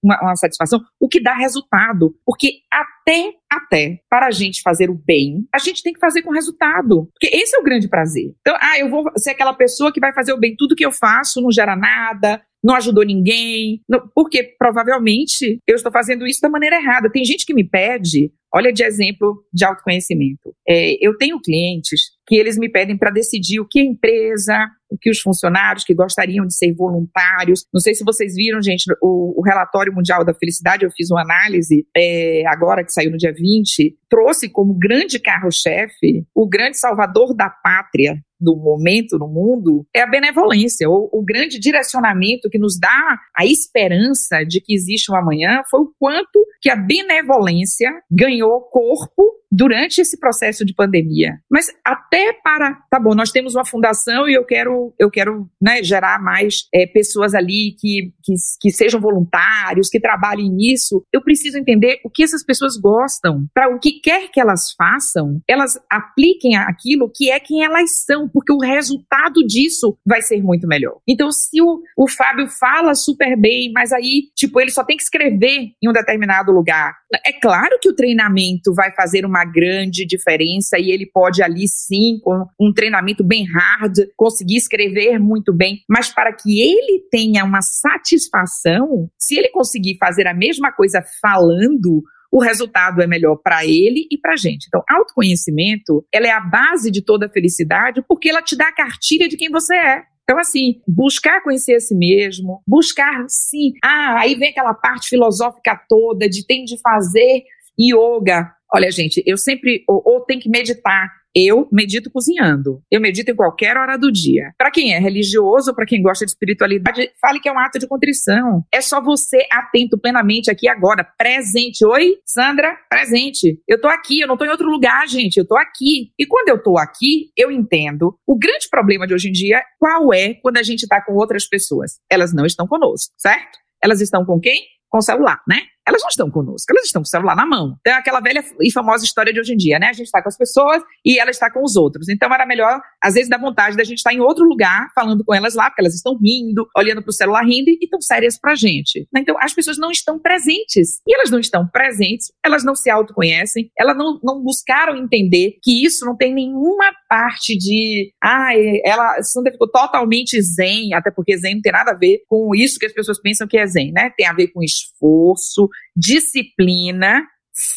uma, 0.02 0.22
uma 0.22 0.36
satisfação, 0.38 0.80
o 0.98 1.10
que 1.10 1.22
dá 1.22 1.34
resultado. 1.34 2.16
Porque 2.26 2.62
até, 2.72 3.34
até, 3.52 4.00
para 4.10 4.28
a 4.28 4.32
gente 4.32 4.62
fazer 4.62 4.90
o 4.90 4.96
bem, 4.96 5.46
a 5.54 5.60
gente 5.60 5.84
tem 5.84 5.92
que 5.92 6.00
fazer 6.00 6.22
com 6.22 6.32
resultado. 6.32 7.10
Porque 7.14 7.36
esse 7.36 7.54
é 7.54 7.60
o 7.60 7.64
grande 7.64 7.90
prazer. 7.90 8.34
Então, 8.40 8.56
ah, 8.62 8.80
eu 8.80 8.90
vou 8.90 9.04
ser 9.18 9.32
aquela 9.32 9.54
pessoa 9.54 9.92
que 9.92 10.00
vai 10.00 10.14
fazer 10.14 10.32
o 10.32 10.40
bem, 10.40 10.56
tudo 10.58 10.76
que 10.76 10.86
eu 10.86 10.92
faço 10.94 11.42
não 11.42 11.52
gera 11.52 11.76
nada, 11.76 12.42
não 12.64 12.76
ajudou 12.76 13.06
ninguém, 13.06 13.82
porque 14.16 14.44
provavelmente 14.58 15.60
eu 15.68 15.76
estou 15.76 15.92
fazendo 15.92 16.26
isso 16.26 16.42
da 16.42 16.50
maneira 16.50 16.78
errada. 16.78 17.12
Tem 17.12 17.26
gente 17.26 17.46
que 17.46 17.54
me 17.54 17.64
pede, 17.64 18.32
olha 18.54 18.72
de 18.72 18.84
exemplo 18.84 19.44
de 19.54 19.66
autoconhecimento. 19.66 20.56
É, 20.68 20.98
eu 21.06 21.18
tenho 21.18 21.40
clientes 21.42 22.17
que 22.28 22.36
eles 22.36 22.58
me 22.58 22.70
pedem 22.70 22.98
para 22.98 23.10
decidir 23.10 23.60
o 23.60 23.68
que 23.68 23.80
a 23.80 23.84
empresa, 23.84 24.54
o 24.90 24.98
que 24.98 25.10
os 25.10 25.20
funcionários 25.20 25.84
que 25.84 25.94
gostariam 25.94 26.46
de 26.46 26.56
ser 26.56 26.74
voluntários. 26.74 27.66
Não 27.74 27.80
sei 27.80 27.96
se 27.96 28.04
vocês 28.04 28.36
viram, 28.36 28.62
gente, 28.62 28.84
o, 29.02 29.40
o 29.40 29.42
relatório 29.42 29.94
mundial 29.94 30.26
da 30.26 30.34
felicidade, 30.34 30.84
eu 30.84 30.92
fiz 30.92 31.10
uma 31.10 31.22
análise 31.22 31.88
é, 31.96 32.44
agora 32.48 32.84
que 32.84 32.92
saiu 32.92 33.12
no 33.12 33.18
dia 33.18 33.34
20, 33.34 33.98
trouxe 34.10 34.50
como 34.50 34.78
grande 34.78 35.20
carro-chefe 35.20 36.26
o 36.36 36.48
grande 36.48 36.78
salvador 36.78 37.36
da 37.36 37.50
pátria 37.50 38.16
do 38.40 38.56
momento 38.56 39.18
no 39.18 39.28
mundo 39.28 39.86
é 39.94 40.02
a 40.02 40.08
benevolência. 40.08 40.88
O, 40.90 41.10
o, 41.12 41.24
grande 41.24 41.60
direcionamento 41.60 42.50
que 42.50 42.60
nos 42.60 42.80
dá 42.80 43.18
a 43.36 43.46
esperança 43.46 44.44
de 44.44 44.62
que 44.62 44.74
existe 44.74 45.12
um 45.12 45.16
amanhã 45.16 45.62
foi 45.70 45.82
o 45.82 45.92
quanto 46.00 46.46
que 46.62 46.70
a 46.70 46.76
benevolência 46.76 47.90
ganhou 48.12 48.62
corpo 48.62 49.37
durante 49.52 50.02
esse 50.02 50.20
processo 50.20 50.66
de 50.66 50.74
pandemia. 50.74 51.40
Mas 51.50 51.68
até 51.84 52.34
para, 52.44 52.76
tá 52.90 53.00
bom, 53.00 53.16
nós 53.16 53.32
temos 53.32 53.56
uma 53.56 53.66
fundação 53.66 54.28
e 54.28 54.34
eu 54.34 54.46
quero, 54.46 54.94
eu 55.00 55.10
quero 55.10 55.50
né, 55.62 55.82
gerar 55.84 56.22
mais 56.22 56.68
é, 56.74 56.86
pessoas 56.86 57.34
ali 57.34 57.76
que, 57.80 58.14
que, 58.24 58.34
que 58.62 58.72
sejam 58.72 59.00
voluntários, 59.00 59.90
que 59.90 60.00
trabalhem 60.00 60.50
nisso. 60.52 61.04
Eu 61.14 61.22
preciso 61.22 61.58
entender 61.58 62.00
o 62.04 62.10
que 62.10 62.24
essas 62.24 62.44
pessoas 62.44 62.78
gostam, 62.78 63.46
para 63.54 63.74
o 63.74 63.80
que 63.80 64.00
quer 64.02 64.30
que 64.30 64.40
elas 64.40 64.74
façam, 64.78 65.42
elas 65.48 65.80
apliquem 65.90 66.56
aquilo 66.56 67.12
que 67.14 67.32
é 67.32 67.40
quem 67.40 67.64
elas 67.64 68.04
são, 68.06 68.28
porque 68.30 68.54
o 68.54 68.60
resultado 68.60 69.46
disso 69.46 69.98
vai 70.06 70.22
ser 70.22 70.42
muito 70.42 70.68
melhor. 70.68 71.00
Então, 71.08 71.32
se 71.32 71.62
o, 71.62 71.82
o 71.98 72.08
Fábio 72.08 72.48
fala 72.48 72.94
super 72.96 73.40
bem, 73.40 73.72
mas 73.74 73.92
aí, 73.92 74.30
tipo, 74.36 74.60
ele 74.60 74.72
só 74.72 74.84
tem 74.84 74.98
que 74.98 75.04
escrever 75.04 75.72
em 75.82 75.90
um 75.90 75.94
determinado 75.94 76.52
lugar, 76.52 76.94
é 77.26 77.32
claro 77.34 77.78
que 77.82 77.90
o 77.90 77.96
treinamento 77.96 78.74
vai 78.74 78.92
fazer 78.94 79.26
uma 79.26 79.37
grande 79.46 80.06
diferença 80.06 80.78
e 80.80 80.92
ele 80.92 81.06
pode 81.06 81.42
ali 81.42 81.68
sim, 81.68 82.20
com 82.22 82.46
um 82.60 82.74
treinamento 82.74 83.24
bem 83.24 83.46
hard, 83.46 83.98
conseguir 84.16 84.58
escrever 84.58 85.20
muito 85.20 85.54
bem, 85.54 85.82
mas 85.90 86.10
para 86.10 86.34
que 86.34 86.62
ele 86.62 87.04
tenha 87.12 87.44
uma 87.44 87.62
satisfação, 87.62 89.10
se 89.18 89.38
ele 89.38 89.50
conseguir 89.50 89.98
fazer 89.98 90.28
a 90.28 90.34
mesma 90.34 90.72
coisa 90.72 91.04
falando, 91.22 92.04
o 92.32 92.42
resultado 92.42 93.02
é 93.02 93.08
melhor 93.08 93.38
para 93.38 93.66
ele 93.66 94.08
e 94.12 94.18
para 94.18 94.34
a 94.34 94.38
gente. 94.38 94.66
Então, 94.68 94.84
autoconhecimento, 94.90 96.06
ela 96.14 96.28
é 96.28 96.32
a 96.32 96.40
base 96.40 96.92
de 96.92 97.02
toda 97.02 97.26
a 97.26 97.30
felicidade 97.30 98.04
porque 98.08 98.30
ela 98.30 98.42
te 98.42 98.56
dá 98.56 98.68
a 98.68 98.76
cartilha 98.76 99.28
de 99.28 99.38
quem 99.38 99.50
você 99.50 99.76
é. 99.76 100.04
Então, 100.24 100.38
assim, 100.38 100.82
buscar 100.86 101.42
conhecer 101.42 101.76
a 101.76 101.80
si 101.80 101.96
mesmo, 101.96 102.62
buscar, 102.68 103.26
sim. 103.30 103.72
Ah, 103.82 104.20
aí 104.20 104.36
vem 104.36 104.50
aquela 104.50 104.74
parte 104.74 105.08
filosófica 105.08 105.80
toda 105.88 106.28
de 106.28 106.46
tem 106.46 106.66
de 106.66 106.78
fazer 106.82 107.44
yoga. 107.80 108.52
Olha, 108.74 108.92
gente, 108.92 109.24
eu 109.26 109.38
sempre, 109.38 109.84
ou, 109.88 110.02
ou 110.06 110.22
tem 110.22 110.40
que 110.40 110.50
meditar. 110.50 111.10
Eu 111.40 111.68
medito 111.72 112.10
cozinhando. 112.10 112.82
Eu 112.90 113.00
medito 113.00 113.30
em 113.30 113.36
qualquer 113.36 113.78
hora 113.78 113.96
do 113.96 114.12
dia. 114.12 114.54
Para 114.58 114.72
quem 114.72 114.96
é 114.96 115.00
religioso, 115.00 115.74
para 115.76 115.86
quem 115.86 116.02
gosta 116.02 116.26
de 116.26 116.32
espiritualidade, 116.32 117.12
fale 117.22 117.40
que 117.40 117.48
é 117.48 117.52
um 117.52 117.60
ato 117.60 117.78
de 117.78 117.88
contrição. 117.88 118.64
É 118.74 118.82
só 118.82 119.00
você 119.00 119.46
atento 119.52 120.00
plenamente 120.00 120.50
aqui 120.50 120.68
agora, 120.68 121.08
presente. 121.16 121.86
Oi, 121.86 122.16
Sandra, 122.26 122.76
presente. 122.90 123.62
Eu 123.68 123.80
tô 123.80 123.88
aqui, 123.88 124.20
eu 124.20 124.28
não 124.28 124.36
tô 124.36 124.46
em 124.46 124.50
outro 124.50 124.68
lugar, 124.68 125.08
gente. 125.08 125.38
Eu 125.38 125.46
tô 125.46 125.56
aqui. 125.56 126.12
E 126.18 126.26
quando 126.26 126.50
eu 126.50 126.62
tô 126.62 126.76
aqui, 126.76 127.30
eu 127.38 127.52
entendo. 127.52 128.18
O 128.26 128.36
grande 128.36 128.68
problema 128.68 129.06
de 129.06 129.14
hoje 129.14 129.30
em 129.30 129.32
dia, 129.32 129.62
qual 129.78 130.12
é 130.12 130.34
quando 130.34 130.58
a 130.58 130.64
gente 130.64 130.88
tá 130.88 131.04
com 131.06 131.14
outras 131.14 131.48
pessoas? 131.48 132.00
Elas 132.10 132.34
não 132.34 132.48
estão 132.48 132.66
conosco, 132.66 133.14
certo? 133.16 133.60
Elas 133.84 134.02
estão 134.02 134.26
com 134.26 134.40
quem? 134.40 134.64
Com 134.90 134.98
o 134.98 135.04
celular, 135.04 135.40
né? 135.48 135.62
Elas 135.88 136.02
não 136.02 136.10
estão 136.10 136.30
conosco, 136.30 136.66
elas 136.70 136.86
estão 136.86 137.02
com 137.02 137.08
o 137.08 137.10
celular 137.10 137.36
na 137.36 137.46
mão. 137.46 137.78
Então, 137.80 137.94
é 137.94 137.98
aquela 137.98 138.20
velha 138.20 138.44
e 138.62 138.72
famosa 138.72 139.06
história 139.06 139.32
de 139.32 139.40
hoje 139.40 139.54
em 139.54 139.58
dia, 139.58 139.80
né? 139.80 139.88
A 139.88 139.94
gente 139.94 140.08
está 140.08 140.22
com 140.22 140.28
as 140.28 140.38
pessoas 140.38 140.84
e 141.06 141.18
ela 141.18 141.32
está 141.32 141.50
com 141.50 141.64
os 141.64 141.78
outros. 141.78 142.10
Então, 142.10 142.34
era 142.34 142.46
melhor, 142.46 142.82
às 143.02 143.14
vezes, 143.14 143.30
dar 143.30 143.40
vontade 143.40 143.78
da 143.78 143.84
gente 143.86 144.00
estar 144.00 144.14
em 144.14 144.20
outro 144.20 144.44
lugar, 144.44 144.90
falando 144.94 145.24
com 145.24 145.34
elas 145.34 145.56
lá, 145.56 145.70
porque 145.70 145.82
elas 145.82 145.96
estão 145.96 146.18
rindo, 146.18 146.68
olhando 146.76 147.02
para 147.02 147.10
o 147.10 147.14
celular 147.14 147.44
rindo 147.44 147.70
e 147.70 147.80
estão 147.82 148.02
sérias 148.02 148.38
para 148.38 148.52
a 148.52 148.56
gente. 148.56 149.08
Então, 149.16 149.38
as 149.40 149.54
pessoas 149.54 149.78
não 149.78 149.90
estão 149.90 150.20
presentes. 150.20 151.02
E 151.08 151.16
elas 151.16 151.32
não 151.32 151.40
estão 151.40 151.66
presentes, 151.66 152.32
elas 152.46 152.66
não 152.66 152.76
se 152.76 152.90
autoconhecem, 152.90 153.72
elas 153.80 153.96
não, 153.96 154.20
não 154.22 154.44
buscaram 154.44 154.98
entender 154.98 155.58
que 155.64 155.86
isso 155.86 156.06
não 156.06 156.18
tem 156.18 156.34
nenhuma 156.34 156.92
parte 157.10 157.58
de. 157.58 158.12
Ah, 158.22 158.50
ela, 158.84 159.22
Sandra 159.24 159.54
ficou 159.54 159.70
totalmente 159.70 160.42
zen, 160.42 160.94
até 160.94 161.12
porque 161.12 161.38
zen 161.38 161.56
não 161.56 161.62
tem 161.62 161.72
nada 161.72 161.92
a 161.92 161.98
ver 161.98 162.24
com 162.28 162.54
isso 162.54 162.78
que 162.78 162.86
as 162.86 162.94
pessoas 162.94 163.22
pensam 163.22 163.48
que 163.48 163.58
é 163.58 163.66
zen, 163.66 163.92
né? 163.94 164.12
Tem 164.18 164.28
a 164.28 164.34
ver 164.34 164.48
com 164.50 164.62
esforço, 164.62 165.70
disciplina, 165.96 167.24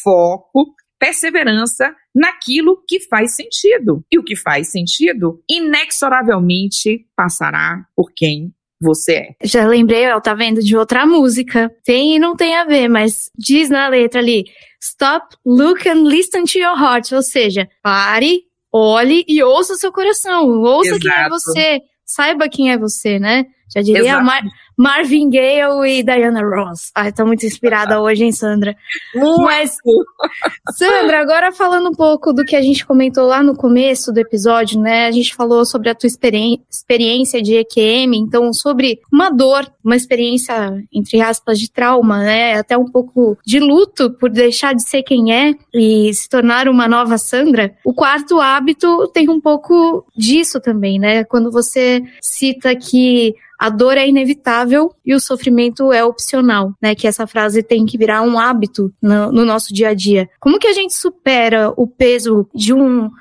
foco, 0.03 0.73
perseverança 0.99 1.93
naquilo 2.13 2.83
que 2.87 2.99
faz 2.99 3.35
sentido. 3.35 4.05
E 4.11 4.19
o 4.19 4.23
que 4.23 4.35
faz 4.35 4.71
sentido, 4.71 5.41
inexoravelmente 5.49 7.07
passará 7.15 7.83
por 7.95 8.11
quem 8.15 8.53
você 8.79 9.13
é. 9.13 9.35
Já 9.43 9.67
lembrei, 9.67 10.11
ó, 10.11 10.19
tá 10.19 10.33
vendo, 10.33 10.61
de 10.61 10.75
outra 10.75 11.05
música. 11.05 11.71
Tem 11.83 12.15
e 12.15 12.19
não 12.19 12.35
tem 12.35 12.55
a 12.55 12.65
ver, 12.65 12.87
mas 12.87 13.29
diz 13.37 13.69
na 13.69 13.87
letra 13.87 14.19
ali: 14.19 14.45
Stop, 14.81 15.35
look 15.45 15.87
and 15.87 16.03
listen 16.03 16.43
to 16.43 16.57
your 16.57 16.77
heart. 16.77 17.11
Ou 17.11 17.21
seja, 17.21 17.69
pare, 17.83 18.41
olhe 18.71 19.23
e 19.27 19.41
ouça 19.43 19.73
o 19.73 19.77
seu 19.77 19.91
coração. 19.91 20.47
Ouça 20.61 20.95
Exato. 20.95 21.01
quem 21.01 21.13
é 21.13 21.29
você. 21.29 21.81
Saiba 22.05 22.49
quem 22.49 22.71
é 22.71 22.77
você, 22.77 23.19
né? 23.19 23.45
Já 23.73 23.81
diria 23.81 24.19
Mar 24.19 24.43
Marvin 24.81 25.29
Gaye 25.29 25.99
e 25.99 26.01
Diana 26.01 26.41
Ross. 26.41 26.89
Ai, 26.95 27.11
tô 27.11 27.23
muito 27.23 27.45
inspirada 27.45 28.01
hoje, 28.01 28.23
hein, 28.23 28.31
Sandra? 28.31 28.75
Mas, 29.13 29.77
Sandra, 30.75 31.21
agora 31.21 31.51
falando 31.51 31.89
um 31.89 31.93
pouco 31.93 32.33
do 32.33 32.43
que 32.43 32.55
a 32.55 32.63
gente 32.63 32.83
comentou 32.83 33.27
lá 33.27 33.43
no 33.43 33.55
começo 33.55 34.11
do 34.11 34.17
episódio, 34.17 34.81
né? 34.81 35.05
A 35.05 35.11
gente 35.11 35.35
falou 35.35 35.63
sobre 35.65 35.89
a 35.89 35.93
tua 35.93 36.07
experiência 36.07 37.43
de 37.43 37.57
EQM, 37.57 38.15
então 38.15 38.51
sobre 38.51 38.99
uma 39.13 39.29
dor, 39.29 39.71
uma 39.85 39.95
experiência, 39.95 40.83
entre 40.91 41.21
aspas, 41.21 41.59
de 41.59 41.71
trauma, 41.71 42.17
né? 42.23 42.55
Até 42.55 42.75
um 42.75 42.89
pouco 42.89 43.37
de 43.45 43.59
luto 43.59 44.09
por 44.09 44.31
deixar 44.31 44.73
de 44.73 44.81
ser 44.81 45.03
quem 45.03 45.31
é 45.31 45.53
e 45.71 46.11
se 46.11 46.27
tornar 46.27 46.67
uma 46.67 46.87
nova 46.87 47.19
Sandra. 47.19 47.75
O 47.85 47.93
quarto 47.93 48.39
hábito 48.39 49.07
tem 49.09 49.29
um 49.29 49.39
pouco 49.39 50.03
disso 50.17 50.59
também, 50.59 50.97
né? 50.97 51.23
Quando 51.23 51.51
você 51.51 52.01
cita 52.19 52.75
que 52.75 53.35
a 53.61 53.69
dor 53.69 53.95
é 53.95 54.09
inevitável 54.09 54.91
e 55.05 55.13
o 55.13 55.19
sofrimento 55.19 55.93
é 55.93 56.03
opcional, 56.03 56.73
né? 56.81 56.95
Que 56.95 57.05
essa 57.05 57.27
frase 57.27 57.61
tem 57.61 57.85
que 57.85 57.95
virar 57.95 58.23
um 58.23 58.39
hábito 58.39 58.91
no, 58.99 59.31
no 59.31 59.45
nosso 59.45 59.71
dia 59.71 59.89
a 59.89 59.93
dia. 59.93 60.27
Como 60.39 60.57
que 60.57 60.65
a 60.65 60.73
gente 60.73 60.95
supera 60.95 61.71
o 61.77 61.85
peso 61.85 62.49
de 62.55 62.73
um 62.73 63.11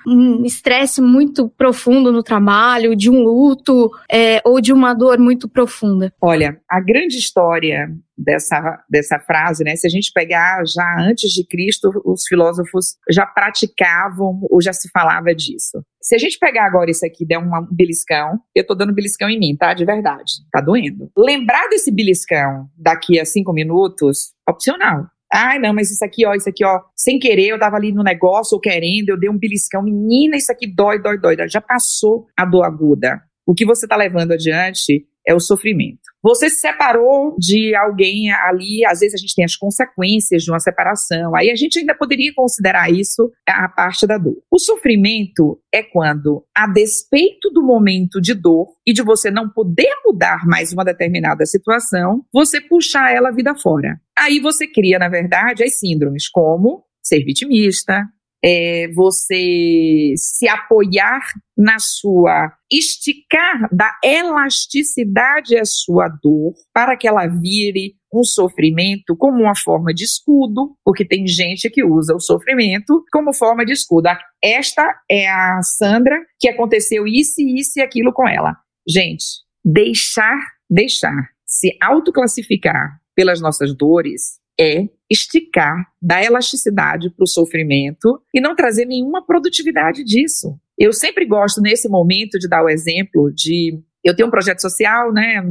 estresse 0.42 1.02
muito 1.02 1.50
profundo 1.50 2.10
no 2.10 2.22
trabalho, 2.22 2.96
de 2.96 3.10
um 3.10 3.22
luto 3.22 3.90
é, 4.10 4.40
ou 4.42 4.62
de 4.62 4.72
uma 4.72 4.94
dor 4.94 5.18
muito 5.18 5.46
profunda? 5.46 6.10
Olha, 6.18 6.58
a 6.66 6.80
grande 6.80 7.18
história 7.18 7.90
dessa, 8.22 8.82
dessa 8.88 9.18
frase, 9.18 9.64
né? 9.64 9.74
Se 9.76 9.86
a 9.86 9.90
gente 9.90 10.12
pegar 10.12 10.62
já 10.66 10.96
antes 11.00 11.30
de 11.30 11.46
Cristo, 11.46 11.90
os 12.04 12.26
filósofos 12.26 12.96
já 13.10 13.26
praticavam 13.26 14.40
ou 14.50 14.60
já 14.60 14.72
se 14.72 14.88
falava 14.90 15.34
disso. 15.34 15.82
Se 16.02 16.14
a 16.14 16.18
gente 16.18 16.38
pegar 16.38 16.66
agora 16.66 16.90
isso 16.90 17.04
aqui, 17.04 17.26
der 17.26 17.38
um 17.38 17.50
beliscão, 17.70 18.38
eu 18.54 18.66
tô 18.66 18.74
dando 18.74 18.94
beliscão 18.94 19.28
em 19.28 19.38
mim, 19.38 19.56
tá? 19.56 19.74
De 19.74 19.84
verdade. 19.84 20.32
Tá 20.52 20.60
doendo. 20.60 21.10
Lembrar 21.16 21.68
desse 21.68 21.90
beliscão 21.90 22.68
daqui 22.76 23.18
a 23.18 23.24
cinco 23.24 23.52
minutos, 23.52 24.32
opcional. 24.48 25.06
Ai, 25.32 25.60
não, 25.60 25.72
mas 25.72 25.90
isso 25.90 26.04
aqui, 26.04 26.26
ó, 26.26 26.34
isso 26.34 26.48
aqui, 26.48 26.64
ó, 26.64 26.80
sem 26.96 27.18
querer, 27.18 27.48
eu 27.48 27.58
tava 27.58 27.76
ali 27.76 27.92
no 27.92 28.02
negócio 28.02 28.56
ou 28.56 28.60
querendo, 28.60 29.10
eu 29.10 29.18
dei 29.18 29.30
um 29.30 29.38
beliscão. 29.38 29.82
Menina, 29.82 30.36
isso 30.36 30.50
aqui 30.50 30.66
dói, 30.66 31.00
dói, 31.00 31.18
dói. 31.18 31.36
Já 31.48 31.60
passou 31.60 32.26
a 32.36 32.44
dor 32.44 32.64
aguda. 32.64 33.20
O 33.46 33.54
que 33.54 33.64
você 33.64 33.86
tá 33.86 33.96
levando 33.96 34.32
adiante 34.32 35.06
é 35.26 35.34
o 35.34 35.40
sofrimento. 35.40 36.00
Você 36.22 36.50
se 36.50 36.60
separou 36.60 37.34
de 37.38 37.74
alguém 37.74 38.30
ali, 38.30 38.84
às 38.84 39.00
vezes 39.00 39.14
a 39.14 39.18
gente 39.18 39.34
tem 39.34 39.44
as 39.44 39.56
consequências 39.56 40.42
de 40.42 40.50
uma 40.50 40.60
separação, 40.60 41.34
aí 41.34 41.50
a 41.50 41.56
gente 41.56 41.78
ainda 41.78 41.94
poderia 41.94 42.32
considerar 42.34 42.90
isso 42.92 43.30
a 43.48 43.68
parte 43.68 44.06
da 44.06 44.18
dor. 44.18 44.36
O 44.50 44.58
sofrimento 44.58 45.58
é 45.72 45.82
quando, 45.82 46.44
a 46.54 46.66
despeito 46.66 47.50
do 47.50 47.62
momento 47.62 48.20
de 48.20 48.34
dor 48.34 48.68
e 48.86 48.92
de 48.92 49.02
você 49.02 49.30
não 49.30 49.48
poder 49.48 49.90
mudar 50.04 50.46
mais 50.46 50.72
uma 50.72 50.84
determinada 50.84 51.46
situação, 51.46 52.22
você 52.32 52.60
puxar 52.60 53.14
ela 53.14 53.30
vida 53.30 53.54
fora. 53.54 53.98
Aí 54.18 54.40
você 54.40 54.66
cria, 54.66 54.98
na 54.98 55.08
verdade, 55.08 55.64
as 55.64 55.78
síndromes, 55.78 56.28
como 56.28 56.84
ser 57.02 57.24
vitimista, 57.24 58.04
é 58.44 58.88
você 58.94 60.14
se 60.16 60.48
apoiar 60.48 61.20
na 61.56 61.78
sua, 61.78 62.52
esticar 62.72 63.68
da 63.70 63.92
elasticidade 64.02 65.58
a 65.58 65.64
sua 65.64 66.08
dor 66.08 66.54
para 66.72 66.96
que 66.96 67.06
ela 67.06 67.26
vire 67.26 67.94
um 68.12 68.24
sofrimento 68.24 69.14
como 69.16 69.42
uma 69.42 69.54
forma 69.54 69.92
de 69.92 70.04
escudo, 70.04 70.74
porque 70.84 71.04
tem 71.04 71.26
gente 71.26 71.70
que 71.70 71.84
usa 71.84 72.14
o 72.14 72.20
sofrimento 72.20 73.04
como 73.12 73.32
forma 73.32 73.64
de 73.64 73.72
escudo. 73.72 74.08
Esta 74.42 74.82
é 75.08 75.28
a 75.28 75.60
Sandra 75.62 76.16
que 76.38 76.48
aconteceu 76.48 77.06
isso, 77.06 77.40
isso 77.40 77.78
e 77.78 77.82
aquilo 77.82 78.12
com 78.12 78.26
ela. 78.26 78.56
Gente, 78.88 79.24
deixar, 79.64 80.38
deixar 80.68 81.28
se 81.46 81.76
autoclassificar 81.82 83.00
pelas 83.14 83.40
nossas 83.40 83.76
dores 83.76 84.39
é 84.60 84.88
esticar, 85.10 85.86
dar 86.00 86.22
elasticidade 86.22 87.10
para 87.10 87.24
o 87.24 87.26
sofrimento 87.26 88.22
e 88.34 88.40
não 88.40 88.54
trazer 88.54 88.84
nenhuma 88.84 89.24
produtividade 89.24 90.04
disso. 90.04 90.56
Eu 90.78 90.92
sempre 90.92 91.26
gosto, 91.26 91.60
nesse 91.60 91.88
momento, 91.88 92.38
de 92.38 92.48
dar 92.48 92.62
o 92.62 92.68
exemplo 92.68 93.32
de. 93.34 93.82
Eu 94.04 94.14
tenho 94.14 94.28
um 94.28 94.30
projeto 94.30 94.60
social, 94.60 95.12
né? 95.12 95.42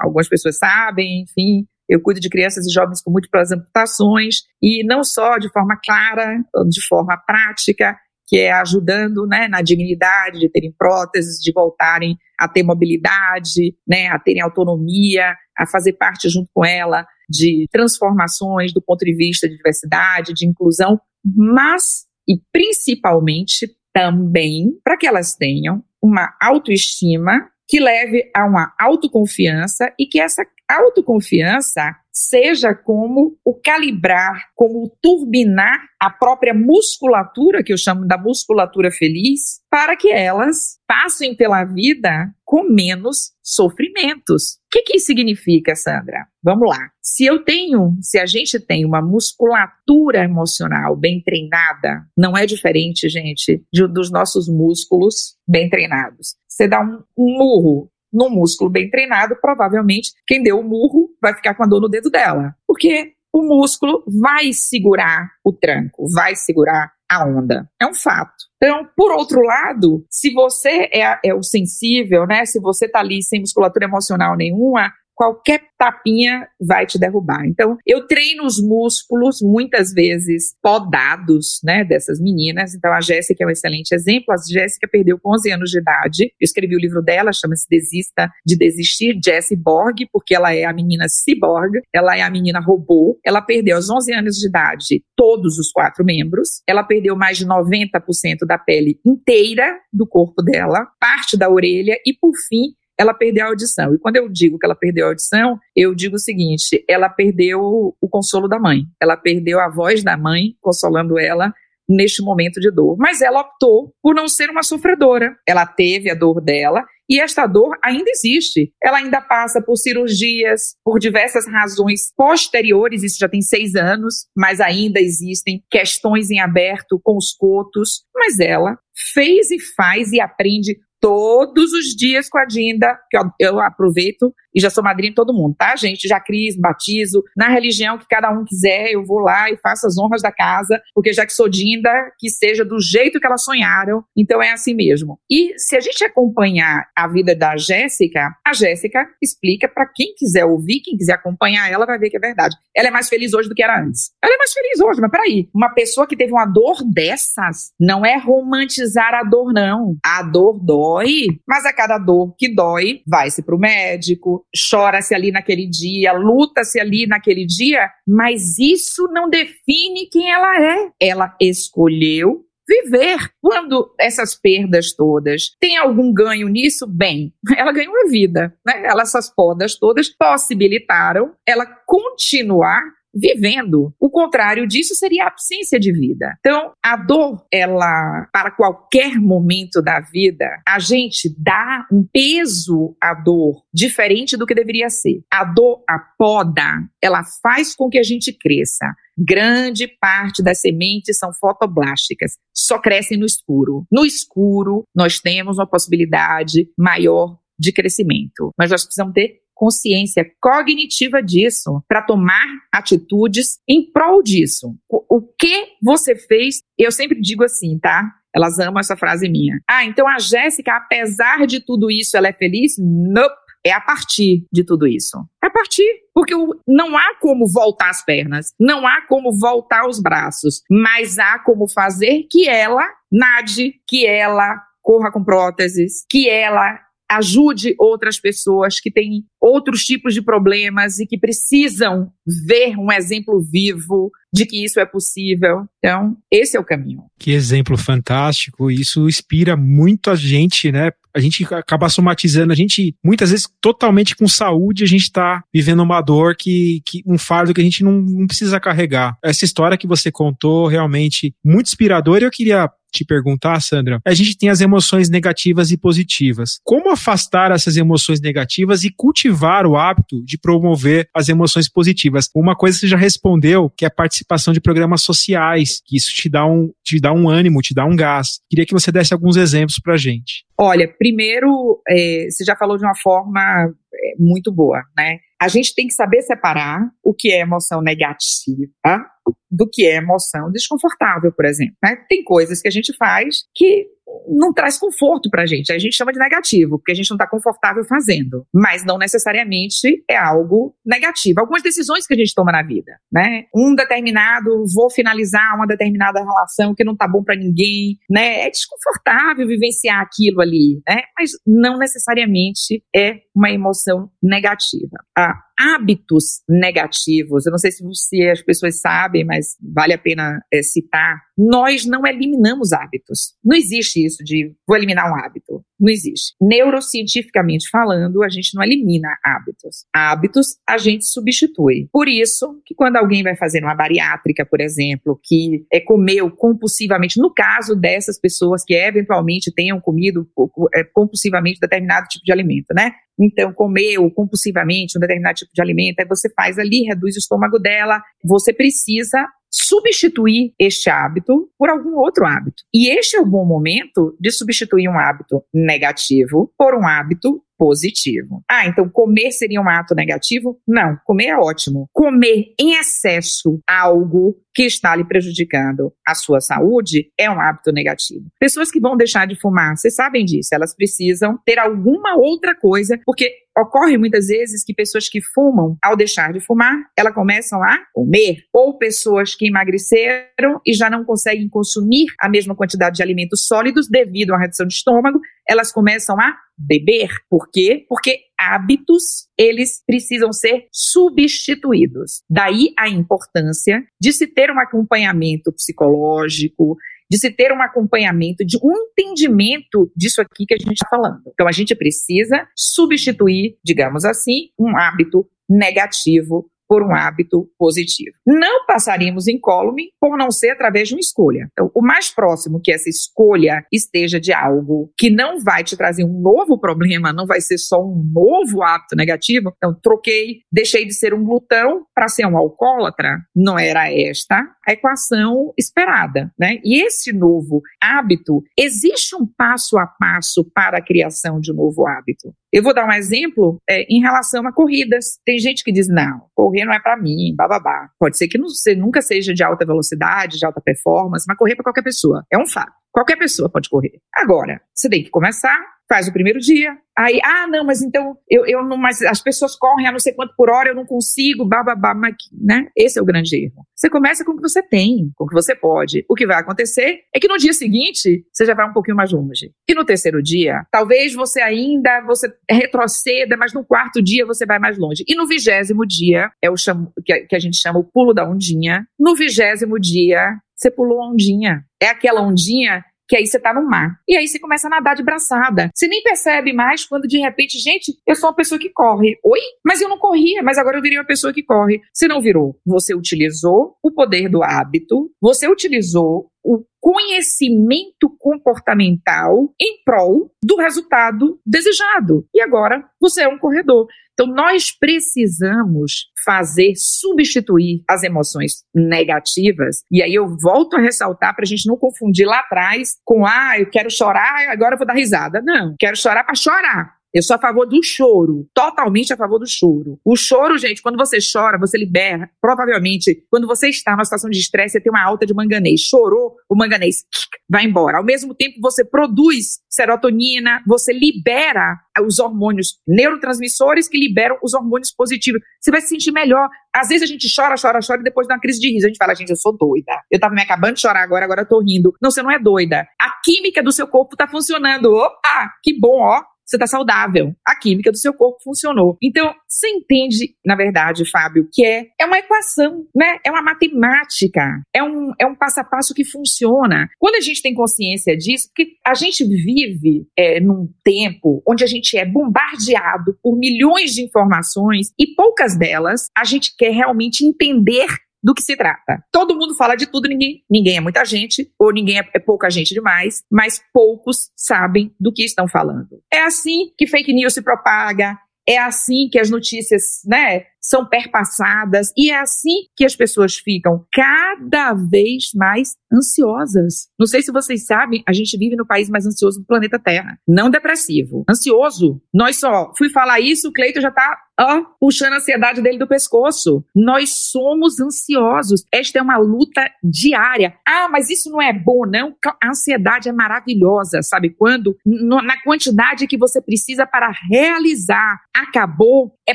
Algumas 0.00 0.28
pessoas 0.28 0.58
sabem, 0.58 1.22
enfim. 1.22 1.66
Eu 1.88 2.00
cuido 2.00 2.20
de 2.20 2.28
crianças 2.28 2.66
e 2.66 2.72
jovens 2.72 3.02
com 3.02 3.10
múltiplas 3.10 3.50
amputações, 3.50 4.42
e 4.62 4.84
não 4.84 5.02
só 5.02 5.38
de 5.38 5.50
forma 5.50 5.78
clara, 5.82 6.38
de 6.68 6.86
forma 6.86 7.16
prática, 7.16 7.96
que 8.26 8.36
é 8.36 8.52
ajudando 8.52 9.26
né, 9.26 9.48
na 9.48 9.62
dignidade 9.62 10.38
de 10.38 10.50
terem 10.50 10.70
próteses, 10.76 11.40
de 11.40 11.50
voltarem 11.50 12.18
a 12.38 12.46
ter 12.46 12.62
mobilidade, 12.62 13.74
né, 13.88 14.08
a 14.08 14.18
terem 14.18 14.42
autonomia, 14.42 15.34
a 15.56 15.66
fazer 15.66 15.94
parte 15.94 16.28
junto 16.28 16.50
com 16.52 16.62
ela 16.62 17.06
de 17.28 17.66
transformações 17.70 18.72
do 18.72 18.82
ponto 18.82 19.04
de 19.04 19.14
vista 19.14 19.48
de 19.48 19.56
diversidade, 19.56 20.34
de 20.34 20.46
inclusão, 20.46 21.00
mas 21.24 22.06
e 22.28 22.40
principalmente 22.52 23.68
também 23.92 24.78
para 24.84 24.96
que 24.96 25.06
elas 25.06 25.34
tenham 25.34 25.82
uma 26.02 26.34
autoestima 26.40 27.50
que 27.66 27.80
leve 27.80 28.30
a 28.34 28.46
uma 28.46 28.72
autoconfiança 28.80 29.92
e 29.98 30.06
que 30.06 30.20
essa 30.20 30.42
autoconfiança 30.68 31.94
seja 32.12 32.74
como 32.74 33.38
o 33.44 33.54
calibrar, 33.54 34.48
como 34.54 34.90
turbinar 35.02 35.78
a 36.00 36.10
própria 36.10 36.52
musculatura, 36.52 37.62
que 37.62 37.72
eu 37.72 37.78
chamo 37.78 38.06
da 38.06 38.18
musculatura 38.18 38.90
feliz, 38.90 39.60
para 39.70 39.96
que 39.96 40.10
elas 40.10 40.78
passem 40.86 41.34
pela 41.34 41.64
vida 41.64 42.34
com 42.48 42.62
menos 42.64 43.32
sofrimentos. 43.42 44.54
O 44.54 44.70
que, 44.70 44.80
que 44.80 44.96
isso 44.96 45.04
significa, 45.04 45.76
Sandra? 45.76 46.26
Vamos 46.42 46.66
lá. 46.66 46.90
Se 46.98 47.26
eu 47.26 47.44
tenho, 47.44 47.94
se 48.00 48.18
a 48.18 48.24
gente 48.24 48.58
tem 48.58 48.86
uma 48.86 49.02
musculatura 49.02 50.24
emocional 50.24 50.96
bem 50.96 51.22
treinada, 51.22 52.06
não 52.16 52.34
é 52.34 52.46
diferente, 52.46 53.06
gente, 53.10 53.62
de, 53.70 53.86
dos 53.86 54.10
nossos 54.10 54.48
músculos 54.48 55.36
bem 55.46 55.68
treinados. 55.68 56.36
Você 56.48 56.66
dá 56.66 56.80
um, 56.80 57.02
um 57.18 57.36
murro 57.36 57.90
num 58.10 58.30
músculo 58.30 58.70
bem 58.70 58.88
treinado, 58.88 59.36
provavelmente 59.38 60.12
quem 60.26 60.42
deu 60.42 60.58
o 60.58 60.64
murro 60.64 61.10
vai 61.20 61.34
ficar 61.34 61.54
com 61.54 61.64
a 61.64 61.66
dor 61.66 61.82
no 61.82 61.88
dedo 61.88 62.08
dela. 62.08 62.54
Porque 62.66 63.12
o 63.30 63.42
músculo 63.42 64.02
vai 64.06 64.54
segurar 64.54 65.28
o 65.44 65.52
tranco, 65.52 66.06
vai 66.14 66.34
segurar 66.34 66.92
a 67.10 67.24
onda. 67.24 67.68
É 67.80 67.86
um 67.86 67.94
fato. 67.94 68.34
Então, 68.56 68.86
por 68.96 69.12
outro 69.12 69.40
lado, 69.40 70.04
se 70.10 70.32
você 70.32 70.88
é, 70.92 71.18
é 71.24 71.34
o 71.34 71.42
sensível, 71.42 72.26
né? 72.26 72.44
Se 72.44 72.60
você 72.60 72.88
tá 72.88 73.00
ali 73.00 73.22
sem 73.22 73.40
musculatura 73.40 73.86
emocional 73.86 74.36
nenhuma, 74.36 74.92
qualquer 75.18 75.62
tapinha 75.76 76.46
vai 76.60 76.86
te 76.86 76.96
derrubar. 76.96 77.44
Então, 77.44 77.76
eu 77.84 78.06
treino 78.06 78.46
os 78.46 78.62
músculos, 78.62 79.40
muitas 79.42 79.92
vezes 79.92 80.54
podados, 80.62 81.58
né, 81.64 81.84
dessas 81.84 82.20
meninas. 82.20 82.72
Então, 82.72 82.92
a 82.92 83.00
Jéssica 83.00 83.42
é 83.42 83.46
um 83.46 83.50
excelente 83.50 83.92
exemplo. 83.92 84.32
A 84.32 84.36
Jéssica 84.36 84.86
perdeu 84.86 85.18
com 85.18 85.34
11 85.34 85.50
anos 85.50 85.70
de 85.70 85.80
idade. 85.80 86.24
Eu 86.40 86.44
escrevi 86.44 86.76
o 86.76 86.78
livro 86.78 87.02
dela, 87.02 87.32
chama-se 87.32 87.66
Desista 87.68 88.30
de 88.46 88.56
Desistir, 88.56 89.18
Jessie 89.22 89.56
Borg, 89.56 90.06
porque 90.12 90.36
ela 90.36 90.54
é 90.54 90.64
a 90.64 90.72
menina 90.72 91.06
cyborg, 91.08 91.80
ela 91.92 92.16
é 92.16 92.22
a 92.22 92.30
menina 92.30 92.60
robô. 92.60 93.18
Ela 93.26 93.42
perdeu 93.42 93.74
aos 93.74 93.90
11 93.90 94.14
anos 94.14 94.36
de 94.36 94.46
idade 94.46 95.02
todos 95.16 95.58
os 95.58 95.72
quatro 95.72 96.04
membros. 96.04 96.62
Ela 96.64 96.84
perdeu 96.84 97.16
mais 97.16 97.38
de 97.38 97.44
90% 97.44 98.46
da 98.46 98.56
pele 98.56 99.00
inteira 99.04 99.76
do 99.92 100.06
corpo 100.06 100.40
dela, 100.42 100.86
parte 101.00 101.36
da 101.36 101.50
orelha 101.50 101.96
e, 102.06 102.14
por 102.14 102.30
fim, 102.48 102.77
ela 102.98 103.14
perdeu 103.14 103.44
a 103.44 103.48
audição. 103.48 103.94
E 103.94 103.98
quando 103.98 104.16
eu 104.16 104.28
digo 104.28 104.58
que 104.58 104.66
ela 104.66 104.74
perdeu 104.74 105.06
a 105.06 105.08
audição, 105.10 105.58
eu 105.76 105.94
digo 105.94 106.16
o 106.16 106.20
seguinte: 106.20 106.84
ela 106.88 107.08
perdeu 107.08 107.60
o 108.00 108.08
consolo 108.08 108.48
da 108.48 108.58
mãe, 108.58 108.82
ela 109.00 109.16
perdeu 109.16 109.60
a 109.60 109.68
voz 109.68 110.02
da 110.02 110.16
mãe 110.16 110.54
consolando 110.60 111.18
ela 111.18 111.52
neste 111.88 112.22
momento 112.22 112.60
de 112.60 112.70
dor. 112.70 112.96
Mas 112.98 113.22
ela 113.22 113.40
optou 113.40 113.94
por 114.02 114.14
não 114.14 114.28
ser 114.28 114.50
uma 114.50 114.62
sofredora. 114.62 115.34
Ela 115.46 115.66
teve 115.66 116.10
a 116.10 116.14
dor 116.14 116.40
dela 116.40 116.84
e 117.08 117.18
esta 117.18 117.46
dor 117.46 117.78
ainda 117.82 118.10
existe. 118.10 118.70
Ela 118.82 118.98
ainda 118.98 119.22
passa 119.22 119.62
por 119.62 119.76
cirurgias, 119.76 120.76
por 120.84 120.98
diversas 120.98 121.46
razões 121.46 122.12
posteriores, 122.14 123.02
isso 123.02 123.16
já 123.18 123.28
tem 123.28 123.40
seis 123.40 123.74
anos, 123.74 124.26
mas 124.36 124.60
ainda 124.60 125.00
existem 125.00 125.62
questões 125.70 126.30
em 126.30 126.38
aberto 126.38 127.00
com 127.02 127.16
os 127.16 127.32
cotos. 127.32 128.04
Mas 128.14 128.38
ela 128.38 128.76
fez 129.14 129.50
e 129.50 129.58
faz 129.74 130.12
e 130.12 130.20
aprende 130.20 130.76
todos 131.00 131.72
os 131.72 131.94
dias 131.96 132.28
com 132.28 132.38
a 132.38 132.44
Dinda, 132.44 132.98
que 133.10 133.16
eu, 133.16 133.24
eu 133.38 133.60
aproveito 133.60 134.34
e 134.54 134.60
já 134.60 134.70
sou 134.70 134.82
madrinha 134.82 135.10
de 135.10 135.14
todo 135.14 135.34
mundo, 135.34 135.54
tá, 135.56 135.76
gente? 135.76 136.08
Já 136.08 136.20
cris, 136.20 136.56
batizo, 136.56 137.22
na 137.36 137.48
religião 137.48 137.98
que 137.98 138.06
cada 138.08 138.30
um 138.30 138.44
quiser, 138.44 138.90
eu 138.92 139.04
vou 139.04 139.18
lá 139.18 139.50
e 139.50 139.56
faço 139.56 139.86
as 139.86 139.98
honras 139.98 140.22
da 140.22 140.32
casa, 140.32 140.80
porque 140.94 141.12
já 141.12 141.26
que 141.26 141.32
sou 141.32 141.48
Dinda, 141.48 141.90
que 142.18 142.28
seja 142.30 142.64
do 142.64 142.80
jeito 142.80 143.20
que 143.20 143.26
elas 143.26 143.42
sonharam, 143.42 144.04
então 144.16 144.42
é 144.42 144.52
assim 144.52 144.74
mesmo. 144.74 145.18
E 145.30 145.58
se 145.58 145.76
a 145.76 145.80
gente 145.80 146.04
acompanhar 146.04 146.86
a 146.96 147.08
vida 147.08 147.34
da 147.34 147.56
Jéssica, 147.56 148.34
a 148.46 148.52
Jéssica 148.52 149.06
explica 149.22 149.68
para 149.68 149.86
quem 149.86 150.14
quiser 150.14 150.44
ouvir, 150.44 150.80
quem 150.80 150.96
quiser 150.96 151.14
acompanhar 151.14 151.70
ela, 151.70 151.86
vai 151.86 151.98
ver 151.98 152.10
que 152.10 152.16
é 152.16 152.20
verdade. 152.20 152.56
Ela 152.76 152.88
é 152.88 152.90
mais 152.90 153.08
feliz 153.08 153.32
hoje 153.32 153.48
do 153.48 153.54
que 153.54 153.62
era 153.62 153.80
antes. 153.80 154.10
Ela 154.22 154.34
é 154.34 154.38
mais 154.38 154.52
feliz 154.52 154.80
hoje, 154.80 155.00
mas 155.00 155.10
peraí, 155.10 155.48
uma 155.54 155.70
pessoa 155.70 156.06
que 156.06 156.16
teve 156.16 156.32
uma 156.32 156.46
dor 156.46 156.76
dessas, 156.84 157.72
não 157.78 158.04
é 158.04 158.16
romantizar 158.16 159.14
a 159.14 159.22
dor, 159.22 159.52
não. 159.52 159.96
A 160.04 160.22
dor 160.22 160.58
dói, 160.58 161.26
mas 161.46 161.64
a 161.64 161.72
cada 161.72 161.98
dor 161.98 162.34
que 162.36 162.54
dói, 162.54 163.02
vai-se 163.06 163.42
pro 163.42 163.58
médico, 163.58 164.44
chora-se 164.70 165.14
ali 165.14 165.30
naquele 165.30 165.68
dia, 165.68 166.12
luta-se 166.12 166.80
ali 166.80 167.06
naquele 167.06 167.46
dia, 167.46 167.90
mas 168.06 168.58
isso 168.58 169.08
não 169.12 169.28
define 169.28 170.08
quem 170.10 170.30
ela 170.30 170.60
é. 170.60 170.90
Ela 171.00 171.36
escolheu 171.40 172.44
viver. 172.68 173.30
Quando 173.40 173.94
essas 173.98 174.34
perdas 174.34 174.94
todas 174.94 175.56
tem 175.58 175.78
algum 175.78 176.12
ganho 176.12 176.48
nisso, 176.48 176.86
bem, 176.86 177.32
ela 177.56 177.72
ganhou 177.72 177.94
a 178.04 178.10
vida, 178.10 178.54
né? 178.66 178.82
essas 179.00 179.34
podas 179.34 179.76
todas 179.76 180.08
possibilitaram 180.08 181.32
ela 181.46 181.64
continuar 181.86 182.82
vivendo. 183.18 183.92
O 184.00 184.10
contrário 184.10 184.66
disso 184.66 184.94
seria 184.94 185.24
a 185.24 185.28
absência 185.28 185.78
de 185.78 185.92
vida. 185.92 186.36
Então, 186.40 186.72
a 186.82 186.96
dor, 186.96 187.44
ela, 187.52 188.28
para 188.32 188.50
qualquer 188.50 189.16
momento 189.16 189.82
da 189.82 190.00
vida, 190.00 190.46
a 190.66 190.78
gente 190.78 191.34
dá 191.38 191.86
um 191.92 192.06
peso 192.12 192.96
à 193.00 193.14
dor 193.14 193.64
diferente 193.72 194.36
do 194.36 194.46
que 194.46 194.54
deveria 194.54 194.88
ser. 194.88 195.22
A 195.32 195.44
dor, 195.44 195.82
a 195.88 195.98
poda, 196.18 196.82
ela 197.02 197.22
faz 197.42 197.74
com 197.74 197.88
que 197.88 197.98
a 197.98 198.02
gente 198.02 198.32
cresça. 198.32 198.86
Grande 199.18 199.88
parte 199.88 200.42
das 200.42 200.60
sementes 200.60 201.18
são 201.18 201.32
fotoblásticas, 201.32 202.36
só 202.54 202.78
crescem 202.78 203.18
no 203.18 203.26
escuro. 203.26 203.84
No 203.90 204.04
escuro, 204.04 204.84
nós 204.94 205.18
temos 205.18 205.58
uma 205.58 205.66
possibilidade 205.66 206.68
maior 206.78 207.36
de 207.58 207.72
crescimento, 207.72 208.52
mas 208.56 208.70
nós 208.70 208.84
precisamos 208.84 209.12
ter 209.12 209.40
consciência 209.58 210.24
cognitiva 210.40 211.20
disso, 211.20 211.82
para 211.88 212.00
tomar 212.00 212.46
atitudes 212.72 213.58
em 213.68 213.90
prol 213.90 214.22
disso. 214.22 214.74
O, 214.88 215.20
que 215.20 215.66
você 215.82 216.14
fez, 216.14 216.62
eu 216.78 216.92
sempre 216.92 217.20
digo 217.20 217.44
assim, 217.44 217.78
tá? 217.78 218.08
Elas 218.34 218.58
amam 218.60 218.78
essa 218.78 218.96
frase 218.96 219.28
minha. 219.28 219.58
Ah, 219.68 219.84
então 219.84 220.06
a 220.06 220.18
Jéssica, 220.18 220.76
apesar 220.76 221.44
de 221.46 221.60
tudo 221.60 221.90
isso, 221.90 222.16
ela 222.16 222.28
é 222.28 222.32
feliz? 222.32 222.74
Nope. 222.78 223.34
É 223.66 223.72
a 223.72 223.80
partir 223.80 224.46
de 224.52 224.64
tudo 224.64 224.86
isso. 224.86 225.18
É 225.42 225.48
a 225.48 225.50
partir. 225.50 225.84
Porque 226.14 226.32
não 226.66 226.96
há 226.96 227.16
como 227.20 227.46
voltar 227.48 227.90
as 227.90 228.04
pernas, 228.04 228.52
não 228.58 228.86
há 228.86 229.02
como 229.02 229.36
voltar 229.36 229.88
os 229.88 230.00
braços, 230.00 230.62
mas 230.70 231.18
há 231.18 231.40
como 231.40 231.68
fazer 231.68 232.26
que 232.30 232.48
ela 232.48 232.88
nade, 233.10 233.74
que 233.86 234.06
ela 234.06 234.62
corra 234.80 235.10
com 235.10 235.24
próteses, 235.24 236.04
que 236.08 236.30
ela 236.30 236.78
ajude 237.10 237.74
outras 237.78 238.20
pessoas 238.20 238.80
que 238.80 238.90
têm 238.90 239.24
outros 239.40 239.84
tipos 239.84 240.12
de 240.12 240.22
problemas 240.22 240.98
e 240.98 241.06
que 241.06 241.18
precisam 241.18 242.10
ver 242.46 242.76
um 242.76 242.92
exemplo 242.92 243.40
vivo 243.40 244.10
de 244.32 244.44
que 244.44 244.62
isso 244.62 244.78
é 244.78 244.84
possível. 244.84 245.64
Então, 245.78 246.16
esse 246.30 246.56
é 246.56 246.60
o 246.60 246.64
caminho. 246.64 247.04
Que 247.18 247.32
exemplo 247.32 247.78
fantástico. 247.78 248.70
Isso 248.70 249.08
inspira 249.08 249.56
muito 249.56 250.10
a 250.10 250.14
gente, 250.14 250.70
né? 250.70 250.90
A 251.14 251.20
gente 251.20 251.42
acaba 251.52 251.88
somatizando, 251.88 252.52
a 252.52 252.56
gente, 252.56 252.94
muitas 253.02 253.30
vezes, 253.30 253.48
totalmente 253.60 254.14
com 254.14 254.28
saúde, 254.28 254.84
a 254.84 254.86
gente 254.86 255.02
está 255.02 255.42
vivendo 255.52 255.82
uma 255.82 256.00
dor 256.00 256.36
que, 256.36 256.82
que 256.86 257.02
um 257.06 257.16
fardo 257.16 257.54
que 257.54 257.60
a 257.60 257.64
gente 257.64 257.82
não, 257.82 258.00
não 258.02 258.26
precisa 258.26 258.60
carregar. 258.60 259.16
Essa 259.24 259.44
história 259.44 259.78
que 259.78 259.86
você 259.86 260.12
contou, 260.12 260.66
realmente 260.66 261.34
muito 261.44 261.68
inspiradora. 261.68 262.24
Eu 262.24 262.30
queria 262.30 262.70
te 262.92 263.04
perguntar, 263.04 263.60
Sandra, 263.60 264.00
a 264.04 264.14
gente 264.14 264.36
tem 264.36 264.48
as 264.48 264.60
emoções 264.60 265.08
negativas 265.08 265.70
e 265.70 265.76
positivas. 265.76 266.58
Como 266.64 266.90
afastar 266.90 267.50
essas 267.50 267.76
emoções 267.76 268.20
negativas 268.20 268.84
e 268.84 268.90
cultivar 268.90 269.66
o 269.66 269.76
hábito 269.76 270.22
de 270.24 270.38
promover 270.38 271.08
as 271.14 271.28
emoções 271.28 271.68
positivas? 271.68 272.28
Uma 272.34 272.56
coisa 272.56 272.78
você 272.78 272.86
já 272.86 272.96
respondeu, 272.96 273.70
que 273.70 273.84
é 273.84 273.88
a 273.88 273.90
participação 273.90 274.52
de 274.52 274.60
programas 274.60 275.02
sociais, 275.02 275.80
que 275.84 275.96
isso 275.96 276.12
te 276.12 276.28
dá 276.28 276.46
um, 276.46 276.70
te 276.84 277.00
dá 277.00 277.12
um 277.12 277.28
ânimo, 277.28 277.60
te 277.60 277.74
dá 277.74 277.84
um 277.84 277.96
gás. 277.96 278.40
Queria 278.48 278.66
que 278.66 278.74
você 278.74 278.90
desse 278.90 279.12
alguns 279.12 279.36
exemplos 279.36 279.78
pra 279.82 279.96
gente. 279.96 280.44
Olha, 280.60 280.88
primeiro, 280.88 281.80
é, 281.88 282.26
você 282.30 282.44
já 282.44 282.56
falou 282.56 282.76
de 282.76 282.84
uma 282.84 282.96
forma 282.96 283.40
é, 283.40 284.14
muito 284.18 284.52
boa, 284.52 284.82
né? 284.96 285.18
A 285.40 285.46
gente 285.46 285.72
tem 285.72 285.86
que 285.86 285.94
saber 285.94 286.20
separar 286.22 286.80
o 287.02 287.14
que 287.14 287.30
é 287.30 287.40
emoção 287.40 287.80
negativa 287.80 289.04
do 289.50 289.68
que 289.68 289.86
é 289.86 289.96
emoção 289.96 290.50
desconfortável, 290.50 291.32
por 291.32 291.44
exemplo. 291.44 291.76
Né? 291.82 291.96
Tem 292.08 292.22
coisas 292.24 292.60
que 292.60 292.68
a 292.68 292.70
gente 292.70 292.94
faz 292.96 293.44
que 293.54 293.86
não 294.28 294.52
traz 294.52 294.78
conforto 294.78 295.30
pra 295.30 295.46
gente. 295.46 295.72
A 295.72 295.78
gente 295.78 295.96
chama 295.96 296.12
de 296.12 296.18
negativo, 296.18 296.78
porque 296.78 296.92
a 296.92 296.94
gente 296.94 297.10
não 297.10 297.16
está 297.16 297.26
confortável 297.26 297.84
fazendo. 297.84 298.46
Mas 298.52 298.84
não 298.84 298.98
necessariamente 298.98 300.02
é 300.08 300.16
algo 300.16 300.74
negativo. 300.84 301.40
Algumas 301.40 301.62
decisões 301.62 302.06
que 302.06 302.14
a 302.14 302.16
gente 302.16 302.34
toma 302.34 302.52
na 302.52 302.62
vida, 302.62 302.92
né? 303.12 303.44
Um 303.54 303.74
determinado, 303.74 304.64
vou 304.74 304.90
finalizar 304.90 305.54
uma 305.54 305.66
determinada 305.66 306.20
relação 306.20 306.74
que 306.74 306.84
não 306.84 306.96
tá 306.96 307.06
bom 307.08 307.22
para 307.22 307.36
ninguém, 307.36 307.98
né? 308.10 308.46
É 308.46 308.50
desconfortável 308.50 309.46
vivenciar 309.46 310.00
aquilo 310.00 310.40
ali, 310.40 310.80
né? 310.88 311.02
Mas 311.18 311.32
não 311.46 311.78
necessariamente 311.78 312.82
é 312.94 313.16
uma 313.34 313.50
emoção 313.50 314.10
negativa. 314.22 314.98
Ah, 315.16 315.34
hábitos 315.58 316.42
negativos, 316.48 317.46
eu 317.46 317.50
não 317.50 317.58
sei 317.58 317.72
se, 317.72 317.82
se 317.92 318.28
as 318.28 318.42
pessoas 318.42 318.80
sabem, 318.80 319.24
mas 319.24 319.56
vale 319.60 319.92
a 319.92 319.98
pena 319.98 320.40
é, 320.52 320.62
citar, 320.62 321.20
nós 321.36 321.84
não 321.84 322.06
eliminamos 322.06 322.72
hábitos. 322.72 323.34
Não 323.44 323.56
existe 323.56 323.97
isso 324.04 324.22
de 324.24 324.54
vou 324.66 324.76
eliminar 324.76 325.10
um 325.10 325.16
hábito. 325.16 325.64
Não 325.78 325.90
existe. 325.90 326.34
Neurocientificamente 326.40 327.68
falando, 327.70 328.22
a 328.22 328.28
gente 328.28 328.54
não 328.54 328.62
elimina 328.62 329.08
hábitos. 329.24 329.86
Hábitos 329.94 330.58
a 330.68 330.76
gente 330.76 331.06
substitui. 331.06 331.88
Por 331.92 332.08
isso 332.08 332.60
que 332.66 332.74
quando 332.74 332.96
alguém 332.96 333.22
vai 333.22 333.36
fazer 333.36 333.62
uma 333.62 333.74
bariátrica, 333.74 334.44
por 334.44 334.60
exemplo, 334.60 335.18
que 335.22 335.64
é, 335.72 335.80
comeu 335.80 336.30
compulsivamente, 336.30 337.20
no 337.20 337.32
caso 337.32 337.76
dessas 337.76 338.18
pessoas 338.18 338.62
que 338.64 338.74
eventualmente 338.74 339.52
tenham 339.54 339.80
comido 339.80 340.28
é, 340.74 340.82
compulsivamente 340.84 341.60
determinado 341.60 342.08
tipo 342.08 342.24
de 342.24 342.32
alimento, 342.32 342.74
né? 342.74 342.92
Então, 343.20 343.52
comeu 343.52 344.08
compulsivamente 344.12 344.96
um 344.96 345.00
determinado 345.00 345.34
tipo 345.34 345.50
de 345.52 345.60
alimento, 345.60 345.98
aí 345.98 346.06
você 346.06 346.30
faz 346.34 346.56
ali, 346.56 346.82
reduz 346.82 347.16
o 347.16 347.18
estômago 347.18 347.58
dela, 347.58 348.00
você 348.24 348.52
precisa 348.52 349.26
substituir 349.50 350.52
este 350.58 350.90
hábito 350.90 351.50
por 351.56 351.70
algum 351.70 351.96
outro 351.96 352.26
hábito. 352.26 352.62
E 352.74 352.90
este 352.90 353.16
é 353.16 353.20
o 353.20 353.26
bom 353.26 353.44
momento 353.44 354.16
de 354.20 354.30
substituir 354.30 354.88
um 354.88 354.98
hábito 354.98 355.42
negativo 355.52 356.52
por 356.56 356.74
um 356.74 356.86
hábito 356.86 357.42
positivo. 357.58 358.42
Ah, 358.48 358.66
então 358.66 358.88
comer 358.88 359.32
seria 359.32 359.60
um 359.60 359.68
ato 359.68 359.94
negativo? 359.94 360.58
Não, 360.66 360.96
comer 361.04 361.26
é 361.26 361.36
ótimo. 361.36 361.88
Comer 361.92 362.54
em 362.58 362.78
excesso 362.78 363.60
algo 363.68 364.36
que 364.54 364.64
está 364.64 364.96
lhe 364.96 365.04
prejudicando 365.04 365.92
a 366.06 366.14
sua 366.14 366.40
saúde 366.40 367.12
é 367.18 367.30
um 367.30 367.40
hábito 367.40 367.70
negativo. 367.70 368.26
Pessoas 368.40 368.70
que 368.70 368.80
vão 368.80 368.96
deixar 368.96 369.26
de 369.26 369.38
fumar, 369.38 369.76
vocês 369.76 369.94
sabem 369.94 370.24
disso, 370.24 370.48
elas 370.52 370.74
precisam 370.74 371.38
ter 371.46 371.58
alguma 371.58 372.16
outra 372.16 372.56
coisa, 372.56 372.98
porque 373.04 373.30
ocorre 373.56 373.96
muitas 373.96 374.26
vezes 374.26 374.64
que 374.64 374.74
pessoas 374.74 375.08
que 375.08 375.20
fumam, 375.20 375.76
ao 375.82 375.96
deixar 375.96 376.32
de 376.32 376.40
fumar, 376.40 376.74
elas 376.96 377.14
começam 377.14 377.62
a 377.62 377.78
comer. 377.92 378.38
Ou 378.52 378.78
pessoas 378.78 379.34
que 379.34 379.46
emagreceram 379.46 380.60
e 380.66 380.72
já 380.72 380.88
não 380.90 381.04
conseguem 381.04 381.48
consumir 381.48 382.06
a 382.20 382.28
mesma 382.28 382.54
quantidade 382.54 382.96
de 382.96 383.02
alimentos 383.02 383.46
sólidos 383.46 383.88
devido 383.88 384.34
à 384.34 384.38
redução 384.38 384.66
de 384.66 384.74
estômago, 384.74 385.20
elas 385.48 385.72
começam 385.72 386.20
a 386.20 386.36
beber. 386.56 387.08
Por 387.30 387.50
quê? 387.50 387.86
Porque 387.88 388.20
hábitos, 388.38 389.28
eles 389.36 389.82
precisam 389.86 390.32
ser 390.32 390.66
substituídos. 390.72 392.22
Daí 392.28 392.72
a 392.78 392.88
importância 392.88 393.82
de 394.00 394.12
se 394.12 394.26
ter 394.26 394.50
um 394.50 394.60
acompanhamento 394.60 395.52
psicológico, 395.52 396.76
de 397.10 397.18
se 397.18 397.30
ter 397.30 397.52
um 397.52 397.62
acompanhamento, 397.62 398.44
de 398.44 398.58
um 398.62 398.72
entendimento 398.72 399.90
disso 399.96 400.20
aqui 400.20 400.44
que 400.46 400.54
a 400.54 400.58
gente 400.58 400.74
está 400.74 400.88
falando. 400.88 401.22
Então, 401.32 401.48
a 401.48 401.52
gente 401.52 401.74
precisa 401.74 402.46
substituir, 402.54 403.56
digamos 403.64 404.04
assim, 404.04 404.50
um 404.58 404.76
hábito 404.76 405.26
negativo 405.48 406.50
por 406.68 406.82
um 406.82 406.94
hábito 406.94 407.48
positivo. 407.58 408.16
Não 408.26 408.66
passaríamos 408.66 409.26
incólume 409.26 409.90
por 410.00 410.16
não 410.16 410.30
ser 410.30 410.50
através 410.50 410.88
de 410.88 410.94
uma 410.94 411.00
escolha. 411.00 411.48
Então, 411.52 411.70
o 411.74 411.80
mais 411.80 412.10
próximo 412.10 412.60
que 412.62 412.70
essa 412.70 412.88
escolha 412.88 413.64
esteja 413.72 414.20
de 414.20 414.32
algo 414.32 414.92
que 414.96 415.10
não 415.10 415.40
vai 415.40 415.64
te 415.64 415.76
trazer 415.76 416.04
um 416.04 416.20
novo 416.20 416.58
problema, 416.58 417.12
não 417.12 417.26
vai 417.26 417.40
ser 417.40 417.58
só 417.58 417.82
um 417.82 418.04
novo 418.12 418.62
hábito 418.62 418.94
negativo. 418.94 419.52
Então, 419.56 419.74
troquei, 419.82 420.40
deixei 420.52 420.84
de 420.84 420.94
ser 420.94 421.14
um 421.14 421.24
glutão 421.24 421.84
para 421.94 422.08
ser 422.08 422.26
um 422.26 422.36
alcoólatra. 422.36 423.18
Não 423.34 423.58
era 423.58 423.90
esta 423.90 424.44
a 424.66 424.72
equação 424.72 425.54
esperada, 425.56 426.30
né? 426.38 426.58
E 426.62 426.84
esse 426.84 427.10
novo 427.10 427.62
hábito, 427.82 428.42
existe 428.56 429.16
um 429.16 429.26
passo 429.26 429.78
a 429.78 429.86
passo 429.86 430.44
para 430.54 430.76
a 430.76 430.84
criação 430.84 431.40
de 431.40 431.50
um 431.50 431.54
novo 431.54 431.86
hábito. 431.86 432.34
Eu 432.52 432.62
vou 432.62 432.74
dar 432.74 432.86
um 432.86 432.92
exemplo 432.92 433.60
é, 433.68 433.82
em 433.84 434.00
relação 434.00 434.46
a 434.46 434.52
corridas. 434.52 435.18
Tem 435.24 435.38
gente 435.38 435.64
que 435.64 435.72
diz, 435.72 435.88
não, 435.88 436.22
correr 436.34 436.57
não 436.64 436.72
é 436.72 436.80
para 436.80 436.96
mim, 436.96 437.34
bababá. 437.34 437.90
Pode 437.98 438.16
ser 438.16 438.28
que 438.28 438.38
não, 438.38 438.48
você 438.48 438.74
nunca 438.74 439.00
seja 439.00 439.32
de 439.34 439.42
alta 439.42 439.64
velocidade, 439.64 440.38
de 440.38 440.46
alta 440.46 440.60
performance, 440.60 441.24
mas 441.26 441.36
correr 441.36 441.54
para 441.54 441.64
qualquer 441.64 441.82
pessoa. 441.82 442.24
É 442.32 442.38
um 442.38 442.46
fato. 442.46 442.72
Qualquer 442.92 443.16
pessoa 443.16 443.48
pode 443.48 443.68
correr. 443.68 444.00
Agora, 444.14 444.60
você 444.74 444.88
tem 444.88 445.02
que 445.04 445.10
começar, 445.10 445.58
faz 445.88 446.06
o 446.06 446.12
primeiro 446.12 446.38
dia. 446.38 446.76
Aí, 446.96 447.20
ah, 447.22 447.46
não, 447.46 447.64
mas 447.64 447.80
então 447.80 448.16
eu, 448.28 448.44
eu 448.44 448.62
não, 448.64 448.76
mas 448.76 449.00
as 449.02 449.22
pessoas 449.22 449.56
correm 449.56 449.86
a 449.86 449.92
não 449.92 450.00
sei 450.00 450.12
quanto 450.12 450.34
por 450.36 450.50
hora, 450.50 450.70
eu 450.70 450.74
não 450.74 450.84
consigo, 450.84 451.44
bababá, 451.44 451.94
mas, 451.94 452.14
né? 452.32 452.66
Esse 452.76 452.98
é 452.98 453.02
o 453.02 453.04
grande 453.04 453.36
erro. 453.36 453.64
Você 453.74 453.88
começa 453.88 454.24
com 454.24 454.32
o 454.32 454.36
que 454.36 454.42
você 454.42 454.62
tem, 454.62 455.10
com 455.14 455.24
o 455.24 455.28
que 455.28 455.34
você 455.34 455.54
pode. 455.54 456.04
O 456.08 456.14
que 456.14 456.26
vai 456.26 456.38
acontecer 456.38 457.00
é 457.14 457.20
que 457.20 457.28
no 457.28 457.38
dia 457.38 457.52
seguinte 457.52 458.24
você 458.32 458.44
já 458.44 458.52
vai 458.52 458.68
um 458.68 458.72
pouquinho 458.72 458.96
mais 458.96 459.12
longe. 459.12 459.52
E 459.68 459.74
no 459.74 459.84
terceiro 459.84 460.20
dia, 460.22 460.64
talvez 460.72 461.14
você 461.14 461.40
ainda 461.40 462.00
você 462.02 462.28
retroceda, 462.50 463.36
mas 463.36 463.54
no 463.54 463.64
quarto 463.64 464.02
dia 464.02 464.26
você 464.26 464.44
vai 464.44 464.58
mais 464.58 464.76
longe. 464.76 465.04
E 465.06 465.14
no 465.14 465.26
vigésimo 465.26 465.86
dia, 465.86 466.30
é 466.42 466.50
o 466.50 466.56
chamo, 466.56 466.92
que, 467.06 467.20
que 467.20 467.36
a 467.36 467.38
gente 467.38 467.56
chama 467.56 467.78
o 467.78 467.84
pulo 467.84 468.12
da 468.12 468.28
ondinha. 468.28 468.84
No 468.98 469.14
vigésimo 469.14 469.78
dia, 469.78 470.36
você 470.58 470.70
pulou 470.72 471.00
a 471.00 471.08
ondinha. 471.10 471.64
É 471.80 471.86
aquela 471.86 472.20
ondinha 472.20 472.84
que 473.08 473.16
aí 473.16 473.26
você 473.26 473.40
tá 473.40 473.54
no 473.54 473.66
mar. 473.66 473.98
E 474.06 474.16
aí 474.16 474.28
você 474.28 474.38
começa 474.38 474.66
a 474.66 474.70
nadar 474.70 474.94
de 474.94 475.02
braçada. 475.02 475.70
Você 475.74 475.88
nem 475.88 476.02
percebe 476.02 476.52
mais 476.52 476.84
quando 476.84 477.08
de 477.08 477.18
repente, 477.18 477.58
gente, 477.58 477.94
eu 478.06 478.14
sou 478.14 478.28
uma 478.28 478.36
pessoa 478.36 478.58
que 478.58 478.68
corre. 478.70 479.18
Oi? 479.24 479.40
Mas 479.64 479.80
eu 479.80 479.88
não 479.88 479.98
corria, 479.98 480.42
mas 480.42 480.58
agora 480.58 480.76
eu 480.76 480.82
virei 480.82 480.98
uma 480.98 481.06
pessoa 481.06 481.32
que 481.32 481.42
corre. 481.42 481.80
Você 481.92 482.06
não 482.06 482.20
virou. 482.20 482.56
Você 482.66 482.94
utilizou 482.94 483.76
o 483.82 483.90
poder 483.90 484.28
do 484.28 484.42
hábito, 484.42 485.10
você 485.20 485.48
utilizou 485.48 486.30
o 486.48 486.64
conhecimento 486.80 488.08
comportamental 488.18 489.52
em 489.60 489.82
prol 489.84 490.32
do 490.42 490.56
resultado 490.56 491.38
desejado. 491.44 492.26
E 492.34 492.40
agora 492.40 492.82
você 492.98 493.24
é 493.24 493.28
um 493.28 493.38
corredor. 493.38 493.86
Então, 494.14 494.26
nós 494.34 494.72
precisamos 494.72 496.06
fazer, 496.24 496.72
substituir 496.74 497.82
as 497.88 498.02
emoções 498.02 498.64
negativas. 498.74 499.82
E 499.92 500.02
aí 500.02 500.12
eu 500.12 500.26
volto 500.42 500.76
a 500.76 500.80
ressaltar 500.80 501.36
para 501.36 501.44
a 501.44 501.46
gente 501.46 501.68
não 501.68 501.76
confundir 501.76 502.26
lá 502.26 502.40
atrás 502.40 502.96
com, 503.04 503.24
ah, 503.26 503.60
eu 503.60 503.70
quero 503.70 503.90
chorar, 503.90 504.48
agora 504.48 504.74
eu 504.74 504.78
vou 504.78 504.86
dar 504.86 504.94
risada. 504.94 505.40
Não, 505.44 505.74
quero 505.78 505.96
chorar 505.96 506.24
para 506.24 506.34
chorar. 506.34 506.97
Eu 507.12 507.22
sou 507.22 507.36
a 507.36 507.38
favor 507.38 507.66
do 507.66 507.82
choro, 507.82 508.46
totalmente 508.52 509.12
a 509.12 509.16
favor 509.16 509.38
do 509.38 509.46
choro. 509.46 509.98
O 510.04 510.14
choro, 510.14 510.58
gente, 510.58 510.82
quando 510.82 510.98
você 510.98 511.18
chora, 511.20 511.58
você 511.58 511.78
libera. 511.78 512.30
Provavelmente, 512.40 513.24
quando 513.30 513.46
você 513.46 513.68
está 513.68 513.92
numa 513.92 514.04
situação 514.04 514.28
de 514.28 514.38
estresse, 514.38 514.72
você 514.72 514.80
tem 514.80 514.90
uma 514.90 515.02
alta 515.02 515.24
de 515.24 515.32
manganês. 515.32 515.80
Chorou, 515.80 516.34
o 516.48 516.54
manganês 516.54 517.04
vai 517.48 517.64
embora. 517.64 517.98
Ao 517.98 518.04
mesmo 518.04 518.34
tempo, 518.34 518.60
você 518.60 518.84
produz 518.84 519.60
serotonina, 519.70 520.62
você 520.66 520.92
libera 520.92 521.78
os 522.06 522.18
hormônios 522.18 522.78
neurotransmissores 522.86 523.88
que 523.88 523.98
liberam 523.98 524.36
os 524.42 524.52
hormônios 524.52 524.92
positivos. 524.92 525.40
Você 525.60 525.70
vai 525.70 525.80
se 525.80 525.88
sentir 525.88 526.12
melhor. 526.12 526.48
Às 526.74 526.88
vezes 526.88 527.04
a 527.04 527.06
gente 527.06 527.26
chora, 527.34 527.54
chora, 527.60 527.80
chora 527.84 528.00
e 528.00 528.04
depois 528.04 528.28
dá 528.28 528.34
uma 528.34 528.40
crise 528.40 528.60
de 528.60 528.70
riso. 528.70 528.86
A 528.86 528.88
gente 528.88 528.98
fala, 528.98 529.14
gente, 529.14 529.30
eu 529.30 529.36
sou 529.36 529.56
doida. 529.56 529.92
Eu 530.10 530.20
tava 530.20 530.34
me 530.34 530.42
acabando 530.42 530.74
de 530.74 530.80
chorar 530.82 531.02
agora, 531.02 531.24
agora 531.24 531.42
eu 531.42 531.48
tô 531.48 531.60
rindo. 531.60 531.94
Não, 532.02 532.10
você 532.10 532.22
não 532.22 532.30
é 532.30 532.38
doida. 532.38 532.86
A 533.00 533.20
química 533.24 533.62
do 533.62 533.72
seu 533.72 533.88
corpo 533.88 534.14
tá 534.14 534.28
funcionando. 534.28 534.92
Opa, 534.92 535.50
que 535.62 535.78
bom, 535.78 536.00
ó 536.02 536.22
você 536.48 536.56
está 536.56 536.66
saudável. 536.66 537.34
A 537.46 537.54
química 537.54 537.92
do 537.92 537.98
seu 537.98 538.14
corpo 538.14 538.38
funcionou. 538.42 538.96
Então, 539.02 539.34
você 539.46 539.68
entende, 539.68 540.34
na 540.44 540.56
verdade, 540.56 541.08
Fábio, 541.08 541.46
que 541.52 541.64
é, 541.64 541.86
é 542.00 542.06
uma 542.06 542.18
equação, 542.18 542.86
né? 542.94 543.18
É 543.24 543.30
uma 543.30 543.42
matemática. 543.42 544.62
É 544.74 544.82
um, 544.82 545.12
é 545.20 545.26
um 545.26 545.34
passo 545.34 545.60
a 545.60 545.64
passo 545.64 545.92
que 545.92 546.04
funciona. 546.04 546.88
Quando 546.98 547.16
a 547.16 547.20
gente 547.20 547.42
tem 547.42 547.54
consciência 547.54 548.16
disso, 548.16 548.48
porque 548.48 548.72
a 548.86 548.94
gente 548.94 549.24
vive 549.24 550.06
é, 550.16 550.40
num 550.40 550.68
tempo 550.82 551.42
onde 551.46 551.62
a 551.62 551.66
gente 551.66 551.98
é 551.98 552.06
bombardeado 552.06 553.18
por 553.22 553.36
milhões 553.36 553.92
de 553.92 554.02
informações 554.02 554.88
e 554.98 555.14
poucas 555.14 555.58
delas 555.58 556.06
a 556.16 556.24
gente 556.24 556.54
quer 556.56 556.70
realmente 556.70 557.24
entender 557.24 557.86
do 558.22 558.34
que 558.34 558.42
se 558.42 558.56
trata. 558.56 559.02
Todo 559.12 559.36
mundo 559.36 559.54
fala 559.54 559.76
de 559.76 559.86
tudo, 559.86 560.08
ninguém, 560.08 560.42
ninguém 560.50 560.76
é 560.76 560.80
muita 560.80 561.04
gente, 561.04 561.50
ou 561.58 561.72
ninguém 561.72 561.98
é, 561.98 562.08
é, 562.14 562.18
pouca 562.18 562.50
gente 562.50 562.74
demais, 562.74 563.22
mas 563.30 563.62
poucos 563.72 564.30
sabem 564.36 564.92
do 564.98 565.12
que 565.12 565.24
estão 565.24 565.48
falando. 565.48 566.02
É 566.12 566.20
assim 566.20 566.72
que 566.76 566.86
fake 566.86 567.12
news 567.12 567.34
se 567.34 567.42
propaga, 567.42 568.18
é 568.48 568.58
assim 568.58 569.08
que 569.10 569.18
as 569.18 569.30
notícias, 569.30 570.00
né, 570.06 570.46
são 570.60 570.86
perpassadas 570.86 571.92
e 571.96 572.10
é 572.10 572.18
assim 572.18 572.66
que 572.76 572.84
as 572.84 572.94
pessoas 572.96 573.36
ficam 573.36 573.84
cada 573.92 574.74
vez 574.74 575.30
mais 575.34 575.70
ansiosas. 575.92 576.88
Não 576.98 577.06
sei 577.06 577.22
se 577.22 577.32
vocês 577.32 577.66
sabem, 577.66 578.02
a 578.06 578.12
gente 578.12 578.36
vive 578.36 578.56
no 578.56 578.66
país 578.66 578.88
mais 578.88 579.06
ansioso 579.06 579.40
do 579.40 579.46
planeta 579.46 579.78
Terra, 579.78 580.18
não 580.26 580.50
depressivo, 580.50 581.24
ansioso. 581.28 582.00
Nós 582.12 582.38
só 582.38 582.72
fui 582.76 582.90
falar 582.90 583.20
isso, 583.20 583.48
o 583.48 583.52
Cleito 583.52 583.80
já 583.80 583.90
tá 583.90 584.18
ó, 584.38 584.62
puxando 584.80 585.14
a 585.14 585.16
ansiedade 585.16 585.60
dele 585.60 585.78
do 585.78 585.86
pescoço. 585.86 586.64
Nós 586.74 587.30
somos 587.30 587.80
ansiosos. 587.80 588.64
Esta 588.72 589.00
é 589.00 589.02
uma 589.02 589.18
luta 589.18 589.68
diária. 589.82 590.54
Ah, 590.66 590.88
mas 590.88 591.10
isso 591.10 591.30
não 591.30 591.42
é 591.42 591.52
bom, 591.52 591.84
não. 591.86 592.14
A 592.42 592.50
ansiedade 592.50 593.08
é 593.08 593.12
maravilhosa, 593.12 594.02
sabe 594.02 594.30
quando? 594.30 594.76
Na 594.84 595.42
quantidade 595.42 596.06
que 596.06 596.16
você 596.16 596.40
precisa 596.40 596.86
para 596.86 597.10
realizar. 597.30 598.20
Acabou 598.34 599.12
é 599.28 599.34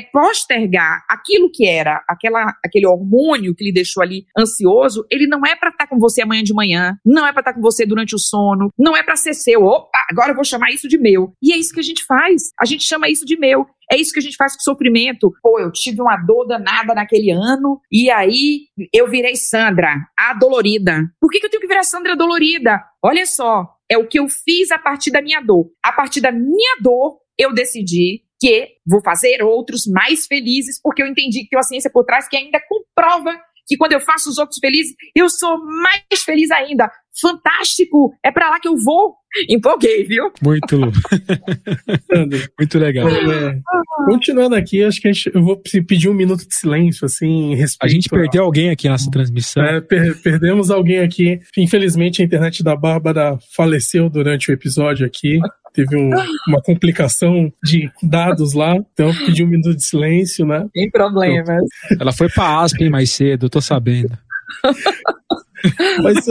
postergar 0.00 1.04
aquilo 1.08 1.48
que 1.52 1.66
era 1.66 2.04
aquela, 2.08 2.52
aquele 2.64 2.86
hormônio 2.86 3.54
que 3.54 3.64
lhe 3.64 3.72
deixou 3.72 4.02
ali 4.02 4.26
ansioso, 4.36 5.06
ele 5.08 5.28
não 5.28 5.46
é 5.46 5.54
para 5.54 5.70
estar 5.70 5.84
tá 5.84 5.88
com 5.88 6.00
você 6.00 6.22
amanhã 6.22 6.42
de 6.42 6.52
manhã, 6.52 6.98
não 7.06 7.24
é 7.24 7.32
para 7.32 7.40
estar 7.40 7.52
tá 7.52 7.56
com 7.56 7.62
você 7.62 7.86
durante 7.86 8.14
o 8.14 8.18
sono, 8.18 8.70
não 8.76 8.96
é 8.96 9.02
para 9.04 9.14
ser 9.14 9.34
seu. 9.34 9.62
Opa, 9.62 10.04
agora 10.10 10.32
eu 10.32 10.34
vou 10.34 10.44
chamar 10.44 10.70
isso 10.70 10.88
de 10.88 10.98
meu. 10.98 11.32
E 11.40 11.52
é 11.52 11.56
isso 11.56 11.72
que 11.72 11.80
a 11.80 11.84
gente 11.84 12.04
faz. 12.04 12.50
A 12.58 12.64
gente 12.64 12.84
chama 12.84 13.08
isso 13.08 13.24
de 13.24 13.38
meu. 13.38 13.66
É 13.92 13.96
isso 13.96 14.12
que 14.12 14.18
a 14.18 14.22
gente 14.22 14.36
faz 14.36 14.54
com 14.56 14.62
sofrimento. 14.62 15.32
Pô, 15.42 15.60
eu 15.60 15.70
tive 15.70 16.00
uma 16.00 16.16
dor 16.16 16.46
danada 16.46 16.94
naquele 16.94 17.30
ano 17.30 17.80
e 17.92 18.10
aí 18.10 18.62
eu 18.92 19.08
virei 19.08 19.36
Sandra, 19.36 19.94
a 20.18 20.34
dolorida. 20.34 21.02
Por 21.20 21.30
que, 21.30 21.38
que 21.38 21.46
eu 21.46 21.50
tenho 21.50 21.60
que 21.60 21.68
virar 21.68 21.84
Sandra 21.84 22.16
dolorida? 22.16 22.82
Olha 23.02 23.26
só, 23.26 23.68
é 23.88 23.96
o 23.98 24.08
que 24.08 24.18
eu 24.18 24.28
fiz 24.28 24.70
a 24.70 24.78
partir 24.78 25.10
da 25.10 25.22
minha 25.22 25.40
dor. 25.40 25.70
A 25.84 25.92
partir 25.92 26.20
da 26.20 26.32
minha 26.32 26.78
dor, 26.80 27.18
eu 27.38 27.52
decidi 27.52 28.23
que 28.44 28.68
vou 28.86 29.00
fazer 29.02 29.42
outros 29.42 29.86
mais 29.86 30.26
felizes, 30.26 30.78
porque 30.82 31.02
eu 31.02 31.06
entendi 31.06 31.44
que 31.44 31.48
tem 31.48 31.56
uma 31.56 31.62
ciência 31.62 31.90
por 31.90 32.04
trás 32.04 32.28
que 32.28 32.36
ainda 32.36 32.60
comprova 32.68 33.34
que 33.66 33.78
quando 33.78 33.92
eu 33.92 34.00
faço 34.00 34.28
os 34.28 34.36
outros 34.36 34.58
felizes, 34.58 34.94
eu 35.16 35.26
sou 35.30 35.56
mais 35.58 36.22
feliz 36.22 36.50
ainda. 36.50 36.90
Fantástico! 37.18 38.12
É 38.22 38.30
para 38.30 38.50
lá 38.50 38.60
que 38.60 38.68
eu 38.68 38.76
vou. 38.76 39.14
Empolguei, 39.48 40.04
viu? 40.04 40.30
Muito. 40.42 40.78
Muito 42.60 42.78
legal. 42.78 43.08
É, 43.08 43.58
continuando 44.04 44.56
aqui, 44.56 44.84
acho 44.84 45.00
que 45.00 45.10
gente, 45.10 45.34
eu 45.34 45.42
vou 45.42 45.56
pedir 45.56 46.10
um 46.10 46.14
minuto 46.14 46.46
de 46.46 46.54
silêncio, 46.54 47.06
assim, 47.06 47.56
A 47.80 47.88
gente 47.88 48.10
perdeu 48.10 48.42
a... 48.42 48.44
alguém 48.44 48.68
aqui 48.68 48.86
nessa 48.86 49.10
transmissão. 49.10 49.64
É, 49.64 49.80
per 49.80 50.20
perdemos 50.22 50.70
alguém 50.70 50.98
aqui. 50.98 51.40
Infelizmente, 51.56 52.20
a 52.20 52.24
internet 52.26 52.62
da 52.62 52.76
Bárbara 52.76 53.38
faleceu 53.56 54.10
durante 54.10 54.50
o 54.50 54.52
episódio 54.52 55.06
aqui 55.06 55.40
teve 55.74 55.96
um, 55.96 56.10
uma 56.46 56.62
complicação 56.62 57.52
de 57.62 57.90
dados 58.02 58.54
lá, 58.54 58.76
então 58.76 59.08
eu 59.08 59.26
pedi 59.26 59.42
um 59.44 59.48
minuto 59.48 59.76
de 59.76 59.84
silêncio, 59.84 60.46
né? 60.46 60.66
Sem 60.72 60.88
problemas. 60.90 61.64
Ela 62.00 62.12
foi 62.12 62.28
pra 62.28 62.60
Aspen 62.60 62.88
mais 62.88 63.10
cedo, 63.10 63.46
eu 63.46 63.50
tô 63.50 63.60
sabendo. 63.60 64.16
Mas, 66.02 66.26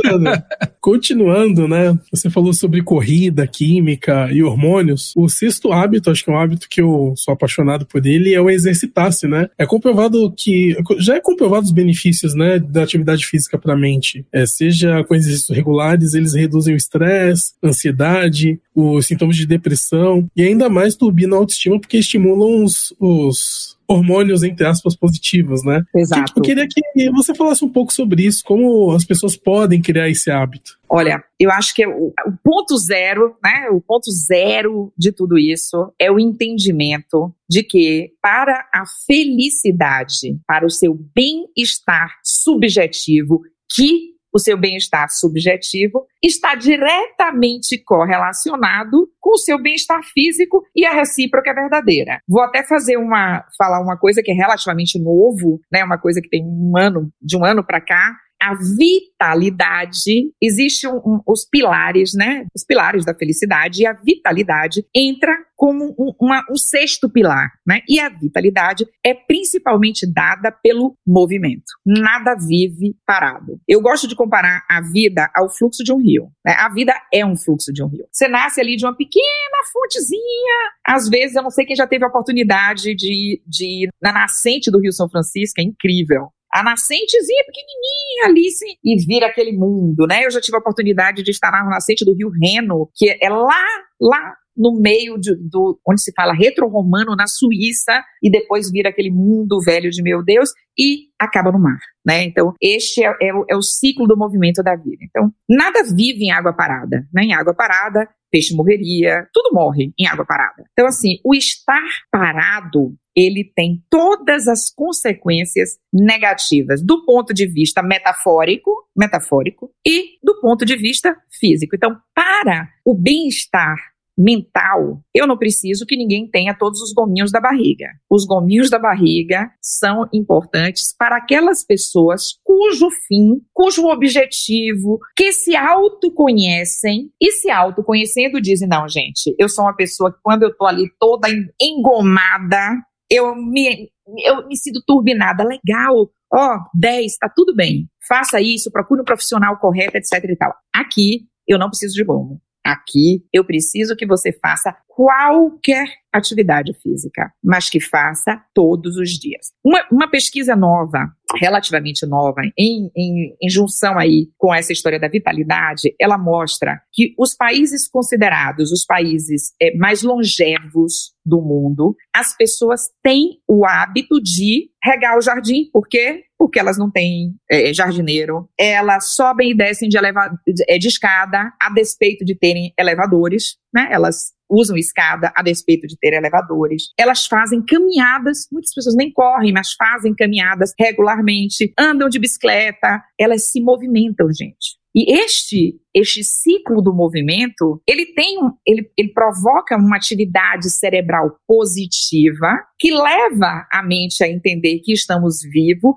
continuando, 0.80 1.68
né? 1.68 1.98
Você 2.12 2.30
falou 2.30 2.54
sobre 2.54 2.82
corrida, 2.82 3.48
química 3.48 4.30
e 4.32 4.44
hormônios. 4.44 5.14
O 5.16 5.30
sexto 5.30 5.72
hábito, 5.72 6.12
acho 6.12 6.24
que 6.24 6.30
é 6.30 6.34
um 6.34 6.38
hábito 6.38 6.68
que 6.70 6.82
eu 6.82 7.14
sou 7.16 7.34
apaixonado 7.34 7.86
por 7.86 8.06
ele, 8.06 8.34
é 8.34 8.42
o 8.42 8.50
exercitar-se, 8.50 9.28
né? 9.28 9.50
É 9.58 9.66
comprovado 9.66 10.32
que. 10.36 10.76
Já 11.00 11.16
é 11.16 11.22
comprovado 11.22 11.66
os 11.66 11.72
benefícios, 11.72 12.34
né, 12.36 12.60
da 12.60 12.84
atividade 12.84 13.26
física 13.26 13.58
para 13.58 13.74
a 13.74 13.78
mente. 13.78 14.26
É, 14.32 14.46
seja 14.46 15.04
com 15.04 15.16
exercícios 15.16 15.56
regulares, 15.56 16.14
eles 16.14 16.34
reduzem 16.34 16.74
o 16.74 16.78
estresse, 16.78 17.54
ansiedade, 17.64 18.60
os 18.76 19.06
sintomas 19.06 19.36
de 19.36 19.46
depressão 19.46 20.28
e 20.36 20.44
ainda 20.44 20.70
mais 20.70 20.96
turbinam 20.96 21.38
a 21.38 21.42
autoestima 21.42 21.80
porque 21.80 21.98
estimulam 21.98 22.64
os, 22.64 22.94
os 23.00 23.78
hormônios, 23.94 24.44
entre 24.44 24.66
aspas, 24.66 24.96
positivos, 24.96 25.64
né? 25.64 25.84
Exato. 25.96 26.34
Eu 26.36 26.42
queria 26.42 26.68
que 26.68 27.10
você 27.12 27.34
falasse 27.34 27.64
um 27.64 27.70
pouco 27.70 27.94
sobre 27.94 28.26
isso, 28.26 28.44
como 28.44 28.92
as 28.92 29.06
pessoas 29.06 29.36
podem 29.36 29.82
criar 29.82 30.10
esse 30.10 30.30
hábito. 30.30 30.78
Olha, 30.90 31.24
eu 31.40 31.50
acho 31.50 31.74
que 31.74 31.86
o, 31.88 32.08
o, 32.08 32.34
ponto 32.44 32.78
zero, 32.78 33.36
né? 33.44 33.68
O 33.72 33.82
ponto 33.82 34.12
zero 34.12 34.94
de 34.98 35.12
tudo 35.12 35.40
isso 35.40 35.92
é 35.98 36.12
o 36.12 36.20
entendimento 36.20 37.34
de 37.50 37.64
que 37.64 38.12
para 38.22 38.68
a 38.74 38.84
felicidade, 39.08 40.38
para 40.46 40.66
o 40.66 40.70
seu 40.70 40.94
bem-estar 41.16 42.12
subjetivo, 42.24 43.42
que 43.74 44.13
o 44.34 44.40
seu 44.40 44.58
bem-estar 44.58 45.10
subjetivo 45.10 46.06
está 46.22 46.56
diretamente 46.56 47.78
correlacionado 47.84 49.08
com 49.20 49.36
o 49.36 49.38
seu 49.38 49.62
bem-estar 49.62 50.02
físico 50.04 50.64
e 50.76 50.86
a 50.86 50.94
recíproca 50.94 51.52
é 51.52 51.54
verdadeira. 51.54 52.20
Vou 52.28 52.42
até 52.42 52.64
fazer 52.64 52.98
uma 52.98 53.46
falar 53.58 53.82
uma 53.82 53.98
coisa 53.98 54.22
que 54.24 54.32
é 54.32 54.36
relativamente 54.36 55.00
novo, 55.00 55.60
né, 55.72 55.84
uma 55.84 55.98
coisa 55.98 56.22
que 56.22 56.30
tem 56.30 56.44
um 56.44 56.78
ano, 56.78 57.12
de 57.22 57.38
um 57.38 57.46
ano 57.46 57.64
para 57.64 57.80
cá, 57.80 58.16
a 58.44 58.54
vitalidade, 58.56 60.34
existe 60.42 60.86
um, 60.86 60.98
um, 60.98 61.22
os 61.26 61.48
pilares, 61.50 62.14
né? 62.14 62.46
Os 62.54 62.66
pilares 62.66 63.06
da 63.06 63.16
felicidade 63.16 63.84
e 63.84 63.88
a 63.88 63.94
vitalidade 63.94 64.86
entra 64.94 65.34
como 65.56 65.96
um, 65.98 66.12
uma, 66.20 66.44
um 66.52 66.58
sexto 66.58 67.10
pilar, 67.10 67.54
né? 67.66 67.80
E 67.88 68.02
a 68.02 68.10
vitalidade 68.10 68.86
é 69.02 69.14
principalmente 69.14 70.06
dada 70.06 70.52
pelo 70.52 70.98
movimento. 71.08 71.72
Nada 71.86 72.36
vive 72.36 72.98
parado. 73.06 73.62
Eu 73.66 73.82
gosto 73.82 74.10
de 74.10 74.16
comparar 74.16 74.66
a 74.70 74.82
vida 74.82 75.32
ao 75.34 75.50
fluxo 75.50 75.82
de 75.82 75.94
um 75.94 76.02
rio. 76.02 76.30
Né? 76.46 76.54
A 76.60 76.68
vida 76.68 76.94
é 77.14 77.26
um 77.26 77.38
fluxo 77.38 77.72
de 77.72 77.82
um 77.82 77.88
rio. 77.88 78.06
Você 78.12 78.28
nasce 78.28 78.60
ali 78.60 78.76
de 78.76 78.86
uma 78.86 78.96
pequena 78.96 79.24
fontezinha. 79.72 80.72
Às 80.86 81.08
vezes, 81.08 81.38
eu 81.38 81.44
não 81.44 81.50
sei 81.50 81.66
quem 81.66 81.78
já 81.78 81.88
teve 81.88 82.04
a 82.04 82.10
oportunidade 82.10 82.94
de, 82.94 83.42
de 83.48 83.86
ir 83.86 83.90
na 84.02 84.12
nascente 84.12 84.70
do 84.70 84.82
Rio 84.82 84.92
São 84.92 85.08
Francisco, 85.08 85.62
é 85.62 85.64
incrível 85.64 86.33
a 86.54 86.64
nascentezinha 86.64 87.44
pequenininha 87.46 88.26
ali 88.26 88.50
sim, 88.52 88.76
e 88.84 89.04
vira 89.04 89.26
aquele 89.26 89.52
mundo, 89.52 90.06
né? 90.08 90.26
Eu 90.26 90.32
já 90.32 90.40
tive 90.40 90.56
a 90.56 90.60
oportunidade 90.60 91.24
de 91.24 91.32
estar 91.32 91.52
na 91.52 91.64
nascente 91.66 92.06
do 92.06 92.16
Rio 92.16 92.30
Reno, 92.30 92.90
que 92.96 93.10
é 93.10 93.30
lá, 93.30 93.66
lá 94.00 94.36
no 94.56 94.80
meio 94.80 95.18
de, 95.18 95.36
do 95.36 95.80
onde 95.88 96.02
se 96.02 96.14
fala 96.16 96.34
retro-romano 96.34 97.16
na 97.16 97.26
Suíça 97.26 98.04
e 98.22 98.30
depois 98.30 98.70
vira 98.72 98.90
aquele 98.90 99.10
mundo 99.10 99.60
velho 99.62 99.90
de 99.90 100.04
meu 100.04 100.24
Deus 100.24 100.52
e 100.78 101.08
acaba 101.20 101.52
no 101.52 101.60
mar, 101.60 101.80
né? 102.06 102.24
Então 102.24 102.54
este 102.62 103.04
é, 103.04 103.10
é, 103.22 103.32
é 103.50 103.56
o 103.56 103.62
ciclo 103.62 104.08
do 104.08 104.16
movimento 104.16 104.62
da 104.62 104.76
vida. 104.76 105.04
Então 105.04 105.32
nada 105.50 105.84
vive 105.84 106.26
em 106.26 106.32
água 106.32 106.54
parada, 106.54 107.08
né? 107.12 107.24
Em 107.24 107.34
água 107.34 107.54
parada 107.56 108.08
peixe 108.34 108.56
morreria, 108.56 109.28
tudo 109.32 109.54
morre 109.54 109.94
em 109.98 110.08
água 110.08 110.26
parada. 110.26 110.64
Então 110.72 110.88
assim, 110.88 111.20
o 111.24 111.36
estar 111.36 111.88
parado 112.12 112.98
ele 113.16 113.44
tem 113.56 113.84
todas 113.92 114.48
as 114.48 114.74
consequências 114.74 115.78
negativas 115.94 116.84
do 116.84 117.06
ponto 117.06 117.32
de 117.32 117.46
vista 117.46 117.84
metafórico, 117.84 118.72
metafórico 118.98 119.72
e 119.86 120.18
do 120.24 120.42
ponto 120.42 120.66
de 120.66 120.76
vista 120.76 121.16
físico. 121.40 121.76
Então, 121.76 121.96
para 122.16 122.70
o 122.84 122.96
bem-estar 122.96 123.78
mental, 124.18 125.02
eu 125.14 125.26
não 125.26 125.38
preciso 125.38 125.86
que 125.86 125.98
ninguém 125.98 126.30
tenha 126.30 126.56
todos 126.58 126.82
os 126.82 126.94
gominhos 126.94 127.32
da 127.32 127.40
barriga. 127.40 127.88
Os 128.10 128.26
gominhos 128.26 128.70
da 128.70 128.78
barriga 128.78 129.50
são 129.62 130.08
importantes 130.14 130.96
para 130.98 131.18
aquelas 131.18 131.66
pessoas 131.66 132.40
cujo 132.44 132.90
fim, 133.08 133.42
cujo 133.54 133.88
objetivo, 133.88 135.00
que 135.16 135.32
se 135.32 135.56
autoconhecem 135.56 137.10
e 137.20 137.32
se 137.32 137.50
autoconhecendo 137.50 138.42
dizem: 138.42 138.68
não, 138.68 138.88
gente, 138.88 139.36
eu 139.40 139.50
sou 139.50 139.66
uma 139.66 139.76
pessoa 139.76 140.12
que 140.12 140.20
quando 140.22 140.44
eu 140.44 140.56
tô 140.56 140.66
ali 140.66 140.90
toda 141.00 141.28
engomada, 141.60 142.78
eu 143.10 143.36
me, 143.36 143.90
eu 144.26 144.48
me 144.48 144.56
sinto 144.56 144.84
turbinada, 144.86 145.44
legal, 145.44 146.10
ó, 146.32 146.56
oh, 146.56 146.60
10, 146.74 147.18
tá 147.18 147.32
tudo 147.36 147.56
bem, 147.56 147.88
faça 148.08 148.42
isso, 148.42 148.72
procure 148.72 149.02
um 149.02 149.06
profissional 149.06 149.58
correto, 149.58 149.98
etc 149.98 150.24
e 150.24 150.36
tal. 150.36 150.54
Aqui, 150.74 151.28
eu 151.48 151.60
não 151.60 151.70
preciso 151.70 151.94
de 151.94 152.04
gomo. 152.04 152.42
Aqui, 152.66 153.26
eu 153.34 153.46
preciso 153.46 153.96
que 153.96 154.06
você 154.06 154.32
faça 154.32 154.76
qualquer 154.88 155.88
atividade 156.14 156.72
física, 156.82 157.32
mas 157.44 157.70
que 157.70 157.80
faça 157.80 158.40
todos 158.54 158.96
os 158.98 159.10
dias. 159.10 159.52
Uma, 159.66 159.86
uma 159.92 160.10
pesquisa 160.10 160.56
nova, 160.56 161.12
relativamente 161.40 162.06
nova, 162.06 162.42
em, 162.58 162.92
em, 162.96 163.36
em, 163.42 163.50
junção 163.50 163.98
aí 163.98 164.28
com 164.38 164.54
essa 164.54 164.72
história 164.72 165.00
da 165.00 165.08
vitalidade, 165.08 165.94
ela 166.00 166.18
mostra 166.18 166.80
que 166.94 167.14
os 167.18 167.36
países 167.36 167.88
considerados 167.88 168.72
os 168.72 168.86
países 168.86 169.54
é, 169.60 169.76
mais 169.76 170.04
longevos 170.04 171.14
do 171.26 171.42
mundo, 171.42 171.96
as 172.16 172.36
pessoas 172.36 172.82
têm 173.02 173.40
o 173.48 173.66
hábito 173.66 174.22
de 174.22 174.70
regar 174.84 175.18
o 175.18 175.22
jardim, 175.22 175.70
por 175.72 175.88
quê? 175.88 176.24
Porque 176.44 176.60
elas 176.60 176.78
não 176.78 176.92
têm 176.92 177.34
é, 177.50 177.74
jardineiro, 177.74 178.50
elas 178.60 179.16
sobem 179.16 179.52
e 179.52 179.56
descem 179.56 179.88
de, 179.88 179.98
eleva 179.98 180.28
de, 180.46 180.62
é, 180.68 180.78
de 180.78 180.90
escada 180.90 181.54
a 181.58 181.74
despeito 181.74 182.26
de 182.26 182.36
terem 182.36 182.74
elevadores, 182.78 183.56
né? 183.74 183.88
Elas 183.90 184.34
usam 184.52 184.76
escada 184.76 185.32
a 185.34 185.42
despeito 185.42 185.88
de 185.88 185.98
ter 185.98 186.12
elevadores. 186.12 186.92
Elas 187.00 187.26
fazem 187.28 187.64
caminhadas, 187.64 188.46
muitas 188.52 188.74
pessoas 188.74 188.94
nem 188.94 189.10
correm, 189.10 189.54
mas 189.54 189.72
fazem 189.72 190.14
caminhadas 190.14 190.74
regularmente, 190.78 191.72
andam 191.80 192.10
de 192.10 192.20
bicicleta, 192.20 193.02
elas 193.18 193.50
se 193.50 193.62
movimentam, 193.62 194.28
gente. 194.28 194.84
E 194.94 195.18
este 195.18 195.80
este 195.96 196.24
ciclo 196.24 196.82
do 196.82 196.94
movimento, 196.94 197.82
ele 197.88 198.14
tem 198.14 198.38
ele, 198.66 198.90
ele 198.98 199.14
provoca 199.14 199.78
uma 199.78 199.96
atividade 199.96 200.70
cerebral 200.72 201.38
positiva 201.48 202.60
que 202.80 202.92
leva 202.92 203.68
a 203.72 203.84
mente 203.84 204.24
a 204.24 204.30
entender 204.30 204.80
que 204.80 204.92
estamos 204.92 205.42
vivo, 205.42 205.94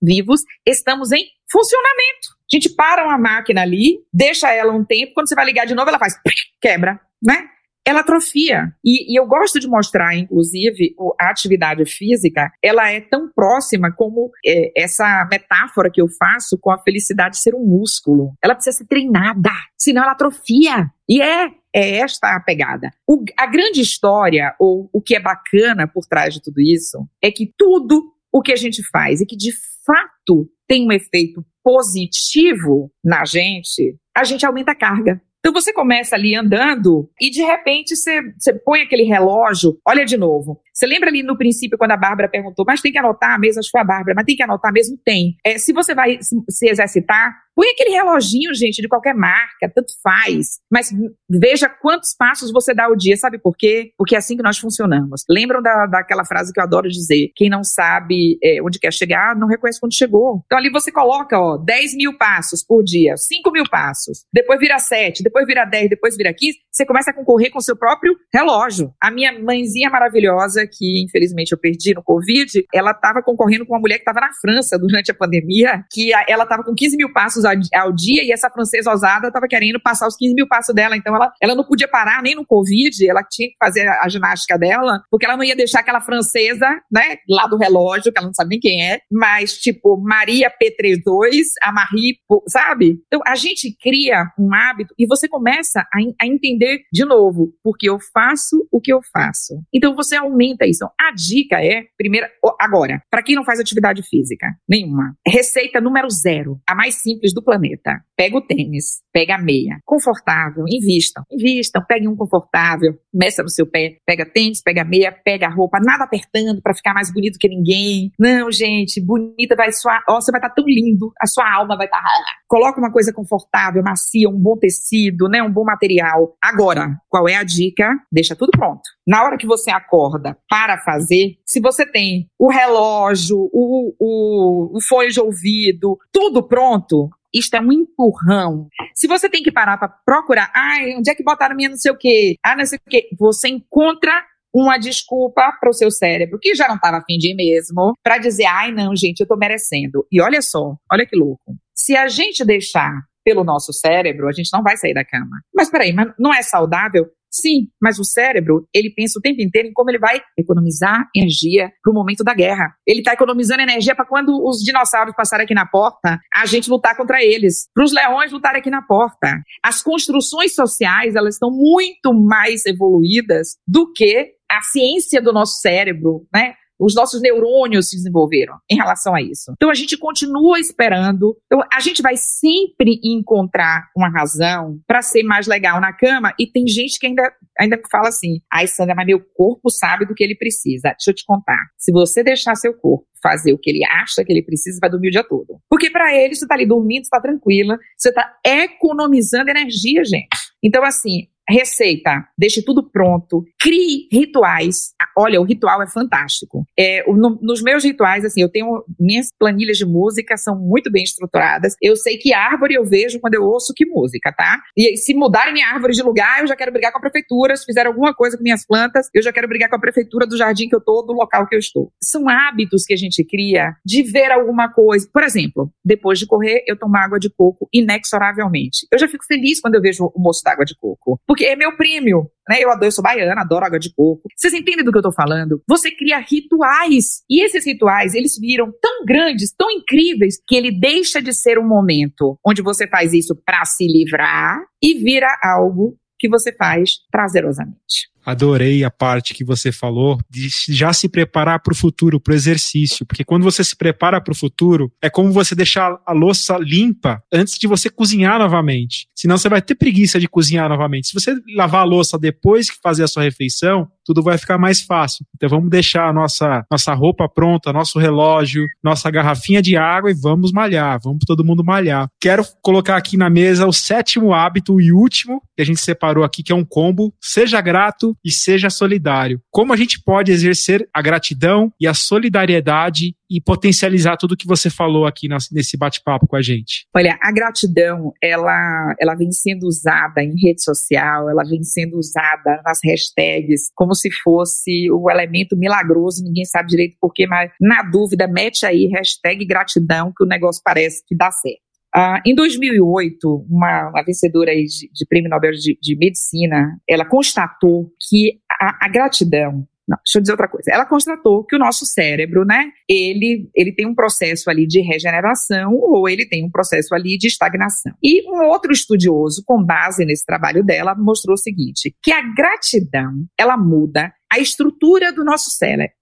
vivos, 0.00 0.42
estamos 0.66 1.12
em 1.12 1.24
funcionamento. 1.50 2.36
A 2.52 2.56
gente 2.56 2.74
para 2.74 3.04
uma 3.04 3.18
máquina 3.18 3.62
ali, 3.62 3.98
deixa 4.12 4.52
ela 4.52 4.72
um 4.72 4.84
tempo, 4.84 5.14
quando 5.14 5.28
você 5.28 5.34
vai 5.34 5.44
ligar 5.44 5.66
de 5.66 5.74
novo, 5.74 5.88
ela 5.88 5.98
faz 5.98 6.14
quebra, 6.60 7.00
né? 7.22 7.48
ela 7.86 8.00
atrofia. 8.00 8.72
E, 8.84 9.12
e, 9.12 9.18
eu 9.18 9.24
gosto 9.26 9.60
de 9.60 9.68
mostrar, 9.68 10.16
inclusive, 10.16 10.94
a 11.20 11.30
atividade 11.30 11.86
física, 11.86 12.50
ela 12.60 12.90
é 12.90 13.00
tão 13.00 13.30
próxima 13.32 13.92
como 13.92 14.32
é, 14.44 14.72
essa 14.76 15.26
metáfora 15.30 15.88
que 15.90 16.02
eu 16.02 16.08
faço 16.08 16.58
com 16.60 16.72
a 16.72 16.78
felicidade 16.78 17.38
ser 17.38 17.54
um 17.54 17.64
músculo. 17.64 18.34
Ela 18.42 18.56
precisa 18.56 18.78
ser 18.78 18.86
treinada, 18.86 19.50
senão 19.78 20.02
ela 20.02 20.12
atrofia. 20.12 20.90
E 21.08 21.22
é, 21.22 21.46
é 21.72 21.98
esta 21.98 22.34
a 22.34 22.40
pegada. 22.40 22.90
O, 23.06 23.24
a 23.38 23.46
grande 23.46 23.80
história, 23.80 24.52
ou 24.58 24.90
o 24.92 25.00
que 25.00 25.14
é 25.14 25.20
bacana 25.20 25.86
por 25.86 26.04
trás 26.06 26.34
de 26.34 26.42
tudo 26.42 26.60
isso, 26.60 27.06
é 27.22 27.30
que 27.30 27.52
tudo 27.56 28.15
o 28.36 28.42
que 28.42 28.52
a 28.52 28.56
gente 28.56 28.82
faz 28.90 29.22
e 29.22 29.26
que 29.26 29.34
de 29.34 29.50
fato 29.84 30.46
tem 30.68 30.86
um 30.86 30.92
efeito 30.92 31.42
positivo 31.64 32.92
na 33.02 33.24
gente, 33.24 33.96
a 34.14 34.24
gente 34.24 34.44
aumenta 34.44 34.72
a 34.72 34.74
carga. 34.74 35.22
Então 35.38 35.54
você 35.54 35.72
começa 35.72 36.16
ali 36.16 36.34
andando 36.34 37.08
e 37.18 37.30
de 37.30 37.40
repente 37.40 37.96
você, 37.96 38.20
você 38.36 38.52
põe 38.52 38.82
aquele 38.82 39.04
relógio, 39.04 39.78
olha 39.86 40.04
de 40.04 40.18
novo. 40.18 40.60
Você 40.74 40.86
lembra 40.86 41.08
ali 41.08 41.22
no 41.22 41.38
princípio 41.38 41.78
quando 41.78 41.92
a 41.92 41.96
Bárbara 41.96 42.28
perguntou, 42.28 42.64
mas 42.66 42.82
tem 42.82 42.92
que 42.92 42.98
anotar 42.98 43.40
mesmo? 43.40 43.60
Acho 43.60 43.68
que 43.68 43.72
foi 43.72 43.80
a 43.80 43.84
Bárbara, 43.84 44.14
mas 44.14 44.26
tem 44.26 44.36
que 44.36 44.42
anotar 44.42 44.70
mesmo? 44.70 44.98
Tem. 45.02 45.36
É, 45.42 45.56
se 45.56 45.72
você 45.72 45.94
vai 45.94 46.18
se, 46.20 46.36
se 46.50 46.68
exercitar, 46.68 47.32
Põe 47.56 47.68
aquele 47.68 47.90
reloginho, 47.90 48.54
gente, 48.54 48.82
de 48.82 48.88
qualquer 48.88 49.14
marca, 49.14 49.72
tanto 49.74 49.90
faz. 50.02 50.58
Mas 50.70 50.90
veja 51.26 51.70
quantos 51.70 52.14
passos 52.14 52.52
você 52.52 52.74
dá 52.74 52.84
ao 52.84 52.94
dia. 52.94 53.16
Sabe 53.16 53.38
por 53.38 53.56
quê? 53.56 53.92
Porque 53.96 54.14
é 54.14 54.18
assim 54.18 54.36
que 54.36 54.42
nós 54.42 54.58
funcionamos. 54.58 55.22
Lembram 55.26 55.62
da, 55.62 55.86
daquela 55.86 56.22
frase 56.22 56.52
que 56.52 56.60
eu 56.60 56.64
adoro 56.64 56.86
dizer? 56.86 57.30
Quem 57.34 57.48
não 57.48 57.64
sabe 57.64 58.38
é, 58.44 58.62
onde 58.62 58.78
quer 58.78 58.92
chegar, 58.92 59.34
não 59.34 59.48
reconhece 59.48 59.80
quando 59.80 59.96
chegou. 59.96 60.42
Então 60.44 60.58
ali 60.58 60.68
você 60.68 60.92
coloca, 60.92 61.40
ó, 61.40 61.56
10 61.56 61.96
mil 61.96 62.18
passos 62.18 62.62
por 62.62 62.84
dia, 62.84 63.16
5 63.16 63.50
mil 63.50 63.64
passos. 63.70 64.26
Depois 64.30 64.60
vira 64.60 64.78
7, 64.78 65.22
depois 65.22 65.46
vira 65.46 65.64
10, 65.64 65.88
depois 65.88 66.14
vira 66.14 66.34
15. 66.34 66.58
Você 66.70 66.84
começa 66.84 67.10
a 67.10 67.14
concorrer 67.14 67.50
com 67.50 67.58
o 67.58 67.62
seu 67.62 67.74
próprio 67.74 68.14
relógio. 68.34 68.92
A 69.02 69.10
minha 69.10 69.32
mãezinha 69.40 69.88
maravilhosa, 69.88 70.68
que 70.70 71.02
infelizmente 71.02 71.52
eu 71.52 71.58
perdi 71.58 71.94
no 71.94 72.02
Covid, 72.02 72.66
ela 72.74 72.90
estava 72.90 73.22
concorrendo 73.22 73.64
com 73.64 73.72
uma 73.72 73.80
mulher 73.80 73.94
que 73.94 74.02
estava 74.02 74.20
na 74.20 74.32
França 74.34 74.78
durante 74.78 75.10
a 75.10 75.14
pandemia, 75.14 75.82
que 75.90 76.12
ela 76.28 76.44
estava 76.44 76.62
com 76.62 76.74
15 76.74 76.98
mil 76.98 77.12
passos 77.14 77.45
ao 77.74 77.92
dia 77.92 78.24
e 78.24 78.32
essa 78.32 78.50
francesa 78.50 78.90
ousada 78.90 79.28
estava 79.28 79.46
querendo 79.46 79.80
passar 79.80 80.06
os 80.06 80.16
15 80.16 80.34
mil 80.34 80.48
passos 80.48 80.74
dela. 80.74 80.96
Então 80.96 81.14
ela, 81.14 81.32
ela 81.40 81.54
não 81.54 81.64
podia 81.64 81.88
parar 81.88 82.22
nem 82.22 82.34
no 82.34 82.46
Covid, 82.46 83.08
ela 83.08 83.22
tinha 83.22 83.48
que 83.48 83.56
fazer 83.58 83.86
a, 83.88 84.08
ginástica 84.08 84.58
dela, 84.58 85.02
porque 85.10 85.26
ela 85.26 85.36
não 85.36 85.44
ia 85.44 85.56
deixar 85.56 85.80
aquela 85.80 86.00
francesa, 86.00 86.66
né, 86.90 87.16
lá 87.28 87.46
do 87.46 87.56
relógio, 87.56 88.12
que 88.12 88.18
ela 88.18 88.28
não 88.28 88.34
sabe 88.34 88.50
nem 88.50 88.60
quem 88.60 88.82
é, 88.82 89.00
mas 89.10 89.58
tipo 89.58 89.96
Maria 89.98 90.50
P32, 90.50 91.42
a 91.62 91.72
Marie, 91.72 92.16
sabe? 92.48 92.98
Então 93.06 93.20
a 93.26 93.34
gente 93.34 93.76
cria 93.80 94.24
um 94.38 94.54
hábito 94.54 94.94
e 94.98 95.06
você 95.06 95.28
começa 95.28 95.80
a, 95.80 96.24
a 96.24 96.26
entender 96.26 96.80
de 96.92 97.04
novo, 97.04 97.52
porque 97.62 97.88
eu 97.88 97.98
faço 98.12 98.66
o 98.72 98.80
que 98.80 98.92
eu 98.92 99.00
faço. 99.12 99.60
Então 99.72 99.94
você 99.94 100.16
aumenta 100.16 100.66
isso. 100.66 100.86
Então, 100.86 100.90
a 101.00 101.12
dica 101.12 101.64
é, 101.64 101.84
primeira, 101.96 102.30
agora, 102.60 103.02
para 103.10 103.22
quem 103.22 103.34
não 103.34 103.44
faz 103.44 103.58
atividade 103.58 104.02
física 104.02 104.46
nenhuma, 104.68 105.16
receita 105.26 105.80
número 105.80 106.08
zero, 106.10 106.60
a 106.68 106.74
mais 106.74 106.96
simples 106.96 107.32
do 107.36 107.44
planeta. 107.44 108.00
Pega 108.16 108.36
o 108.38 108.40
tênis, 108.40 109.02
pega 109.12 109.36
a 109.36 109.38
meia. 109.38 109.78
Confortável, 109.84 110.64
invistam. 110.66 111.22
Invistam, 111.30 111.84
peguem 111.86 112.08
um 112.08 112.16
confortável, 112.16 112.94
meça 113.12 113.42
no 113.42 113.50
seu 113.50 113.66
pé, 113.66 113.98
pega 114.06 114.24
tênis, 114.24 114.62
pega 114.62 114.80
a 114.82 114.84
meia, 114.84 115.12
pega 115.12 115.48
roupa, 115.48 115.78
nada 115.78 116.04
apertando 116.04 116.60
para 116.62 116.74
ficar 116.74 116.94
mais 116.94 117.12
bonito 117.12 117.38
que 117.38 117.48
ninguém. 117.48 118.10
Não, 118.18 118.50
gente, 118.50 119.00
bonita 119.04 119.54
vai 119.54 119.70
suar. 119.70 120.02
Ó, 120.08 120.20
você 120.20 120.32
vai 120.32 120.40
estar 120.40 120.48
tá 120.48 120.54
tão 120.54 120.64
lindo, 120.66 121.12
a 121.20 121.26
sua 121.26 121.54
alma 121.54 121.76
vai 121.76 121.86
estar. 121.86 122.02
Tá... 122.02 122.10
Coloca 122.48 122.80
uma 122.80 122.90
coisa 122.90 123.12
confortável, 123.12 123.82
macia, 123.82 124.28
um 124.28 124.40
bom 124.40 124.56
tecido, 124.56 125.28
né? 125.28 125.42
Um 125.42 125.52
bom 125.52 125.64
material. 125.64 126.36
Agora, 126.42 126.96
qual 127.08 127.28
é 127.28 127.36
a 127.36 127.44
dica? 127.44 127.90
Deixa 128.10 128.34
tudo 128.34 128.50
pronto. 128.50 128.95
Na 129.06 129.22
hora 129.22 129.38
que 129.38 129.46
você 129.46 129.70
acorda 129.70 130.36
para 130.48 130.78
fazer, 130.78 131.38
se 131.46 131.60
você 131.60 131.86
tem 131.86 132.28
o 132.38 132.50
relógio, 132.50 133.48
o, 133.52 133.94
o, 134.00 134.76
o 134.76 134.80
fone 134.82 135.10
de 135.10 135.20
ouvido, 135.20 135.96
tudo 136.12 136.42
pronto, 136.42 137.08
isto 137.32 137.54
é 137.54 137.60
um 137.60 137.72
empurrão. 137.72 138.68
Se 138.94 139.06
você 139.06 139.28
tem 139.28 139.42
que 139.42 139.52
parar 139.52 139.78
para 139.78 139.88
procurar, 139.88 140.50
ai, 140.54 140.96
onde 140.96 141.10
é 141.10 141.14
que 141.14 141.22
botaram 141.22 141.54
minha 141.54 141.68
não 141.68 141.76
sei 141.76 141.92
o 141.92 141.96
quê? 141.96 142.34
Ah, 142.42 142.56
não 142.56 142.64
sei 142.66 142.78
o 142.78 142.90
quê. 142.90 143.08
Você 143.18 143.48
encontra 143.48 144.24
uma 144.52 144.78
desculpa 144.78 145.52
para 145.60 145.68
o 145.68 145.74
seu 145.74 145.90
cérebro, 145.90 146.38
que 146.40 146.54
já 146.54 146.66
não 146.66 146.76
estava 146.76 146.96
afim 146.96 147.18
de 147.18 147.32
ir 147.32 147.34
mesmo, 147.34 147.92
para 148.02 148.16
dizer, 148.16 148.46
ai, 148.46 148.72
não, 148.72 148.96
gente, 148.96 149.20
eu 149.20 149.24
estou 149.24 149.36
merecendo. 149.36 150.06
E 150.10 150.20
olha 150.20 150.40
só, 150.40 150.74
olha 150.90 151.06
que 151.06 151.14
louco. 151.14 151.54
Se 151.74 151.94
a 151.94 152.08
gente 152.08 152.42
deixar 152.42 153.02
pelo 153.22 153.44
nosso 153.44 153.72
cérebro, 153.72 154.28
a 154.28 154.32
gente 154.32 154.48
não 154.52 154.62
vai 154.62 154.76
sair 154.76 154.94
da 154.94 155.04
cama. 155.04 155.42
Mas 155.54 155.68
peraí, 155.68 155.92
mas 155.92 156.12
não 156.18 156.32
é 156.32 156.40
saudável? 156.42 157.06
Sim, 157.38 157.68
mas 157.80 157.98
o 157.98 158.04
cérebro, 158.04 158.66
ele 158.72 158.90
pensa 158.90 159.18
o 159.18 159.22
tempo 159.22 159.42
inteiro 159.42 159.68
em 159.68 159.72
como 159.72 159.90
ele 159.90 159.98
vai 159.98 160.22
economizar 160.38 161.06
energia 161.14 161.70
para 161.82 161.90
o 161.90 161.94
momento 161.94 162.24
da 162.24 162.32
guerra. 162.32 162.74
Ele 162.86 163.00
está 163.00 163.12
economizando 163.12 163.60
energia 163.60 163.94
para 163.94 164.06
quando 164.06 164.42
os 164.42 164.62
dinossauros 164.62 165.14
passarem 165.14 165.44
aqui 165.44 165.52
na 165.52 165.66
porta, 165.66 166.18
a 166.34 166.46
gente 166.46 166.70
lutar 166.70 166.96
contra 166.96 167.22
eles. 167.22 167.68
Para 167.74 167.84
os 167.84 167.92
leões 167.92 168.32
lutarem 168.32 168.60
aqui 168.60 168.70
na 168.70 168.80
porta. 168.80 169.42
As 169.62 169.82
construções 169.82 170.54
sociais, 170.54 171.14
elas 171.14 171.34
estão 171.34 171.50
muito 171.50 172.14
mais 172.14 172.64
evoluídas 172.64 173.56
do 173.68 173.92
que 173.92 174.32
a 174.50 174.62
ciência 174.62 175.20
do 175.20 175.32
nosso 175.32 175.60
cérebro, 175.60 176.26
né? 176.32 176.54
Os 176.78 176.94
nossos 176.94 177.20
neurônios 177.20 177.90
se 177.90 177.96
desenvolveram 177.96 178.54
em 178.70 178.76
relação 178.76 179.14
a 179.14 179.22
isso. 179.22 179.52
Então 179.56 179.70
a 179.70 179.74
gente 179.74 179.96
continua 179.96 180.58
esperando. 180.58 181.36
Então 181.46 181.66
a 181.72 181.80
gente 181.80 182.02
vai 182.02 182.16
sempre 182.16 183.00
encontrar 183.02 183.88
uma 183.96 184.08
razão 184.08 184.78
para 184.86 185.02
ser 185.02 185.22
mais 185.22 185.46
legal 185.46 185.80
na 185.80 185.92
cama 185.92 186.32
e 186.38 186.46
tem 186.46 186.66
gente 186.66 186.98
que 186.98 187.06
ainda 187.06 187.32
ainda 187.58 187.80
fala 187.90 188.08
assim: 188.08 188.40
"Ai, 188.52 188.66
Sandra, 188.66 188.94
mas 188.94 189.06
meu 189.06 189.20
corpo 189.34 189.70
sabe 189.70 190.06
do 190.06 190.14
que 190.14 190.22
ele 190.22 190.34
precisa". 190.34 190.90
Deixa 190.90 191.10
eu 191.10 191.14
te 191.14 191.24
contar. 191.24 191.58
Se 191.78 191.92
você 191.92 192.22
deixar 192.22 192.54
seu 192.54 192.74
corpo 192.74 193.06
fazer 193.22 193.52
o 193.52 193.58
que 193.58 193.70
ele 193.70 193.84
acha 193.84 194.24
que 194.24 194.32
ele 194.32 194.42
precisa, 194.42 194.78
vai 194.80 194.90
dormir 194.90 195.08
o 195.08 195.10
dia 195.10 195.24
todo. 195.24 195.58
Porque 195.68 195.90
para 195.90 196.14
ele, 196.14 196.34
você 196.34 196.46
tá 196.46 196.54
ali 196.54 196.66
dormindo, 196.66 197.04
você 197.04 197.10
tá 197.10 197.20
tranquila, 197.20 197.76
você 197.96 198.12
tá 198.12 198.32
economizando 198.44 199.50
energia, 199.50 200.04
gente. 200.04 200.28
Então 200.62 200.84
assim, 200.84 201.26
receita, 201.48 202.26
deixe 202.36 202.62
tudo 202.62 202.90
pronto, 202.90 203.44
crie 203.58 204.08
rituais. 204.12 204.92
Olha, 205.16 205.40
o 205.40 205.44
ritual 205.44 205.82
é 205.82 205.86
fantástico. 205.86 206.66
É, 206.78 207.04
no, 207.10 207.38
nos 207.40 207.62
meus 207.62 207.84
rituais, 207.84 208.24
assim, 208.24 208.42
eu 208.42 208.50
tenho 208.50 208.84
minhas 208.98 209.28
planilhas 209.38 209.78
de 209.78 209.86
música 209.86 210.36
são 210.36 210.58
muito 210.58 210.90
bem 210.90 211.02
estruturadas. 211.02 211.74
Eu 211.80 211.96
sei 211.96 212.18
que 212.18 212.32
árvore 212.32 212.74
eu 212.74 212.84
vejo 212.84 213.20
quando 213.20 213.34
eu 213.34 213.44
ouço 213.44 213.72
que 213.74 213.86
música, 213.86 214.32
tá? 214.32 214.60
E 214.76 214.96
se 214.96 215.14
mudarem 215.14 215.52
minha 215.52 215.68
árvore 215.68 215.92
de 215.92 216.02
lugar, 216.02 216.40
eu 216.40 216.46
já 216.46 216.56
quero 216.56 216.72
brigar 216.72 216.92
com 216.92 216.98
a 216.98 217.00
prefeitura. 217.00 217.56
Se 217.56 217.64
fizer 217.64 217.86
alguma 217.86 218.14
coisa 218.14 218.36
com 218.36 218.42
minhas 218.42 218.66
plantas, 218.66 219.08
eu 219.14 219.22
já 219.22 219.32
quero 219.32 219.48
brigar 219.48 219.68
com 219.68 219.76
a 219.76 219.80
prefeitura 219.80 220.26
do 220.26 220.36
jardim 220.36 220.68
que 220.68 220.76
eu 220.76 220.80
tô, 220.80 221.02
do 221.02 221.12
local 221.12 221.46
que 221.46 221.54
eu 221.54 221.58
estou. 221.58 221.90
São 222.02 222.28
hábitos 222.28 222.84
que 222.84 222.94
a 222.94 222.96
gente 222.96 223.24
cria 223.24 223.74
de 223.84 224.02
ver 224.02 224.30
alguma 224.30 224.72
coisa. 224.72 225.08
Por 225.12 225.22
exemplo, 225.22 225.70
depois 225.84 226.18
de 226.18 226.26
correr, 226.26 226.62
eu 226.66 226.78
tomo 226.78 226.96
água 226.96 227.18
de 227.18 227.30
coco 227.30 227.68
inexoravelmente. 227.72 228.86
Eu 228.92 228.98
já 228.98 229.08
fico 229.08 229.24
feliz 229.24 229.60
quando 229.60 229.76
eu 229.76 229.82
vejo 229.82 230.04
o 230.04 230.20
moço 230.20 230.42
d'água 230.44 230.64
de 230.64 230.74
coco 230.76 230.96
porque 231.26 231.44
é 231.44 231.56
meu 231.56 231.76
prêmio. 231.76 232.30
Né? 232.48 232.58
Eu 232.60 232.70
adoro, 232.70 232.86
eu 232.86 232.92
sou 232.92 233.02
baiana, 233.02 233.40
adoro 233.40 233.66
água 233.66 233.78
de 233.78 233.92
coco. 233.94 234.28
Vocês 234.36 234.54
entendem 234.54 234.84
do 234.84 234.92
que 234.92 234.98
eu 234.98 235.02
tô 235.02 235.12
falando? 235.12 235.62
Você 235.68 235.90
cria 235.90 236.18
rituais. 236.18 237.22
E 237.28 237.44
esses 237.44 237.66
rituais, 237.66 238.14
eles 238.14 238.38
viram 238.38 238.72
tão 238.80 239.04
grandes, 239.04 239.52
tão 239.52 239.70
incríveis, 239.70 240.36
que 240.46 240.54
ele 240.54 240.70
deixa 240.70 241.20
de 241.20 241.32
ser 241.32 241.58
um 241.58 241.66
momento 241.66 242.38
onde 242.44 242.62
você 242.62 242.86
faz 242.86 243.12
isso 243.12 243.34
para 243.44 243.64
se 243.64 243.86
livrar 243.86 244.60
e 244.82 244.94
vira 244.94 245.28
algo 245.42 245.96
que 246.18 246.28
você 246.28 246.52
faz 246.52 246.92
prazerosamente. 247.10 248.08
Adorei 248.26 248.82
a 248.82 248.90
parte 248.90 249.32
que 249.32 249.44
você 249.44 249.70
falou 249.70 250.18
de 250.28 250.48
já 250.68 250.92
se 250.92 251.08
preparar 251.08 251.60
para 251.60 251.72
o 251.72 251.76
futuro, 251.76 252.18
para 252.18 252.32
o 252.32 252.34
exercício, 252.34 253.06
porque 253.06 253.24
quando 253.24 253.44
você 253.44 253.62
se 253.62 253.76
prepara 253.76 254.20
para 254.20 254.32
o 254.32 254.36
futuro, 254.36 254.92
é 255.00 255.08
como 255.08 255.30
você 255.30 255.54
deixar 255.54 255.96
a 256.04 256.12
louça 256.12 256.58
limpa 256.58 257.22
antes 257.32 257.56
de 257.56 257.68
você 257.68 257.88
cozinhar 257.88 258.40
novamente. 258.40 259.06
Senão 259.14 259.38
você 259.38 259.48
vai 259.48 259.62
ter 259.62 259.76
preguiça 259.76 260.18
de 260.18 260.28
cozinhar 260.28 260.68
novamente. 260.68 261.06
Se 261.06 261.14
você 261.14 261.36
lavar 261.54 261.82
a 261.82 261.84
louça 261.84 262.18
depois 262.18 262.68
que 262.68 262.78
fazer 262.82 263.04
a 263.04 263.08
sua 263.08 263.22
refeição, 263.22 263.88
tudo 264.04 264.22
vai 264.22 264.38
ficar 264.38 264.56
mais 264.56 264.80
fácil. 264.80 265.26
Então 265.34 265.48
vamos 265.48 265.68
deixar 265.68 266.08
a 266.08 266.12
nossa, 266.12 266.64
nossa 266.70 266.94
roupa 266.94 267.28
pronta, 267.28 267.72
nosso 267.72 267.98
relógio, 267.98 268.64
nossa 268.82 269.10
garrafinha 269.10 269.60
de 269.60 269.76
água 269.76 270.10
e 270.10 270.14
vamos 270.14 270.52
malhar, 270.52 270.98
vamos 271.02 271.24
todo 271.26 271.44
mundo 271.44 271.64
malhar. 271.64 272.08
Quero 272.20 272.44
colocar 272.62 272.96
aqui 272.96 273.16
na 273.16 273.28
mesa 273.28 273.66
o 273.66 273.72
sétimo 273.72 274.32
hábito 274.32 274.80
e 274.80 274.92
último 274.92 275.42
que 275.56 275.62
a 275.62 275.66
gente 275.66 275.80
separou 275.80 276.22
aqui, 276.22 276.42
que 276.42 276.52
é 276.52 276.54
um 276.54 276.64
combo. 276.64 277.12
Seja 277.20 277.60
grato 277.60 278.15
e 278.24 278.30
seja 278.30 278.70
solidário. 278.70 279.40
Como 279.50 279.72
a 279.72 279.76
gente 279.76 280.02
pode 280.02 280.32
exercer 280.32 280.88
a 280.92 281.02
gratidão 281.02 281.72
e 281.80 281.86
a 281.86 281.94
solidariedade 281.94 283.14
e 283.28 283.40
potencializar 283.40 284.16
tudo 284.16 284.36
que 284.36 284.46
você 284.46 284.70
falou 284.70 285.04
aqui 285.04 285.28
nesse 285.50 285.76
bate-papo 285.76 286.26
com 286.26 286.36
a 286.36 286.42
gente? 286.42 286.86
Olha, 286.94 287.18
a 287.20 287.32
gratidão, 287.32 288.12
ela, 288.22 288.94
ela 289.00 289.14
vem 289.14 289.32
sendo 289.32 289.66
usada 289.66 290.22
em 290.22 290.34
rede 290.40 290.62
social, 290.62 291.28
ela 291.28 291.42
vem 291.42 291.62
sendo 291.62 291.98
usada 291.98 292.62
nas 292.64 292.78
hashtags 292.84 293.70
como 293.74 293.94
se 293.94 294.10
fosse 294.22 294.90
o 294.90 295.10
elemento 295.10 295.56
milagroso, 295.56 296.22
ninguém 296.22 296.44
sabe 296.44 296.68
direito 296.68 296.96
porquê, 297.00 297.26
mas 297.26 297.50
na 297.60 297.82
dúvida, 297.82 298.28
mete 298.28 298.64
aí 298.64 298.86
hashtag 298.86 299.44
gratidão 299.44 300.12
que 300.16 300.24
o 300.24 300.26
negócio 300.26 300.62
parece 300.64 301.02
que 301.06 301.16
dá 301.16 301.30
certo. 301.30 301.65
Uh, 301.96 302.20
em 302.26 302.34
2008, 302.34 303.46
uma, 303.48 303.88
uma 303.88 304.02
vencedora 304.04 304.54
de, 304.54 304.90
de, 304.92 305.06
prêmio 305.08 305.30
Nobel 305.30 305.52
de, 305.52 305.78
de, 305.80 305.96
Medicina, 305.96 306.78
ela 306.86 307.06
constatou 307.06 307.90
que 308.06 308.38
a, 308.50 308.84
a 308.84 308.88
gratidão 308.88 309.66
não, 309.88 309.96
deixa 310.04 310.18
eu 310.18 310.20
dizer 310.20 310.32
outra 310.32 310.48
coisa. 310.48 310.70
Ela 310.72 310.84
constatou 310.84 311.44
que 311.44 311.54
o 311.54 311.58
nosso 311.58 311.86
cérebro, 311.86 312.44
né, 312.44 312.70
ele, 312.88 313.48
ele 313.54 313.72
tem 313.72 313.86
um 313.86 313.94
processo 313.94 314.50
ali 314.50 314.66
de 314.66 314.80
regeneração 314.80 315.72
ou 315.72 316.08
ele 316.08 316.26
tem 316.26 316.44
um 316.44 316.50
processo 316.50 316.92
ali 316.92 317.16
de 317.16 317.28
estagnação. 317.28 317.92
E 318.02 318.28
um 318.28 318.46
outro 318.46 318.72
estudioso, 318.72 319.44
com 319.46 319.62
base 319.62 320.04
nesse 320.04 320.26
trabalho 320.26 320.64
dela, 320.64 320.94
mostrou 320.96 321.34
o 321.34 321.38
seguinte, 321.38 321.94
que 322.02 322.10
a 322.10 322.20
gratidão, 322.34 323.24
ela 323.38 323.56
muda 323.56 324.12
a 324.32 324.38
estrutura 324.38 325.12
do 325.12 325.24
nosso 325.24 325.50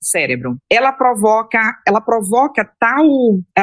cérebro, 0.01 0.57
ela 0.71 0.93
provoca, 0.93 1.61
ela 1.87 2.01
provoca 2.01 2.65
tal 2.79 3.05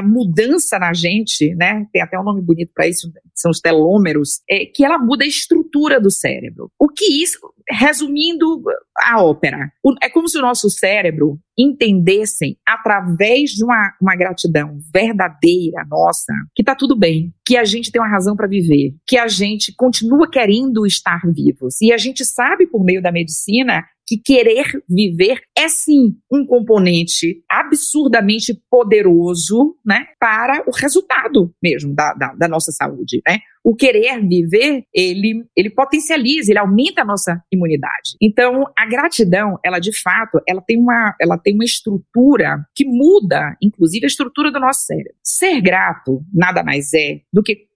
mudança 0.03 0.77
na 0.77 0.93
gente, 0.93 1.53
né? 1.55 1.85
Tem 1.91 2.01
até 2.01 2.19
um 2.19 2.23
nome 2.23 2.41
bonito 2.41 2.71
para 2.73 2.87
isso, 2.87 3.11
são 3.35 3.51
os 3.51 3.59
telômeros, 3.59 4.41
é, 4.49 4.65
que 4.65 4.85
ela 4.85 4.97
muda 4.97 5.23
a 5.23 5.27
estrutura 5.27 5.99
do 5.99 6.11
cérebro. 6.11 6.71
O 6.79 6.87
que 6.87 7.23
isso, 7.23 7.39
resumindo 7.69 8.63
a 8.97 9.23
ópera, 9.23 9.71
é 10.01 10.09
como 10.09 10.27
se 10.27 10.37
o 10.37 10.41
nosso 10.41 10.69
cérebro 10.69 11.39
entendessem 11.57 12.57
através 12.67 13.51
de 13.51 13.63
uma, 13.63 13.93
uma 14.01 14.15
gratidão 14.15 14.77
verdadeira 14.93 15.85
nossa 15.89 16.33
que 16.55 16.63
tá 16.63 16.75
tudo 16.75 16.97
bem, 16.97 17.33
que 17.45 17.57
a 17.57 17.63
gente 17.63 17.91
tem 17.91 18.01
uma 18.01 18.09
razão 18.09 18.35
para 18.35 18.47
viver, 18.47 18.93
que 19.07 19.17
a 19.17 19.27
gente 19.27 19.73
continua 19.75 20.29
querendo 20.29 20.85
estar 20.85 21.21
vivos. 21.33 21.81
E 21.81 21.91
a 21.91 21.97
gente 21.97 22.23
sabe 22.23 22.67
por 22.67 22.83
meio 22.83 23.01
da 23.01 23.11
medicina 23.11 23.83
que 24.07 24.17
querer 24.17 24.65
viver 24.89 25.41
é 25.57 25.69
sim 25.69 26.15
um 26.31 26.45
componente 26.45 27.41
absurdamente 27.49 28.53
poderoso, 28.69 29.77
né, 29.85 30.05
para 30.19 30.63
o 30.67 30.71
resultado 30.75 31.53
mesmo 31.63 31.93
da, 31.93 32.13
da, 32.13 32.33
da 32.33 32.47
nossa 32.47 32.71
saúde, 32.71 33.21
né? 33.27 33.39
o 33.63 33.75
querer 33.75 34.19
viver, 34.27 34.83
ele, 34.93 35.45
ele 35.55 35.69
potencializa, 35.69 36.51
ele 36.51 36.59
aumenta 36.59 37.01
a 37.01 37.05
nossa 37.05 37.41
imunidade. 37.51 38.15
Então, 38.21 38.65
a 38.77 38.85
gratidão, 38.87 39.59
ela 39.63 39.79
de 39.79 39.91
fato, 40.01 40.39
ela 40.47 40.61
tem 40.61 40.77
uma, 40.77 41.15
ela 41.21 41.37
tem 41.37 41.53
uma 41.53 41.63
estrutura 41.63 42.65
que 42.75 42.85
muda, 42.85 43.55
inclusive, 43.61 44.05
a 44.05 44.07
estrutura 44.07 44.51
do 44.51 44.59
nosso 44.59 44.85
cérebro. 44.85 45.13
Ser 45.23 45.61
grato 45.61 46.23
nada 46.33 46.63
mais 46.63 46.93
é 46.93 47.19
do 47.31 47.40
que 47.43 47.69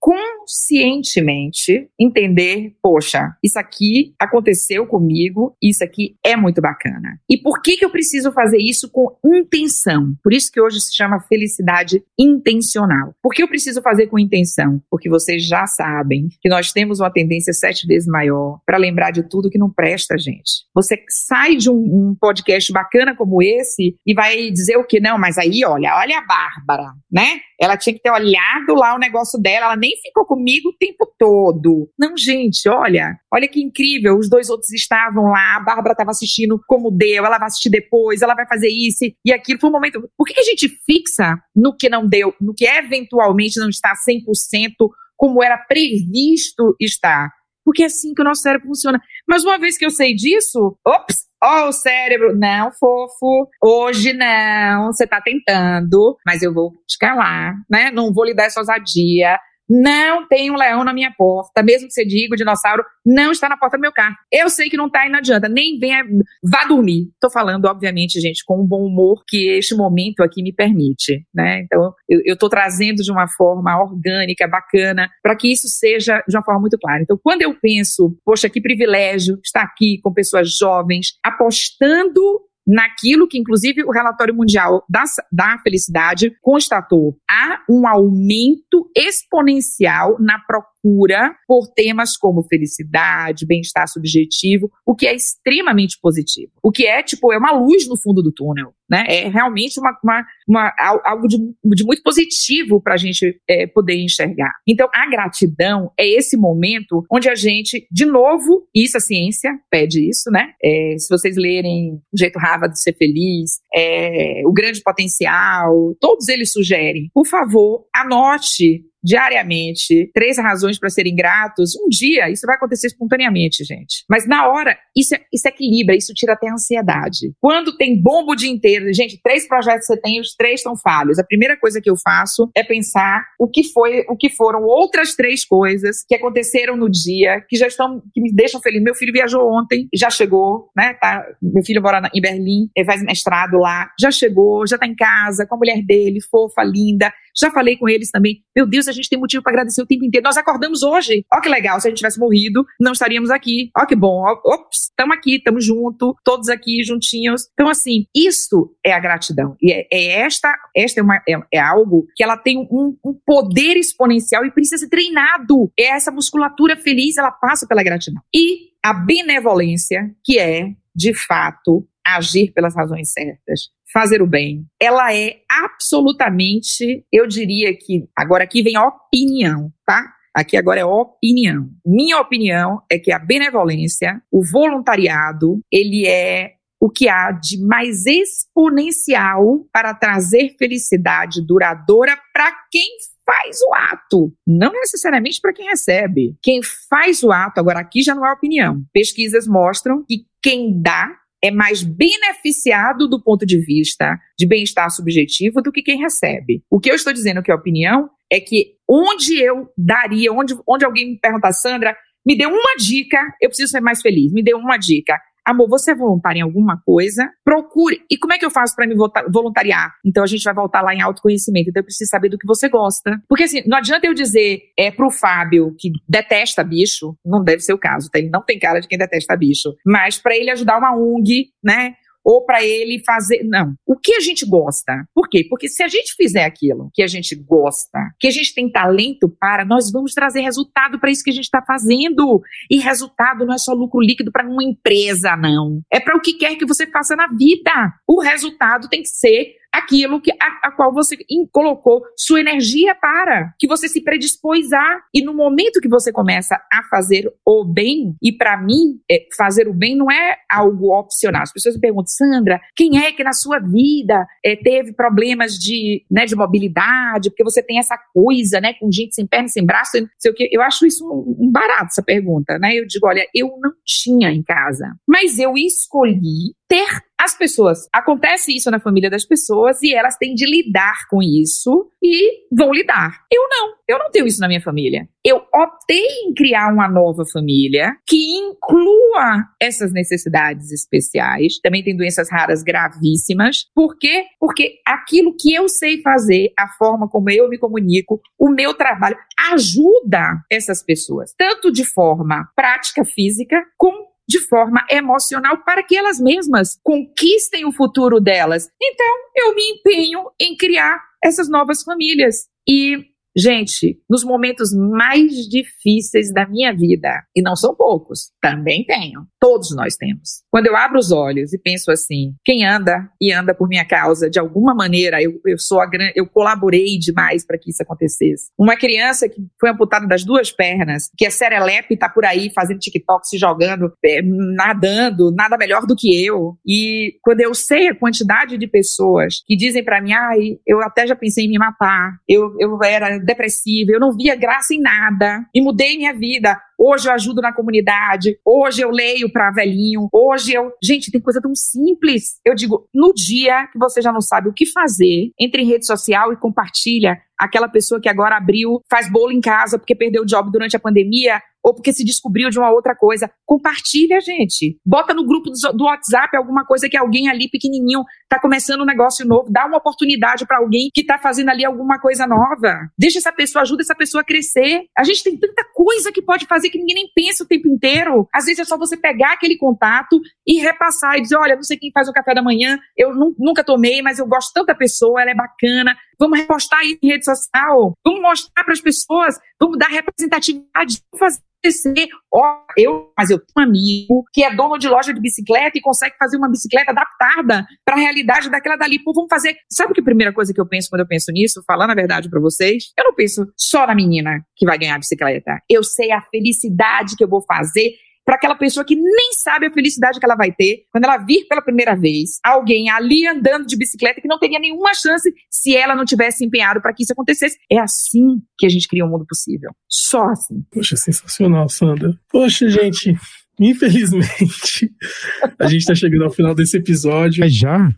conscientemente 0.46 1.90
entender, 2.00 2.76
poxa, 2.82 3.36
isso 3.44 3.58
aqui 3.58 4.14
aconteceu 4.20 4.86
comigo, 4.86 5.56
isso 5.62 5.84
aqui 5.84 6.16
é 6.24 6.36
muito 6.36 6.62
bacana. 6.62 7.20
E 7.30 7.38
por 7.38 7.62
que 7.62 7.78
que 7.78 7.86
eu 7.86 7.90
preciso 7.90 8.32
fazer 8.32 8.60
isso 8.60 8.90
com 8.92 9.18
intenção? 9.26 10.14
Por 10.24 10.34
isso 10.34 10.52
que 10.52 10.62
hoje 10.62 10.80
se 10.80 10.96
chama 10.96 11.20
felicidade 11.22 12.04
intencional. 12.18 13.14
Por 13.22 13.34
que 13.34 13.42
eu 13.42 13.48
preciso 13.48 13.82
fazer 13.82 14.08
com 14.08 14.20
intenção? 14.20 14.82
Porque 14.90 15.10
vocês 15.10 15.46
já 15.46 15.66
sabem 15.66 16.28
que 16.42 16.50
nós 16.50 16.72
temos 16.72 17.00
uma 17.00 17.12
tendência 17.12 17.54
sete 17.54 17.88
vezes 17.88 18.08
maior 18.08 18.60
para 18.66 18.78
lembrar 18.78 19.12
de 19.12 19.28
tudo 19.28 19.50
que 19.50 19.58
não 19.58 19.72
presta, 19.72 20.18
gente. 20.18 20.66
Você 20.74 21.04
sai 21.10 21.56
de 21.56 21.70
um, 21.70 21.76
um, 21.76 22.16
podcast 22.20 22.72
bacana 22.72 23.16
como 23.16 23.42
esse 23.42 23.98
e 24.06 24.14
vai 24.14 24.52
dizer 24.52 24.78
o 24.78 24.86
que? 24.86 25.00
Não, 25.00 25.18
mas 25.18 25.38
aí, 25.38 25.62
olha, 25.66 25.96
olha 25.98 26.20
a 26.20 26.26
Bárbara, 26.26 26.92
né? 27.12 27.40
Ela 27.60 27.78
tinha 27.78 27.94
que 27.94 28.02
ter 28.02 28.12
olhado 28.12 28.76
lá 28.76 28.96
o 28.96 29.00
negócio 29.00 29.40
dela, 29.40 29.68
ela 29.68 29.76
nem 29.76 29.96
ficou 30.02 30.26
comigo 30.36 30.70
o 30.70 30.78
tempo 30.78 31.10
todo. 31.18 31.90
Não, 31.98 32.18
gente, 32.18 32.68
olha, 32.68 33.18
olha 33.34 33.48
que 33.48 33.62
incrível. 33.62 34.18
Os 34.18 34.30
dois 34.30 34.50
outros 34.50 34.72
estavam 34.74 35.26
lá, 35.26 35.56
a 35.56 35.60
Bárbara 35.62 35.94
estava 35.94 36.12
assistindo 36.12 36.60
como 36.68 36.92
deu, 36.92 37.26
ela 37.26 37.38
vai 37.38 37.48
assistir 37.48 37.70
depois, 37.70 38.22
ela 38.22 38.36
vai 38.36 38.46
fazer 38.46 38.68
isso 38.68 39.06
e 39.24 39.32
aquilo. 39.32 39.60
Foi 39.60 39.70
um 39.70 39.74
momento. 39.74 40.02
Por 40.18 40.28
que, 40.28 40.40
a 40.40 40.44
gente 40.44 40.68
fixa 40.86 41.38
no 41.56 41.76
que 41.76 41.88
não 41.88 42.08
deu, 42.08 42.34
no 42.42 42.54
que 42.54 42.66
eventualmente 42.66 43.60
não 43.60 43.70
está 43.70 43.94
100% 43.94 44.72
como 45.16 45.42
era 45.42 45.58
previsto 45.58 46.76
estar? 46.80 47.30
Porque 47.64 47.84
é 47.84 47.86
assim 47.86 48.14
que 48.14 48.22
o 48.22 48.26
nosso 48.26 48.42
cérebro 48.42 48.68
funciona. 48.68 49.02
Mas 49.28 49.44
uma 49.44 49.58
vez 49.58 49.78
que 49.78 49.86
eu 49.86 49.90
sei 49.90 50.14
disso, 50.14 50.78
ops, 50.86 51.26
ó, 51.44 51.70
o 51.70 51.72
cérebro, 51.72 52.38
não, 52.38 52.72
fofo, 52.72 53.50
hoje 53.64 54.14
não, 54.14 54.92
você 54.92 55.08
tá 55.08 55.20
tentando, 55.20 56.16
mas 56.26 56.44
eu 56.44 56.54
vou 56.54 56.74
te 56.88 56.98
calar, 57.00 57.56
né? 57.70 57.90
Não 57.90 58.14
vou 58.14 58.26
lhe 58.26 58.36
dar 58.36 58.44
essa 58.44 58.60
ousadia, 58.60 59.40
não 59.70 60.28
tem 60.28 60.52
um 60.52 60.56
leão 60.56 60.84
na 60.84 60.94
minha 60.94 61.12
porta, 61.18 61.64
mesmo 61.64 61.88
que 61.88 61.94
você 61.94 62.06
diga 62.06 62.34
o 62.34 62.38
dinossauro 62.38 62.84
não 63.06 63.32
está 63.32 63.48
na 63.48 63.58
porta 63.58 63.78
do 63.78 63.82
meu 63.82 63.92
carro. 63.92 64.16
Eu 64.32 64.50
sei 64.50 64.70
que 64.70 64.78
não 64.78 64.88
está 64.88 65.06
e 65.06 65.10
não 65.10 65.20
adianta, 65.20 65.48
nem 65.48 65.78
venha, 65.78 66.04
vá 66.44 66.66
dormir. 66.66 67.10
Estou 67.14 67.32
falando, 67.32 67.66
obviamente, 67.66 68.20
gente, 68.20 68.44
com 68.46 68.60
o 68.60 68.68
bom 68.68 68.86
humor 68.86 69.24
que 69.28 69.50
este 69.50 69.76
momento 69.76 70.22
aqui 70.24 70.42
me 70.42 70.54
permite, 70.54 71.26
né? 71.34 71.62
Então, 71.62 71.94
eu 72.10 72.34
estou 72.34 72.50
trazendo 72.50 73.04
de 73.04 73.12
uma 73.12 73.28
forma 73.28 73.80
orgânica, 73.82 74.48
bacana, 74.48 75.10
para 75.22 75.36
que 75.36 75.52
isso 75.52 75.68
seja 75.68 76.24
de 76.28 76.36
uma 76.36 76.44
forma 76.44 76.62
muito 76.62 76.78
clara. 76.80 77.02
Então, 77.02 77.20
quando 77.22 77.42
eu 77.42 77.56
penso, 77.60 78.18
poxa, 78.26 78.50
que 78.50 78.62
privilégio 78.62 79.40
estar 79.44 79.62
aqui 79.62 80.00
com 80.02 80.14
pessoas 80.14 80.58
jovens, 80.58 81.18
apostando 81.24 82.22
naquilo 82.66 83.28
que, 83.28 83.38
inclusive, 83.38 83.84
o 83.84 83.92
relatório 83.92 84.34
mundial 84.34 84.84
da, 84.90 85.04
da 85.32 85.58
felicidade 85.60 86.36
constatou. 86.42 87.16
Há 87.30 87.62
um 87.70 87.88
aumento 87.88 88.90
exponencial 88.96 90.18
na 90.20 90.40
procura 90.40 90.75
procura 90.86 91.36
por 91.48 91.68
temas 91.74 92.16
como 92.16 92.44
felicidade, 92.44 93.46
bem-estar 93.46 93.88
subjetivo, 93.88 94.70
o 94.86 94.96
que 94.96 95.08
é 95.08 95.16
extremamente 95.16 95.98
positivo. 96.00 96.52
O 96.62 96.72
que 96.72 96.86
é, 96.86 97.02
tipo, 97.02 97.34
é 97.34 97.38
uma 97.38 97.52
luz 97.52 97.88
no 97.88 98.00
fundo 98.00 98.22
do 98.22 98.32
túnel, 98.32 98.72
né? 98.90 99.04
É 99.08 99.28
realmente 99.28 99.80
uma, 99.80 99.98
uma, 100.04 100.24
uma 100.48 100.74
algo 101.04 101.28
de, 101.28 101.38
de, 101.38 101.84
muito 101.84 102.04
positivo 102.04 102.80
para 102.82 102.94
a 102.94 102.98
gente 102.98 103.40
é, 103.50 103.66
poder 103.66 103.96
enxergar. 103.96 104.52
Então, 104.68 104.88
a 104.94 105.10
gratidão 105.10 105.92
é 106.00 106.08
esse 106.08 106.38
momento 106.38 107.04
onde 107.12 107.28
a 107.28 107.36
gente, 107.36 107.88
de 107.92 108.06
novo, 108.06 108.68
isso 108.74 108.98
a 108.98 109.00
ciência 109.00 109.52
pede 109.72 110.08
isso, 110.08 110.30
né? 110.30 110.52
É, 110.64 110.96
se 110.98 111.08
vocês 111.10 111.36
lerem 111.36 111.96
O 112.14 112.18
Jeito 112.18 112.38
Rava 112.38 112.68
de 112.68 112.80
Ser 112.80 112.96
Feliz, 112.96 113.60
é, 113.74 114.42
O 114.46 114.54
Grande 114.54 114.82
Potencial, 114.84 115.96
todos 116.00 116.28
eles 116.28 116.52
sugerem, 116.52 117.10
por 117.14 117.26
favor, 117.26 117.86
anote 117.96 118.84
diariamente, 119.06 120.10
três 120.14 120.38
razões 120.40 120.80
para 120.80 120.90
serem 120.90 121.16
gratos, 121.16 121.76
um 121.76 121.88
dia 121.88 122.28
isso 122.30 122.48
vai 122.48 122.56
acontecer 122.56 122.88
espontaneamente, 122.88 123.64
gente. 123.64 124.04
Mas 124.10 124.28
na 124.28 124.48
hora, 124.48 124.76
isso, 124.98 125.14
é, 125.14 125.22
isso 125.32 125.48
equilibra, 125.48 125.96
isso 125.96 126.14
tira 126.14 126.34
até 126.34 126.50
a 126.50 126.54
ansiedade. 126.54 127.32
Quando 127.40 127.78
tem 127.78 128.02
bomba 128.02 128.32
o 128.32 128.36
dia 128.36 128.50
inteiro, 128.50 128.92
gente, 128.92 129.20
três 129.22 129.48
projetos 129.48 129.86
você 129.86 130.02
tem, 130.02 130.20
os 130.20 130.34
três 130.36 130.62
estão 130.62 130.76
falhos. 130.76 131.20
A 131.20 131.24
primeira 131.24 131.56
coisa 131.56 131.80
que 131.80 131.90
eu 131.90 131.96
faço 131.96 132.50
é 132.56 132.64
pensar 132.64 133.24
o 133.40 133.48
que 133.48 133.64
foi, 133.72 134.04
o 134.10 134.18
que 134.18 134.30
foram 134.30 134.64
outras 134.64 135.16
três 135.16 135.46
coisas 135.46 136.04
que 136.08 136.16
aconteceram 136.16 136.76
no 136.76 136.90
dia, 136.90 137.42
que 137.48 137.58
já 137.58 137.68
estão, 137.68 138.02
que 138.12 138.20
me 138.20 138.34
deixam 138.34 138.60
feliz. 138.60 138.82
Meu 138.82 138.96
filho 138.96 139.14
viajou 139.14 139.48
ontem, 139.54 139.88
já 139.94 140.10
chegou, 140.10 140.72
né? 140.76 140.96
Tá, 140.96 141.24
meu 141.40 141.64
filho 141.64 141.82
mora 141.82 142.10
em 142.14 142.22
Berlim, 142.22 142.70
ele 142.76 142.86
faz 142.86 143.04
mestrado 143.04 143.58
lá, 143.58 143.92
já 144.00 144.10
chegou, 144.10 144.66
já 144.66 144.80
tá 144.80 144.88
em 144.88 144.96
casa 144.96 145.46
com 145.46 145.56
a 145.56 145.58
mulher 145.60 145.84
dele, 145.86 146.20
fofa, 146.32 146.64
linda. 146.64 147.14
Já 147.38 147.52
falei 147.52 147.78
com 147.78 147.90
eles 147.90 148.10
também. 148.10 148.42
Meu 148.56 148.66
Deus, 148.66 148.88
a 148.88 148.92
gente 148.92 149.10
tem 149.10 149.20
motivo 149.20 149.44
para 149.44 149.52
agradecer 149.52 149.82
o 149.82 149.86
tempo 149.86 150.06
inteiro. 150.06 150.24
Nós 150.24 150.38
acordamos 150.38 150.84
hoje. 150.84 151.26
Ó 151.34 151.42
que 151.42 151.50
legal, 151.50 151.80
se 151.80 151.88
a 151.88 151.90
gente 151.90 151.98
tivesse 151.98 152.20
morrido, 152.20 152.66
não 152.80 152.94
estaríamos 152.94 153.30
aqui. 153.30 153.70
Ó 153.78 153.86
que 153.86 153.96
bom. 153.96 154.24
Ops, 154.46 154.90
estamos 154.90 155.16
aqui, 155.16 155.36
estamos 155.36 155.66
juntos, 155.66 156.14
todos 156.24 156.50
aqui 156.50 156.84
juntinhos. 156.84 157.50
Então, 157.54 157.68
assim, 157.68 158.06
isso 158.16 158.74
é 158.86 158.94
a 158.94 159.00
gratidão. 159.00 159.56
E 159.62 159.72
é, 159.72 159.88
é 159.92 160.22
esta, 160.22 160.54
esta 160.76 161.00
é, 161.00 161.04
uma, 161.04 161.18
é, 161.28 161.38
é, 161.54 161.60
algo 161.60 162.08
que 162.16 162.24
ela 162.24 162.38
tem 162.38 162.58
um, 162.58 162.98
um 163.04 163.14
poder 163.26 163.76
exponencial 163.78 164.46
e 164.46 164.52
precisa 164.52 164.78
ser 164.78 164.90
treinado. 164.90 165.72
É 165.78 165.88
essa 165.88 166.12
musculatura 166.12 166.78
feliz, 166.78 167.18
ela 167.18 167.32
passa 167.32 167.68
pela 167.68 167.84
gratidão. 167.84 168.22
E 168.34 168.70
a 168.84 168.94
benevolência, 168.94 170.12
que 170.24 170.40
é, 170.40 170.70
de 170.96 171.14
fato, 171.14 171.88
agir 172.06 172.52
pelas 172.54 172.76
razões 172.76 173.12
certas 173.12 173.76
fazer 173.96 174.22
o 174.22 174.28
bem. 174.28 174.66
Ela 174.78 175.16
é 175.16 175.38
absolutamente, 175.50 177.06
eu 177.10 177.26
diria 177.26 177.74
que, 177.74 178.06
agora 178.14 178.44
aqui 178.44 178.62
vem 178.62 178.76
a 178.76 178.86
opinião, 178.86 179.72
tá? 179.86 180.12
Aqui 180.36 180.58
agora 180.58 180.82
é 180.82 180.86
opinião. 180.86 181.70
Minha 181.86 182.20
opinião 182.20 182.82
é 182.92 183.00
que 183.00 183.10
a 183.10 183.18
benevolência, 183.18 184.22
o 184.30 184.44
voluntariado, 184.44 185.62
ele 185.72 186.06
é 186.06 186.56
o 186.78 186.90
que 186.90 187.08
há 187.08 187.32
de 187.32 187.58
mais 187.66 188.06
exponencial 188.06 189.66
para 189.72 189.94
trazer 189.94 190.54
felicidade 190.60 191.40
duradoura 191.48 192.20
para 192.34 192.52
quem 192.70 192.98
faz 193.26 193.60
o 193.62 193.74
ato, 193.74 194.34
não 194.46 194.72
necessariamente 194.72 195.42
para 195.42 195.54
quem 195.54 195.68
recebe. 195.68 196.36
Quem 196.42 196.62
faz 196.90 197.24
o 197.24 197.32
ato, 197.32 197.60
agora 197.60 197.80
aqui 197.80 198.02
já 198.02 198.14
não 198.14 198.26
é 198.26 198.32
opinião. 198.32 198.84
Pesquisas 198.94 199.48
mostram 199.48 200.04
que 200.08 200.26
quem 200.42 200.82
dá 200.82 201.12
é 201.44 201.52
mais 201.52 201.84
beneficiado 201.84 203.08
do 203.08 203.22
ponto 203.22 203.46
de 203.46 203.60
vista 203.60 204.18
de 204.38 204.48
bem-estar 204.48 204.90
subjetivo 204.90 205.62
do 205.62 205.72
que 205.72 205.82
quem 205.82 206.00
recebe. 206.00 206.64
O 206.70 206.80
que 206.80 206.90
eu 206.90 206.96
estou 206.96 207.14
dizendo 207.14 207.44
que 207.44 207.52
é 207.52 207.56
opinião 207.56 208.10
é 208.32 208.40
que 208.40 208.76
onde 208.90 209.40
eu 209.42 209.70
daria, 209.78 210.32
onde, 210.32 210.56
onde 210.68 210.86
alguém 210.86 211.12
me 211.12 211.20
perguntar, 211.20 211.52
Sandra, 211.52 211.96
me 212.26 212.36
dê 212.36 212.46
uma 212.46 212.76
dica, 212.80 213.20
eu 213.40 213.50
preciso 213.50 213.72
ser 213.72 213.82
mais 213.82 214.02
feliz, 214.02 214.32
me 214.32 214.44
dê 214.44 214.54
uma 214.56 214.78
dica 214.78 215.20
amor, 215.46 215.70
você 215.70 215.92
é 215.92 215.96
voluntário 215.96 216.40
em 216.40 216.44
alguma 216.44 216.82
coisa? 216.86 217.30
Procure. 217.44 218.02
E 218.10 218.18
como 218.18 218.34
é 218.34 218.38
que 218.38 218.46
eu 218.46 218.52
faço 218.52 218.76
para 218.76 218.88
me 218.88 218.96
voluntariar? 219.32 219.94
Então 220.06 220.24
a 220.24 220.28
gente 220.28 220.44
vai 220.44 220.54
voltar 220.54 220.82
lá 220.82 220.94
em 220.94 221.02
autoconhecimento. 221.02 221.70
Então 221.70 221.82
eu 221.82 221.86
preciso 221.86 222.10
saber 222.10 222.30
do 222.30 222.38
que 222.38 222.48
você 222.48 222.68
gosta. 222.68 223.12
Porque 223.28 223.44
assim, 223.44 223.62
não 223.68 223.78
adianta 223.78 224.08
eu 224.08 224.14
dizer 224.14 224.62
é 224.78 224.92
pro 224.92 225.12
Fábio 225.12 225.76
que 225.78 225.90
detesta 226.08 226.64
bicho, 226.64 227.16
não 227.26 227.44
deve 227.44 227.62
ser 227.62 227.74
o 227.74 227.78
caso, 227.78 228.10
tá? 228.12 228.20
Ele 228.20 228.30
não 228.30 228.44
tem 228.44 228.60
cara 228.60 228.80
de 228.80 228.88
quem 228.88 228.98
detesta 228.98 229.36
bicho. 229.36 229.74
Mas 229.86 230.18
para 230.18 230.36
ele 230.36 230.52
ajudar 230.52 230.78
uma 230.78 230.96
ONG, 230.96 231.50
né? 231.64 231.94
Ou 232.26 232.44
para 232.44 232.66
ele 232.66 233.04
fazer. 233.06 233.44
Não. 233.44 233.76
O 233.86 233.96
que 233.96 234.16
a 234.16 234.20
gente 234.20 234.46
gosta? 234.46 235.08
Por 235.14 235.30
quê? 235.30 235.46
Porque 235.48 235.70
se 235.70 235.84
a 235.84 235.88
gente 235.88 236.16
fizer 236.16 236.44
aquilo 236.44 236.90
que 236.92 237.04
a 237.04 237.08
gente 237.08 237.36
gosta, 237.36 238.00
que 238.20 238.28
a 238.28 238.32
gente 238.32 238.54
tem 238.56 238.72
talento 238.72 239.30
para, 239.40 239.64
nós 239.64 239.92
vamos 239.92 240.14
trazer 240.14 240.42
resultado 240.42 241.00
para 241.00 241.12
isso 241.12 241.24
que 241.24 241.30
a 241.30 241.34
gente 241.34 241.44
está 241.46 241.62
fazendo. 241.62 242.42
E 242.70 242.80
resultado 242.80 243.46
não 243.46 243.54
é 243.54 243.58
só 243.60 243.74
lucro 243.74 244.02
líquido 244.02 244.32
para 244.32 244.48
uma 244.48 244.64
empresa, 244.64 245.38
não. 245.38 245.82
É 245.92 246.00
para 246.00 246.18
o 246.18 246.22
que 246.22 246.34
quer 246.34 246.56
que 246.56 246.66
você 246.66 246.88
faça 246.88 247.16
na 247.16 247.28
vida. 247.28 247.94
O 248.08 248.20
resultado 248.20 248.90
tem 248.90 249.04
que 249.04 249.10
ser 249.10 249.54
aquilo 249.78 250.22
que, 250.22 250.32
a, 250.32 250.68
a, 250.68 250.72
qual 250.72 250.94
você 250.94 251.18
colocou 251.52 252.02
sua 252.18 252.40
energia 252.40 252.96
para, 252.96 253.54
que 253.60 253.68
você 253.68 253.88
se 253.88 254.02
predispôs 254.02 254.72
a. 254.72 255.02
E 255.14 255.24
no 255.24 255.34
momento 255.34 255.82
que 255.82 255.90
você 255.90 256.12
começa 256.12 256.56
a 256.72 256.84
fazer 256.84 257.32
o 257.46 257.66
bem, 257.66 258.16
e 258.22 258.32
para 258.32 258.58
mim, 258.58 259.00
é, 259.10 259.26
fazer 259.36 259.68
o 259.68 259.74
bem 259.74 259.96
não 259.96 260.10
é 260.10 260.38
algo 260.50 260.98
opcional. 260.98 261.44
As 261.44 261.52
pessoas 261.52 261.76
me 261.76 261.82
perguntam, 261.82 262.08
Sandra, 262.08 262.62
quem 262.76 263.04
é 263.04 263.12
que 263.12 263.24
na 263.24 263.34
sua 263.34 263.60
vida 263.60 264.26
é, 264.44 264.56
teve 264.56 264.94
problemas 264.94 265.54
de, 265.54 266.06
né, 266.10 266.26
de 266.26 266.36
mobilidade, 266.36 267.30
porque 267.30 267.44
você 267.44 267.62
tem 267.62 267.80
essa 267.80 267.98
coisa, 268.14 268.62
né, 268.62 268.74
com 268.80 268.92
gente 268.92 269.16
sem 269.16 269.28
perna, 269.28 269.48
sem 269.48 269.66
braço, 269.66 269.92
sei 270.18 270.32
o 270.32 270.34
quê. 270.36 270.50
Eu 270.52 270.62
acho 270.62 270.86
isso 270.86 271.06
um, 271.06 271.48
um 271.48 271.52
barato, 271.52 271.88
essa 271.88 272.04
pergunta, 272.04 272.58
né? 272.60 272.76
Eu 272.76 272.88
digo, 272.88 273.08
olha, 273.08 273.26
eu 273.34 273.58
não 273.62 273.72
tinha 273.86 274.32
em 274.32 274.44
casa, 274.44 274.96
mas 275.08 275.38
eu 275.38 275.56
escolhi 275.58 276.56
ter 276.68 276.88
as 277.26 277.36
pessoas. 277.36 277.88
Acontece 277.92 278.56
isso 278.56 278.70
na 278.70 278.80
família 278.80 279.10
das 279.10 279.26
pessoas 279.26 279.82
e 279.82 279.94
elas 279.94 280.16
têm 280.16 280.36
de 280.36 280.46
lidar 280.46 281.08
com 281.10 281.22
isso 281.22 281.90
e 282.02 282.46
vão 282.56 282.72
lidar. 282.72 283.22
Eu 283.32 283.42
não. 283.50 283.76
Eu 283.88 284.00
não 284.00 284.12
tenho 284.12 284.28
isso 284.28 284.40
na 284.40 284.48
minha 284.48 284.62
família. 284.62 285.08
Eu 285.24 285.38
optei 285.54 286.06
em 286.24 286.34
criar 286.34 286.72
uma 286.72 286.88
nova 286.88 287.24
família 287.26 287.96
que 288.08 288.38
inclua 288.38 289.44
essas 289.60 289.92
necessidades 289.92 290.72
especiais. 290.72 291.60
Também 291.62 291.84
tem 291.84 291.98
doenças 291.98 292.30
raras 292.32 292.64
gravíssimas. 292.64 293.66
Por 293.74 293.98
quê? 293.98 294.26
Porque 294.40 294.76
aquilo 294.86 295.36
que 295.36 295.54
eu 295.54 295.68
sei 295.68 296.02
fazer, 296.02 296.52
a 296.58 296.68
forma 296.78 297.10
como 297.10 297.30
eu 297.30 297.50
me 297.50 297.58
comunico, 297.58 298.22
o 298.40 298.50
meu 298.50 298.74
trabalho 298.76 299.18
ajuda 299.52 300.44
essas 300.50 300.84
pessoas, 300.84 301.34
tanto 301.38 301.72
de 301.72 301.84
forma 301.84 302.48
prática 302.56 303.04
física, 303.04 303.64
como 303.78 304.15
de 304.28 304.40
forma 304.48 304.86
emocional 304.90 305.64
para 305.64 305.84
que 305.84 305.96
elas 305.96 306.20
mesmas 306.20 306.80
conquistem 306.84 307.66
o 307.66 307.72
futuro 307.72 308.20
delas. 308.20 308.70
Então, 308.82 309.16
eu 309.36 309.56
me 309.56 309.64
empenho 309.72 310.32
em 310.40 310.56
criar 310.56 311.00
essas 311.24 311.50
novas 311.50 311.84
famílias. 311.84 312.48
E 312.68 313.15
Gente, 313.38 314.00
nos 314.10 314.24
momentos 314.24 314.74
mais 314.74 315.48
difíceis 315.50 316.32
da 316.32 316.48
minha 316.48 316.74
vida, 316.74 317.24
e 317.36 317.42
não 317.42 317.56
são 317.56 317.76
poucos, 317.76 318.32
também 318.42 318.86
tenho. 318.86 319.26
Todos 319.40 319.76
nós 319.76 319.96
temos. 319.96 320.44
Quando 320.50 320.68
eu 320.68 320.76
abro 320.76 320.98
os 320.98 321.12
olhos 321.12 321.54
e 321.54 321.58
penso 321.58 321.92
assim, 321.92 322.34
quem 322.46 322.66
anda 322.66 323.10
e 323.20 323.34
anda 323.34 323.54
por 323.54 323.68
minha 323.68 323.86
causa, 323.86 324.30
de 324.30 324.40
alguma 324.40 324.74
maneira, 324.74 325.22
eu, 325.22 325.40
eu 325.46 325.60
sou 325.60 325.82
a 325.82 325.90
eu 326.16 326.26
colaborei 326.28 326.98
demais 326.98 327.46
para 327.46 327.58
que 327.58 327.70
isso 327.70 327.82
acontecesse. 327.82 328.50
Uma 328.58 328.76
criança 328.76 329.30
que 329.30 329.42
foi 329.60 329.70
amputada 329.70 330.08
das 330.08 330.24
duas 330.24 330.52
pernas, 330.52 331.10
que 331.18 331.26
é 331.26 331.30
serelepe 331.30 331.94
e 331.94 331.98
tá 331.98 332.10
por 332.10 332.26
aí 332.26 332.52
fazendo 332.54 332.80
TikTok, 332.80 333.28
se 333.28 333.38
jogando, 333.38 333.94
é, 334.04 334.22
nadando, 334.22 335.32
nada 335.32 335.58
melhor 335.58 335.86
do 335.86 335.96
que 335.96 336.26
eu. 336.26 336.58
E 336.66 337.18
quando 337.22 337.42
eu 337.42 337.54
sei 337.54 337.90
a 337.90 337.96
quantidade 337.96 338.58
de 338.58 338.68
pessoas 338.68 339.44
que 339.46 339.56
dizem 339.56 339.84
para 339.84 340.02
mim, 340.02 340.14
ai, 340.14 340.58
eu 340.66 340.82
até 340.82 341.06
já 341.06 341.16
pensei 341.16 341.46
em 341.46 341.50
me 341.50 341.58
matar, 341.58 342.18
eu, 342.28 342.56
eu 342.60 342.78
era 342.84 343.20
depressiva, 343.26 343.92
eu 343.92 344.00
não 344.00 344.16
via 344.16 344.36
graça 344.36 344.74
em 344.74 344.80
nada 344.80 345.46
e 345.54 345.62
mudei 345.62 345.98
minha 345.98 346.14
vida. 346.14 346.60
Hoje 346.78 347.08
eu 347.08 347.14
ajudo 347.14 347.42
na 347.42 347.54
comunidade, 347.54 348.38
hoje 348.46 348.82
eu 348.82 348.90
leio 348.90 349.32
para 349.32 349.52
velhinho, 349.52 350.10
hoje 350.12 350.54
eu. 350.54 350.72
Gente, 350.84 351.12
tem 351.12 351.22
coisa 351.22 351.42
tão 351.42 351.56
simples. 351.56 352.40
Eu 352.46 352.54
digo, 352.54 352.88
no 352.94 353.14
dia 353.14 353.68
que 353.68 353.80
você 353.80 354.02
já 354.02 354.12
não 354.12 354.22
sabe 354.22 354.50
o 354.50 354.54
que 354.54 354.66
fazer, 354.66 355.32
entre 355.40 355.62
em 355.62 355.68
rede 355.68 355.86
social 355.86 356.34
e 356.34 356.38
compartilha 356.38 357.18
aquela 357.38 357.68
pessoa 357.68 358.00
que 358.00 358.10
agora 358.10 358.38
abriu, 358.38 358.82
faz 358.90 359.12
bolo 359.12 359.32
em 359.32 359.42
casa 359.42 359.78
porque 359.78 359.96
perdeu 359.96 360.24
o 360.24 360.26
job 360.26 360.50
durante 360.52 360.76
a 360.76 360.80
pandemia, 360.80 361.42
ou 361.66 361.74
porque 361.74 361.92
se 361.92 362.06
descobriu 362.06 362.50
de 362.52 362.60
uma 362.60 362.72
outra 362.72 362.96
coisa. 362.96 363.30
Compartilha, 363.44 364.22
gente. 364.22 364.78
Bota 364.86 365.16
no 365.16 365.26
grupo 365.26 365.50
do, 365.50 365.74
do 365.74 365.86
WhatsApp 365.86 366.38
alguma 366.38 366.64
coisa 366.64 366.88
que 366.88 366.96
alguém 366.96 367.28
ali 367.28 367.50
pequenininho 367.50 368.04
está 368.26 368.40
começando 368.40 368.82
um 368.82 368.86
negócio 368.86 369.26
novo. 369.26 369.52
Dá 369.52 369.66
uma 369.66 369.78
oportunidade 369.78 370.46
para 370.46 370.58
alguém 370.58 370.90
que 370.94 371.02
está 371.02 371.18
fazendo 371.18 371.50
ali 371.50 371.64
alguma 371.64 372.00
coisa 372.00 372.28
nova. 372.28 372.90
Deixa 372.98 373.20
essa 373.20 373.32
pessoa, 373.32 373.62
ajuda 373.62 373.84
essa 373.84 373.96
pessoa 373.96 374.22
a 374.22 374.26
crescer. 374.26 374.86
A 374.98 375.04
gente 375.04 375.24
tem 375.24 375.38
tanta 375.38 375.64
coisa 375.74 376.12
que 376.12 376.22
pode 376.22 376.46
fazer 376.46 376.70
que 376.70 376.78
ninguém 376.78 376.96
nem 376.96 377.12
pensa 377.16 377.44
o 377.44 377.48
tempo 377.48 377.68
inteiro. 377.68 378.28
Às 378.34 378.46
vezes 378.46 378.60
é 378.60 378.66
só 378.66 378.78
você 378.78 378.98
pegar 378.98 379.34
aquele 379.34 379.58
contato 379.58 380.20
e 380.46 380.60
repassar 380.60 381.18
e 381.18 381.22
dizer: 381.22 381.38
olha, 381.38 381.56
não 381.56 381.64
sei 381.64 381.78
quem 381.78 381.92
faz 381.92 382.10
o 382.10 382.14
café 382.14 382.34
da 382.34 382.42
manhã, 382.42 382.78
eu 382.98 383.14
nunca 383.16 383.64
tomei, 383.64 384.02
mas 384.02 384.20
eu 384.20 384.28
gosto 384.28 384.52
tanto 384.54 384.68
da 384.68 384.76
pessoa, 384.76 385.22
ela 385.22 385.32
é 385.32 385.36
bacana. 385.36 385.96
Vamos 386.20 386.40
repostar 386.40 386.84
isso 386.84 387.00
em 387.04 387.10
rede 387.10 387.26
social. 387.26 387.94
Vamos 388.04 388.22
mostrar 388.22 388.64
para 388.64 388.74
as 388.74 388.82
pessoas. 388.82 389.38
Vamos 389.60 389.78
dar 389.78 389.88
representatividade. 389.88 391.02
Vamos 391.12 391.20
fazer 391.20 391.42
acontecer. 391.66 392.08
Ó, 392.34 392.44
eu, 392.78 393.12
mas 393.18 393.30
eu 393.30 393.40
tenho 393.40 393.66
um 393.66 393.70
amigo 393.70 394.24
que 394.32 394.44
é 394.44 394.54
dono 394.56 394.78
de 394.78 394.88
loja 394.88 395.14
de 395.14 395.20
bicicleta 395.20 395.78
e 395.78 395.82
consegue 395.82 396.16
fazer 396.18 396.38
uma 396.38 396.50
bicicleta 396.50 396.92
adaptada 396.92 397.66
para 397.84 397.96
a 397.96 398.00
realidade 398.00 398.50
daquela 398.50 398.76
dali. 398.76 399.02
Pô, 399.04 399.14
vamos 399.14 399.30
fazer. 399.30 399.56
Sabe 399.72 399.94
que 399.94 400.02
a 400.02 400.04
primeira 400.04 400.34
coisa 400.34 400.54
que 400.54 400.60
eu 400.60 400.68
penso 400.68 400.90
quando 400.90 401.02
eu 401.02 401.08
penso 401.08 401.32
nisso, 401.32 401.64
falando 401.66 401.92
a 401.92 401.96
verdade 401.96 402.30
para 402.30 402.40
vocês? 402.40 402.92
Eu 402.98 403.06
não 403.06 403.16
penso 403.16 403.46
só 403.58 403.88
na 403.88 403.96
menina 403.96 404.46
que 404.56 404.66
vai 404.66 404.78
ganhar 404.78 404.96
a 404.96 405.00
bicicleta. 405.00 405.60
Eu 405.70 405.84
sei 405.84 406.12
a 406.12 406.22
felicidade 406.22 407.16
que 407.16 407.24
eu 407.24 407.30
vou 407.30 407.42
fazer 407.42 407.94
para 408.26 408.36
aquela 408.36 408.56
pessoa 408.56 408.84
que 408.84 408.96
nem 408.96 409.34
sabe 409.34 409.68
a 409.68 409.72
felicidade 409.72 410.20
que 410.20 410.26
ela 410.26 410.36
vai 410.36 410.52
ter 410.52 410.86
quando 410.92 411.04
ela 411.04 411.18
vir 411.18 411.46
pela 411.48 411.62
primeira 411.62 411.96
vez 411.96 412.40
alguém 412.44 412.90
ali 412.90 413.28
andando 413.28 413.68
de 413.68 413.78
bicicleta 413.78 414.20
que 414.20 414.28
não 414.28 414.40
teria 414.40 414.60
nenhuma 414.60 414.94
chance 414.94 415.32
se 415.50 415.76
ela 415.76 415.96
não 415.96 416.04
tivesse 416.04 416.44
empenhado 416.44 416.82
para 416.82 416.94
que 416.94 417.04
isso 417.04 417.14
acontecesse. 417.14 417.58
É 417.72 417.80
assim 417.80 418.42
que 418.58 418.66
a 418.66 418.70
gente 418.70 418.88
cria 418.88 419.06
um 419.06 419.10
mundo 419.10 419.26
possível. 419.28 419.72
Só 419.88 420.24
assim. 420.30 420.66
Poxa, 420.72 420.96
sensacional, 420.96 421.70
Sandra. 421.70 422.12
Poxa, 422.30 422.68
gente, 422.68 423.16
Infelizmente, 423.60 424.92
a 425.60 425.68
gente 425.68 425.82
está 425.82 425.96
chegando 425.96 426.26
ao 426.26 426.32
final 426.32 426.54
desse 426.54 426.78
episódio. 426.78 427.40
Mas 427.40 427.54
já? 427.54 427.90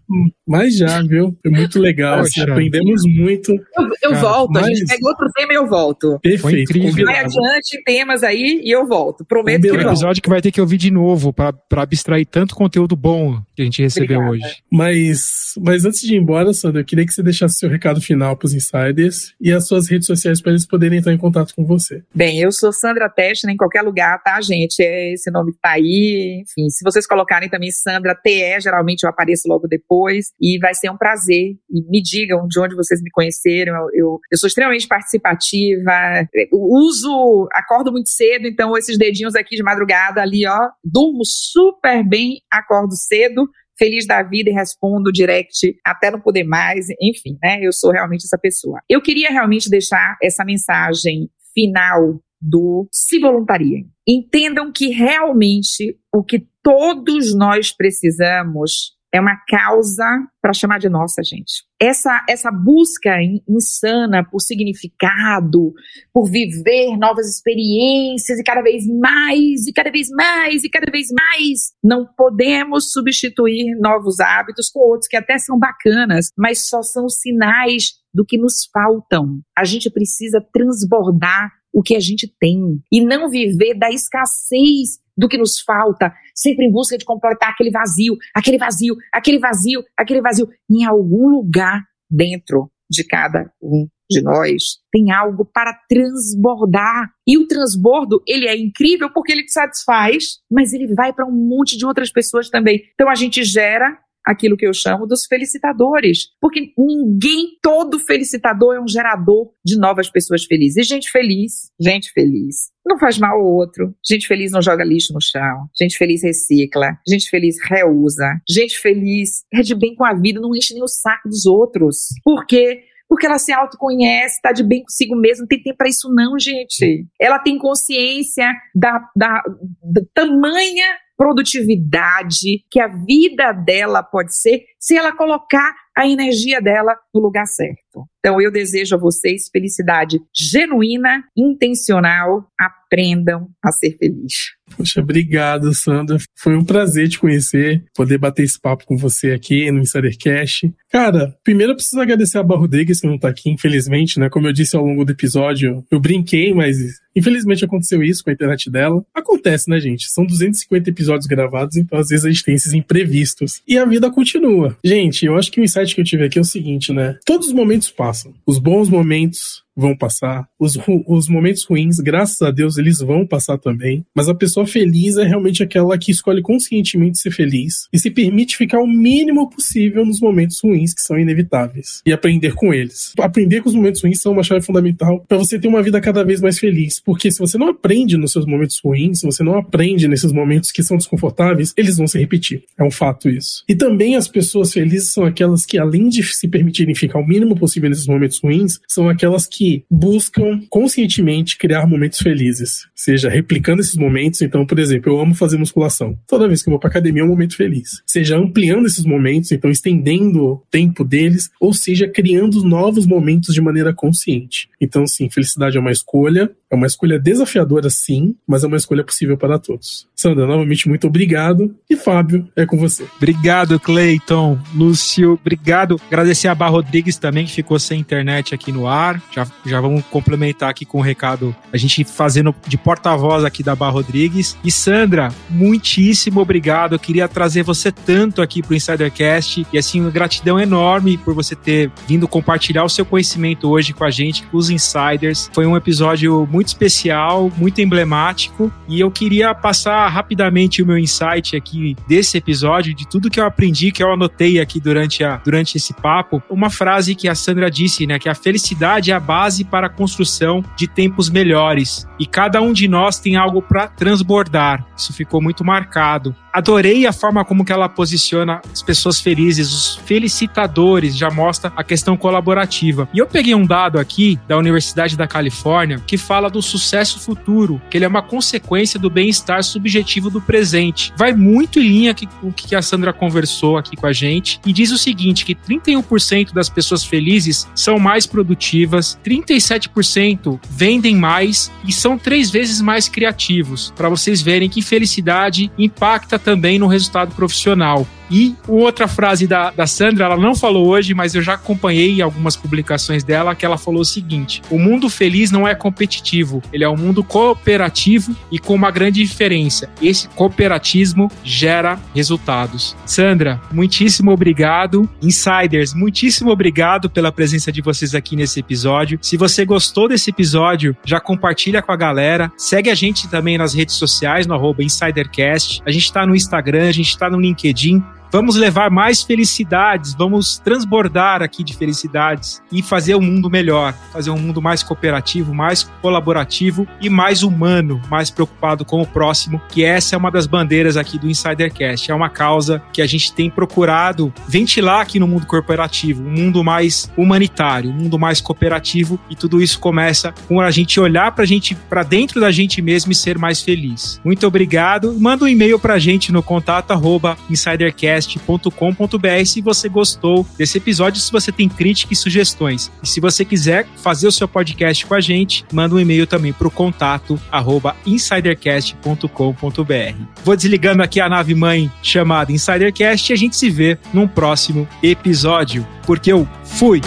Mas 0.47 0.78
já, 0.78 1.01
viu? 1.01 1.38
Foi 1.41 1.51
muito 1.51 1.80
legal. 1.80 2.20
Assim, 2.20 2.41
aprendemos 2.41 3.01
muito. 3.05 3.51
Eu, 3.51 3.89
eu 4.03 4.12
Cara, 4.12 4.22
volto, 4.22 4.51
mas... 4.51 4.66
a 4.66 4.70
gente 4.70 4.86
pega 4.86 5.08
outro 5.08 5.32
tema 5.36 5.53
e 5.53 5.55
eu 5.55 5.68
volto. 5.68 6.20
Perfeito. 6.22 6.74
Vai 7.03 7.20
adiante 7.20 7.84
temas 7.86 8.24
aí 8.24 8.62
e 8.64 8.72
eu 8.72 8.88
volto. 8.88 9.26
Prometo 9.26 9.62
que 9.62 9.72
um 9.72 9.82
episódio 9.82 10.22
que 10.22 10.30
vai 10.30 10.41
ter 10.41 10.51
que 10.51 10.62
ouvir 10.62 10.78
de 10.78 10.91
novo 10.91 11.34
para 11.34 11.53
abstrair 11.72 12.26
tanto 12.26 12.55
conteúdo 12.55 12.95
bom 12.95 13.41
que 13.55 13.62
a 13.62 13.66
gente 13.66 13.82
recebeu 13.82 14.20
Obrigada. 14.20 14.47
hoje. 14.47 14.58
Mas, 14.72 15.53
mas 15.60 15.86
antes 15.86 16.01
de 16.01 16.16
ir 16.16 16.18
embora, 16.18 16.53
Sandra, 16.53 16.82
eu 16.82 16.86
queria 16.86 17.05
que 17.05 17.14
você 17.14 17.24
deixasse 17.24 17.58
seu 17.58 17.70
recado 17.70 17.99
final 17.99 18.36
para 18.36 18.45
os 18.45 18.53
insiders 18.53 19.34
e 19.41 19.51
as 19.51 19.68
suas 19.68 19.89
redes 19.89 20.08
sociais 20.08 20.41
para 20.41 20.51
eles 20.51 20.66
poderem 20.66 20.99
entrar 20.99 21.14
em 21.14 21.18
contato 21.18 21.53
com 21.55 21.66
você. 21.66 22.03
Bem, 22.14 22.39
eu 22.39 22.51
sou 22.51 22.72
Sandra 22.72 23.10
Teste, 23.10 23.49
em 23.49 23.58
qualquer 23.58 23.82
lugar, 23.82 24.22
tá, 24.24 24.39
gente? 24.41 24.82
É 24.82 25.14
esse 25.14 25.32
nome 25.32 25.47
que 25.52 25.60
tá 25.60 25.72
aí. 25.72 26.43
Enfim, 26.43 26.70
se 26.70 26.84
vocês 26.84 27.06
colocarem 27.06 27.50
também 27.50 27.72
Sandra 27.72 28.16
TE, 28.16 28.62
geralmente 28.62 29.04
eu 29.04 29.10
apareço 29.10 29.48
logo 29.48 29.68
depois. 29.68 30.28
E 30.39 30.58
vai 30.60 30.74
ser 30.74 30.89
um 30.89 30.98
prazer. 30.98 31.56
E 31.70 31.89
me 31.89 32.02
digam 32.02 32.48
de 32.48 32.60
onde 32.60 32.76
vocês 32.76 33.02
me 33.02 33.10
conheceram. 33.12 33.74
Eu, 33.76 33.89
eu, 33.93 34.20
eu 34.32 34.38
sou 34.38 34.48
extremamente 34.48 34.88
participativa. 34.88 36.28
uso, 36.52 37.48
acordo 37.54 37.91
muito 37.91 38.10
cedo, 38.10 38.48
então 38.48 38.78
esses 38.78 38.98
dedinhos 38.98 39.36
aqui 39.36 39.56
de 39.56 39.64
madrugada 39.64 40.22
ali, 40.22 40.48
ó, 40.48 40.70
durmo 40.84 41.24
super 41.24 42.04
bem, 42.08 42.41
acordo 42.52 42.95
cedo 42.95 43.48
feliz 43.78 44.08
da 44.08 44.24
vida 44.24 44.50
e 44.50 44.54
respondo 44.54 45.12
direct 45.12 45.76
até 45.86 46.10
não 46.10 46.20
poder 46.20 46.43
mais, 46.43 46.88
enfim, 47.00 47.38
né? 47.41 47.60
Eu 47.62 47.72
sou 47.72 47.91
realmente 47.91 48.26
essa 48.26 48.38
pessoa. 48.38 48.80
Eu 48.89 49.02
queria 49.02 49.30
realmente 49.30 49.70
deixar 49.70 50.18
essa 50.22 50.43
mensagem 50.43 51.30
final 51.54 52.20
do 52.42 52.88
se 52.92 53.20
voluntariem. 53.20 53.90
Entendam 54.08 54.72
que 54.72 54.90
realmente 54.90 55.98
o 56.14 56.24
que 56.24 56.48
todos 56.64 57.36
nós 57.36 57.72
precisamos 57.72 58.98
é 59.14 59.22
uma 59.22 59.38
causa 59.48 60.06
para 60.42 60.54
chamar 60.54 60.80
de 60.80 60.90
nossa, 60.90 61.24
gente. 61.24 61.64
Essa, 61.80 62.26
essa 62.30 62.52
busca 62.52 63.18
insana 63.48 64.24
por 64.24 64.40
significado, 64.40 65.74
por 66.14 66.30
viver 66.30 66.98
novas 66.98 67.28
experiências 67.28 68.38
e 68.40 68.44
cada 68.44 68.62
vez 68.62 68.86
mais, 68.86 69.66
e 69.66 69.74
cada 69.74 69.92
vez 69.92 70.10
mais, 70.10 70.64
e 70.64 70.70
cada 70.70 70.92
vez 70.92 71.08
mais. 71.12 71.72
Não 71.84 72.06
podemos 72.06 72.92
substituir 72.92 73.76
novos 73.80 74.20
hábitos 74.20 74.70
com 74.70 74.80
outros 74.80 75.08
que 75.08 75.18
até 75.18 75.38
são 75.38 75.58
bacanas, 75.58 76.30
mas 76.38 76.68
só 76.68 76.82
são 76.82 77.08
sinais 77.08 77.94
do 78.14 78.26
que 78.26 78.38
nos 78.38 78.66
faltam. 78.74 79.40
A 79.58 79.64
gente 79.64 79.90
precisa 79.90 80.46
transbordar 80.54 81.52
o 81.74 81.82
que 81.82 81.95
a 81.95 81.99
gente 81.99 82.32
tem 82.39 82.82
e 82.91 83.01
não 83.01 83.30
viver 83.30 83.74
da 83.76 83.89
escassez 83.89 84.99
do 85.18 85.28
que 85.28 85.38
nos 85.38 85.59
falta, 85.59 86.13
sempre 86.36 86.65
em 86.65 86.72
busca 86.72 86.97
de 86.97 87.05
completar 87.05 87.49
aquele 87.49 87.72
vazio, 87.72 88.15
aquele 88.36 88.57
vazio, 88.57 88.95
aquele 89.11 89.39
vazio, 89.39 89.84
aquele 89.97 90.22
vazio. 90.22 90.47
Em 90.70 90.86
algum 90.86 91.28
lugar 91.28 91.84
dentro 92.09 92.72
de 92.89 93.03
cada 93.03 93.51
um 93.61 93.88
de 94.09 94.22
nós 94.22 94.78
tem 94.91 95.11
algo 95.11 95.43
para 95.43 95.74
transbordar. 95.89 97.09
E 97.28 97.38
o 97.38 97.47
transbordo, 97.47 98.22
ele 98.26 98.47
é 98.47 98.57
incrível 98.57 99.11
porque 99.11 99.34
ele 99.34 99.43
te 99.43 99.51
satisfaz, 99.51 100.39
mas 100.49 100.74
ele 100.74 100.93
vai 100.93 101.11
para 101.11 101.26
um 101.26 101.32
monte 101.32 101.78
de 101.78 101.86
outras 101.86 102.11
pessoas 102.11 102.49
também. 102.49 102.82
Então 102.93 103.09
a 103.09 103.15
gente 103.15 103.43
gera 103.43 103.97
aquilo 104.28 104.58
que 104.58 104.68
eu 104.68 104.74
chamo 104.74 105.08
dos 105.08 105.26
felicitadores. 105.26 106.28
Porque 106.42 106.74
ninguém, 106.78 107.58
todo 107.62 108.00
felicitador 108.00 108.76
é 108.76 108.82
um 108.82 108.88
gerador 108.88 109.52
de 109.66 109.80
novas 109.80 110.10
pessoas 110.10 110.44
felizes. 110.44 110.78
E 110.78 110.84
gente 110.84 111.10
feliz, 111.10 111.72
gente 111.80 112.12
feliz, 112.12 112.70
não 112.86 113.00
faz 113.00 113.18
mal 113.18 113.38
ao 113.38 113.46
outro. 113.46 113.96
Gente 114.06 114.28
feliz 114.28 114.52
não 114.52 114.62
joga 114.62 114.84
lixo 114.84 115.14
no 115.14 115.22
chão. 115.22 115.68
Gente 115.80 115.98
feliz 115.98 116.22
recicla. 116.24 116.98
Gente 117.08 117.30
feliz 117.30 117.56
reusa. 117.70 118.40
Gente 118.50 118.78
feliz 118.80 119.44
é 119.54 119.62
de 119.62 119.74
bem 119.74 119.96
com 119.96 120.04
a 120.04 120.14
vida, 120.14 120.42
não 120.42 120.56
enche 120.56 120.74
nem 120.74 120.84
o 120.84 120.88
saco 120.88 121.30
dos 121.30 121.46
outros. 121.46 122.08
Por 122.24 122.46
quê? 122.46 122.84
porque 123.10 123.26
ela 123.26 123.40
se 123.40 123.54
autoconhece, 123.54 124.36
está 124.36 124.52
de 124.52 124.64
bem 124.64 124.84
consigo 124.84 125.16
mesma, 125.16 125.44
não 125.44 125.48
tem 125.48 125.64
tempo 125.64 125.78
para 125.78 125.88
isso 125.88 126.14
não, 126.14 126.38
gente. 126.38 127.08
Ela 127.20 127.40
tem 127.40 127.58
consciência 127.58 128.52
da, 128.76 129.00
da, 129.16 129.42
da 129.82 130.02
tamanha 130.14 130.88
produtividade 131.18 132.63
que 132.70 132.80
a 132.80 132.88
vida 132.88 133.51
dela 133.51 134.03
pode 134.03 134.36
ser 134.38 134.63
se 134.80 134.95
ela 134.95 135.11
colocar 135.11 135.76
a 135.97 136.07
energia 136.07 136.61
dela 136.61 136.95
no 137.13 137.20
lugar 137.20 137.47
certo. 137.47 138.07
Então 138.28 138.42
eu 138.42 138.52
desejo 138.52 138.94
a 138.94 139.00
vocês 139.00 139.48
felicidade 139.50 140.20
genuína, 140.36 141.24
intencional, 141.34 142.46
aprendam 142.60 143.48
a 143.64 143.72
ser 143.72 143.96
feliz. 143.98 144.58
Poxa, 144.76 145.00
obrigado, 145.00 145.74
Sandra. 145.74 146.18
Foi 146.36 146.56
um 146.56 146.64
prazer 146.64 147.08
te 147.08 147.20
conhecer, 147.20 147.84
poder 147.96 148.18
bater 148.18 148.44
esse 148.44 148.60
papo 148.60 148.86
com 148.86 148.98
você 148.98 149.32
aqui 149.32 149.72
no 149.72 149.80
Insidercast. 149.80 150.74
Cara, 150.92 151.34
primeiro 151.44 151.72
eu 151.72 151.76
preciso 151.76 152.02
agradecer 152.02 152.38
a 152.38 152.44
Barra 152.44 152.62
Rodrigues, 152.62 153.00
que 153.00 153.08
não 153.08 153.18
tá 153.18 153.30
aqui, 153.30 153.50
infelizmente, 153.50 154.20
né? 154.20 154.30
Como 154.30 154.48
eu 154.48 154.54
disse 154.54 154.76
ao 154.76 154.86
longo 154.86 155.06
do 155.06 155.12
episódio, 155.12 155.86
eu 155.90 156.00
brinquei, 156.00 156.54
mas 156.54 156.78
infelizmente 157.16 157.66
aconteceu 157.66 158.04
isso 158.04 158.24
com 158.24 158.30
a 158.30 158.34
internet 158.34 158.70
dela. 158.70 159.04
Acontece, 159.14 159.70
né, 159.70 159.80
gente? 159.80 160.10
São 160.10 160.26
250 160.26 160.90
episódios 160.90 161.28
gravados, 161.28 161.78
então 161.78 161.98
às 161.98 162.10
vezes 162.10 162.26
a 162.26 162.30
gente 162.30 162.44
tem 162.44 162.56
esses 162.56 162.74
imprevistos. 162.74 163.62
E 163.68 163.78
a 163.78 163.86
vida 163.86 164.12
continua. 164.12 164.78
Gente, 164.84 165.26
eu 165.26 165.36
acho 165.38 165.52
que 165.52 165.60
o 165.60 165.64
insight 165.64 165.96
que 165.96 166.02
eu 166.02 166.06
tive 166.06 166.26
aqui 166.26 166.38
é 166.38 166.42
o 166.42 166.46
seguinte, 166.46 166.94
né? 166.94 167.18
Todos 167.26 167.48
os 167.48 167.54
momentos 167.54 167.90
passam. 167.90 168.16
Os 168.45 168.59
bons 168.59 168.89
momentos 168.89 169.63
vão 169.78 169.96
passar, 169.96 170.48
os, 170.60 170.78
os 171.06 171.30
momentos 171.30 171.64
ruins, 171.64 172.00
graças 172.00 172.42
a 172.42 172.50
Deus, 172.50 172.78
eles 172.78 173.00
vão 173.00 173.26
passar 173.26 173.58
também. 173.60 174.04
Mas 174.16 174.28
a 174.28 174.34
pessoa 174.34 174.66
feliz 174.66 175.18
é 175.18 175.24
realmente 175.24 175.62
aquela 175.62 175.98
que 175.98 176.12
escolhe 176.12 176.42
conscientemente 176.42 177.20
ser 177.20 177.32
feliz 177.32 177.88
e 177.94 178.00
se 178.00 178.10
permite 178.10 178.58
ficar 178.58 178.80
o 178.80 178.88
mínimo 178.88 179.50
possível 179.50 180.04
nos 180.04 180.20
momentos 180.20 180.60
ruins 180.64 180.94
que 180.94 181.02
são 181.02 181.20
inevitáveis 181.20 182.02
e 182.06 182.12
aprender 182.12 182.56
com 182.56 182.74
eles. 182.74 183.14
Aprender 183.20 183.62
com 183.62 183.70
os 183.70 183.76
momentos 183.76 184.02
ruins 184.02 184.20
são 184.20 184.34
uma 184.34 184.44
chave 184.44 184.66
fundamental 184.66 185.24
para 185.28 185.38
você 185.38 185.60
ter 185.60 185.68
uma 185.68 185.84
vida 185.84 186.02
cada 186.02 186.24
vez 186.24 186.42
mais 186.42 186.58
feliz, 186.58 187.00
porque 187.00 187.32
se 187.32 187.40
você 187.40 187.58
não 187.58 187.70
aprende 187.70 188.18
nos 188.18 188.32
seus 188.32 188.46
momentos 188.46 188.80
ruins, 188.84 189.20
se 189.20 189.26
você 189.26 189.44
não 189.44 189.58
aprende 189.58 190.08
nesses 190.08 190.32
momentos 190.32 190.72
que 190.72 190.82
são 190.82 190.98
desconfortáveis, 190.98 191.74
eles 191.78 191.98
vão 191.98 192.08
se 192.08 192.18
repetir. 192.18 192.64
É 192.78 192.84
um 192.84 192.92
fato 192.92 193.30
isso. 193.30 193.64
E 193.70 193.76
também 193.76 194.16
as 194.16 194.28
pessoas 194.28 194.74
felizes 194.74 195.14
são 195.14 195.24
aquelas 195.24 195.66
que, 195.66 195.78
além 195.78 196.10
de 196.10 196.24
se 196.24 196.48
permitirem 196.48 196.96
ficar 196.96 197.20
o 197.20 197.28
mínimo 197.28 197.56
possível 197.56 197.90
nesses 197.90 198.08
momentos 198.08 198.40
ruins, 198.40 198.80
são 198.88 199.10
aquelas 199.10 199.46
que 199.46 199.66
buscam 199.89 200.61
conscientemente 200.70 201.57
criar 201.57 201.88
momentos 201.88 202.20
felizes, 202.20 202.88
seja 202.95 203.30
replicando 203.30 203.82
esses 203.82 203.95
momentos. 203.95 204.41
Então, 204.41 204.65
por 204.65 204.80
exemplo, 204.80 205.11
eu 205.11 205.20
amo 205.20 205.34
fazer 205.34 205.57
musculação. 205.57 206.18
Toda 206.28 206.47
vez 206.47 206.61
que 206.61 206.70
eu 206.70 206.72
vou 206.72 206.80
para 206.80 206.89
academia 206.89 207.22
é 207.22 207.26
um 207.26 207.30
momento 207.30 207.55
feliz. 207.55 208.01
Seja 208.05 208.38
ampliando 208.38 208.86
esses 208.86 209.05
momentos, 209.05 209.51
então 209.51 209.70
estendendo 209.70 210.43
o 210.43 210.63
tempo 210.70 211.03
deles, 211.03 211.49
ou 211.59 211.74
seja, 211.74 212.07
criando 212.07 212.63
novos 212.63 213.05
momentos 213.05 213.53
de 213.53 213.61
maneira 213.61 213.93
consciente. 213.93 214.70
Então, 214.80 215.05
sim, 215.05 215.30
felicidade 215.30 215.78
é 215.78 215.80
uma 215.80 215.91
escolha, 215.91 216.51
é 216.70 216.76
uma 216.76 216.88
escolha 216.88 217.20
desafiadora, 217.20 217.89
sim, 217.89 218.36
mas 218.45 218.63
é 218.63 218.68
uma 218.68 218.78
escolha 218.78 219.03
possível 219.03 219.38
para 219.38 219.57
todos. 219.57 220.07
Sandra, 220.15 220.45
novamente, 220.45 220.88
muito 220.88 221.07
obrigado. 221.07 221.76
E 221.89 221.95
Fábio, 221.95 222.47
é 222.55 222.65
com 222.65 222.78
você. 222.78 223.05
Obrigado, 223.18 223.80
Cleiton. 223.80 224.59
Lúcio, 224.76 225.34
obrigado. 225.34 225.99
Agradecer 226.07 226.47
a 226.47 226.55
Bar 226.55 226.70
Rodrigues 226.70 227.18
também, 227.18 227.45
que 227.45 227.53
ficou 227.53 227.80
sem 227.80 227.99
internet 227.99 228.53
aqui 228.53 228.72
no 228.72 228.88
ar. 228.88 229.22
Já, 229.34 229.45
já 229.66 229.82
vamos 229.82 230.03
complementar 230.05 230.70
aqui 230.70 230.86
com 230.86 230.97
o 230.97 231.01
um 231.01 231.03
recado, 231.03 231.55
a 231.72 231.78
gente 231.78 232.03
fazendo 232.03 232.53
de 232.68 232.78
porta-voz 232.78 233.43
aqui 233.43 233.64
da 233.64 233.76
Bar 233.76 233.91
Rodrigues. 233.91 234.58
E 234.64 234.72
Sandra, 234.72 235.30
muitíssimo 235.49 236.39
obrigado. 236.39 236.93
Eu 236.93 236.99
queria 236.99 237.28
trazer 237.28 237.64
você 237.64 237.91
tanto 237.91 238.41
aqui 238.41 238.62
para 238.62 238.74
o 238.74 238.76
Insidercast. 238.76 239.66
E 239.72 239.78
assim, 239.78 240.01
uma 240.01 240.12
gratidão 240.12 240.60
enorme 240.60 241.18
por 241.18 241.34
você 241.34 241.55
ter 241.55 241.91
vindo 242.08 242.28
compartilhar 242.28 242.84
o 242.84 242.89
seu 242.89 243.05
conhecimento 243.05 243.70
hoje 243.70 243.93
com 243.93 244.03
a 244.03 244.12
gente, 244.12 244.43
com 244.43 244.58
os 244.58 244.70
insiders. 244.70 245.49
Foi 245.53 245.66
um 245.66 245.76
episódio 245.76 246.47
muito 246.51 246.68
especial, 246.68 247.51
muito 247.58 247.82
emblemático. 247.82 248.72
E 248.88 248.99
eu 248.99 249.12
queria 249.12 249.53
passar 249.53 250.08
rapidamente 250.08 250.82
o 250.82 250.86
meu 250.86 250.97
insight 250.97 251.55
aqui 251.55 251.95
desse 252.08 252.38
episódio, 252.38 252.93
de 252.93 253.08
tudo 253.08 253.30
que 253.30 253.39
eu 253.39 253.45
aprendi, 253.45 253.91
que 253.91 254.01
eu 254.03 254.12
anotei 254.12 254.60
aqui 254.60 254.80
durante, 254.80 255.24
a, 255.24 255.38
durante 255.38 255.78
esse 255.78 255.93
papo. 255.93 256.41
Uma 256.49 256.70
frase 256.70 257.16
que 257.16 257.28
a 257.28 257.36
Sandra 257.36 257.70
disse, 257.70 258.05
né? 258.05 258.20
Que 258.20 258.30
a 258.30 258.36
felicidade 258.36 259.12
é 259.12 259.14
a 259.14 259.20
base 259.20 259.47
para 259.66 259.88
a 259.88 259.89
construção 259.89 260.64
de 260.76 260.88
tempos 260.88 261.30
melhores. 261.30 262.08
E 262.20 262.26
cada 262.26 262.62
um 262.62 262.74
de 262.74 262.88
nós 262.88 263.20
tem 263.20 263.36
algo 263.36 263.62
para 263.62 263.88
transbordar. 263.88 264.86
Isso 264.95 265.14
ficou 265.14 265.41
muito 265.41 265.64
marcado. 265.64 266.36
Adorei 266.58 267.05
a 267.05 267.14
forma 267.14 267.45
como 267.45 267.64
que 267.64 267.72
ela 267.72 267.88
posiciona 267.88 268.64
as 268.74 268.82
pessoas 268.82 269.22
felizes, 269.22 269.72
os 269.72 269.95
felicitadores, 270.08 271.16
já 271.16 271.30
mostra 271.30 271.72
a 271.76 271.84
questão 271.84 272.18
colaborativa. 272.18 273.08
E 273.14 273.20
eu 273.20 273.28
peguei 273.28 273.53
um 273.53 273.64
dado 273.64 273.99
aqui 273.99 274.39
da 274.47 274.58
Universidade 274.58 275.16
da 275.16 275.28
Califórnia 275.28 276.01
que 276.08 276.18
fala 276.18 276.49
do 276.49 276.60
sucesso 276.60 277.20
futuro, 277.20 277.80
que 277.91 277.95
ele 277.95 278.05
é 278.05 278.08
uma 278.08 278.24
consequência 278.24 278.99
do 278.99 279.08
bem-estar 279.08 279.64
subjetivo 279.64 280.32
do 280.32 280.41
presente. 280.41 281.14
Vai 281.16 281.32
muito 281.32 281.80
em 281.80 281.88
linha 281.88 282.16
com 282.16 282.47
o 282.47 282.51
que 282.51 282.76
a 282.76 282.82
Sandra 282.82 283.14
conversou 283.14 283.78
aqui 283.78 283.95
com 283.95 284.08
a 284.08 284.14
gente 284.14 284.60
e 284.66 284.74
diz 284.74 284.89
o 284.89 284.97
seguinte, 284.97 285.45
que 285.45 285.53
31% 285.53 286.53
das 286.55 286.70
pessoas 286.70 287.03
felizes 287.03 287.68
são 287.76 287.99
mais 287.99 288.26
produtivas, 288.26 289.20
37% 289.24 290.60
vendem 290.72 291.16
mais 291.16 291.72
e 291.88 291.93
são 291.93 292.18
três 292.18 292.49
vezes 292.49 292.82
mais 292.82 293.08
criativos. 293.08 293.93
Para 293.95 294.10
vocês 294.10 294.41
verem 294.41 294.68
que 294.68 294.82
felicidade 294.82 295.72
impacta 295.78 296.47
também 296.48 296.80
no 296.80 296.88
resultado 296.88 297.36
profissional. 297.36 298.08
E 298.30 298.56
outra 298.68 299.08
frase 299.08 299.48
da, 299.48 299.72
da 299.72 299.88
Sandra, 299.88 300.26
ela 300.26 300.38
não 300.38 300.56
falou 300.56 300.88
hoje, 300.88 301.14
mas 301.14 301.36
eu 301.36 301.42
já 301.42 301.54
acompanhei 301.54 302.22
algumas 302.22 302.56
publicações 302.56 303.24
dela, 303.24 303.56
que 303.56 303.66
ela 303.66 303.78
falou 303.78 304.02
o 304.02 304.06
seguinte: 304.06 304.62
o 304.70 304.78
mundo 304.78 305.10
feliz 305.10 305.52
não 305.52 305.68
é 305.68 305.74
competitivo, 305.74 306.62
ele 306.72 306.84
é 306.84 306.90
um 306.90 306.98
mundo 306.98 307.24
cooperativo 307.24 308.36
e 308.52 308.60
com 308.60 308.74
uma 308.74 308.92
grande 308.92 309.22
diferença. 309.24 309.90
Esse 310.02 310.28
cooperativismo 310.30 311.32
gera 311.44 312.00
resultados. 312.14 312.96
Sandra, 313.06 313.62
muitíssimo 313.72 314.32
obrigado. 314.32 315.10
Insiders, 315.22 315.94
muitíssimo 315.94 316.52
obrigado 316.52 317.10
pela 317.10 317.32
presença 317.32 317.72
de 317.72 317.82
vocês 317.82 318.14
aqui 318.14 318.36
nesse 318.36 318.60
episódio. 318.60 319.20
Se 319.22 319.38
você 319.38 319.66
gostou 319.66 320.08
desse 320.08 320.30
episódio, 320.30 320.96
já 321.06 321.20
compartilha 321.20 321.82
com 321.82 321.92
a 321.92 321.96
galera. 321.96 322.52
Segue 322.58 322.90
a 322.90 322.96
gente 322.96 323.28
também 323.30 323.58
nas 323.58 323.74
redes 323.74 323.96
sociais, 323.96 324.46
no 324.46 324.54
arroba 324.54 324.84
InsiderCast. 324.84 325.82
A 325.86 325.92
gente 325.92 326.04
está 326.04 326.26
no 326.26 326.36
Instagram, 326.36 326.90
a 326.90 326.92
gente 326.92 327.10
está 327.10 327.30
no 327.30 327.40
LinkedIn. 327.40 328.04
Vamos 328.30 328.58
levar 328.58 328.92
mais 328.92 329.24
felicidades, 329.24 330.14
vamos 330.14 330.58
transbordar 330.58 331.42
aqui 331.42 331.64
de 331.64 331.74
felicidades 331.74 332.62
e 332.70 332.82
fazer 332.84 333.16
um 333.16 333.22
mundo 333.22 333.50
melhor, 333.50 333.94
fazer 334.12 334.32
um 334.32 334.38
mundo 334.38 334.62
mais 334.62 334.84
cooperativo, 334.84 335.54
mais 335.54 335.84
colaborativo 336.02 336.86
e 337.02 337.10
mais 337.10 337.42
humano, 337.42 338.02
mais 338.10 338.30
preocupado 338.30 338.84
com 338.84 339.02
o 339.02 339.08
próximo, 339.08 339.62
que 339.70 339.84
essa 339.84 340.14
é 340.14 340.18
uma 340.18 340.30
das 340.30 340.46
bandeiras 340.46 340.98
aqui 340.98 341.18
do 341.18 341.30
Insidercast. 341.30 342.12
É 342.12 342.14
uma 342.14 342.30
causa 342.30 342.82
que 342.92 343.02
a 343.02 343.08
gente 343.08 343.32
tem 343.32 343.50
procurado 343.50 344.34
ventilar 344.46 345.02
aqui 345.02 345.20
no 345.20 345.28
mundo 345.28 345.46
corporativo, 345.46 346.22
um 346.22 346.32
mundo 346.32 346.64
mais 346.64 347.10
humanitário, 347.16 347.92
um 347.92 347.94
mundo 347.94 348.20
mais 348.20 348.42
cooperativo 348.42 349.18
e 349.30 349.36
tudo 349.36 349.62
isso 349.62 349.80
começa 349.80 350.34
com 350.50 350.60
a 350.60 350.70
gente 350.70 351.00
olhar 351.00 351.32
para 351.32 351.46
gente, 351.46 351.76
para 351.76 352.04
dentro 352.04 352.42
da 352.42 352.52
gente 352.52 352.82
mesmo 352.82 353.12
e 353.12 353.16
ser 353.16 353.38
mais 353.38 353.62
feliz. 353.62 354.20
Muito 354.24 354.46
obrigado. 354.46 355.18
Manda 355.18 355.46
um 355.46 355.48
e-mail 355.48 355.80
para 355.80 355.94
a 355.94 356.00
gente 356.00 356.32
no 356.32 356.44
contato 356.44 356.92
arroba 356.92 357.38
insidercast 357.50 358.16
podcast.com.br 358.18 359.45
se 359.45 359.61
você 359.61 359.88
gostou 359.88 360.45
desse 360.57 360.78
episódio, 360.78 361.22
se 361.22 361.32
você 361.32 361.51
tem 361.51 361.70
críticas 361.70 362.18
e 362.18 362.22
sugestões. 362.22 362.91
E 363.01 363.07
se 363.07 363.20
você 363.20 363.45
quiser 363.45 363.88
fazer 363.97 364.28
o 364.28 364.32
seu 364.32 364.47
podcast 364.47 365.05
com 365.05 365.13
a 365.13 365.22
gente, 365.22 365.65
manda 365.72 365.95
um 365.95 365.99
e-mail 365.99 366.26
também 366.26 366.51
para 366.51 366.68
o 366.68 366.72
contato 366.72 367.39
arroba 367.51 367.95
insidercast.com.br. 368.05 370.22
Vou 370.43 370.55
desligando 370.55 371.03
aqui 371.03 371.20
a 371.20 371.30
nave 371.30 371.53
mãe 371.53 371.91
chamada 372.01 372.51
Insidercast 372.51 373.32
e 373.32 373.34
a 373.34 373.38
gente 373.38 373.55
se 373.55 373.70
vê 373.70 373.97
num 374.13 374.28
próximo 374.28 374.88
episódio, 375.03 375.88
porque 376.05 376.32
eu 376.32 376.47
fui! 376.63 377.01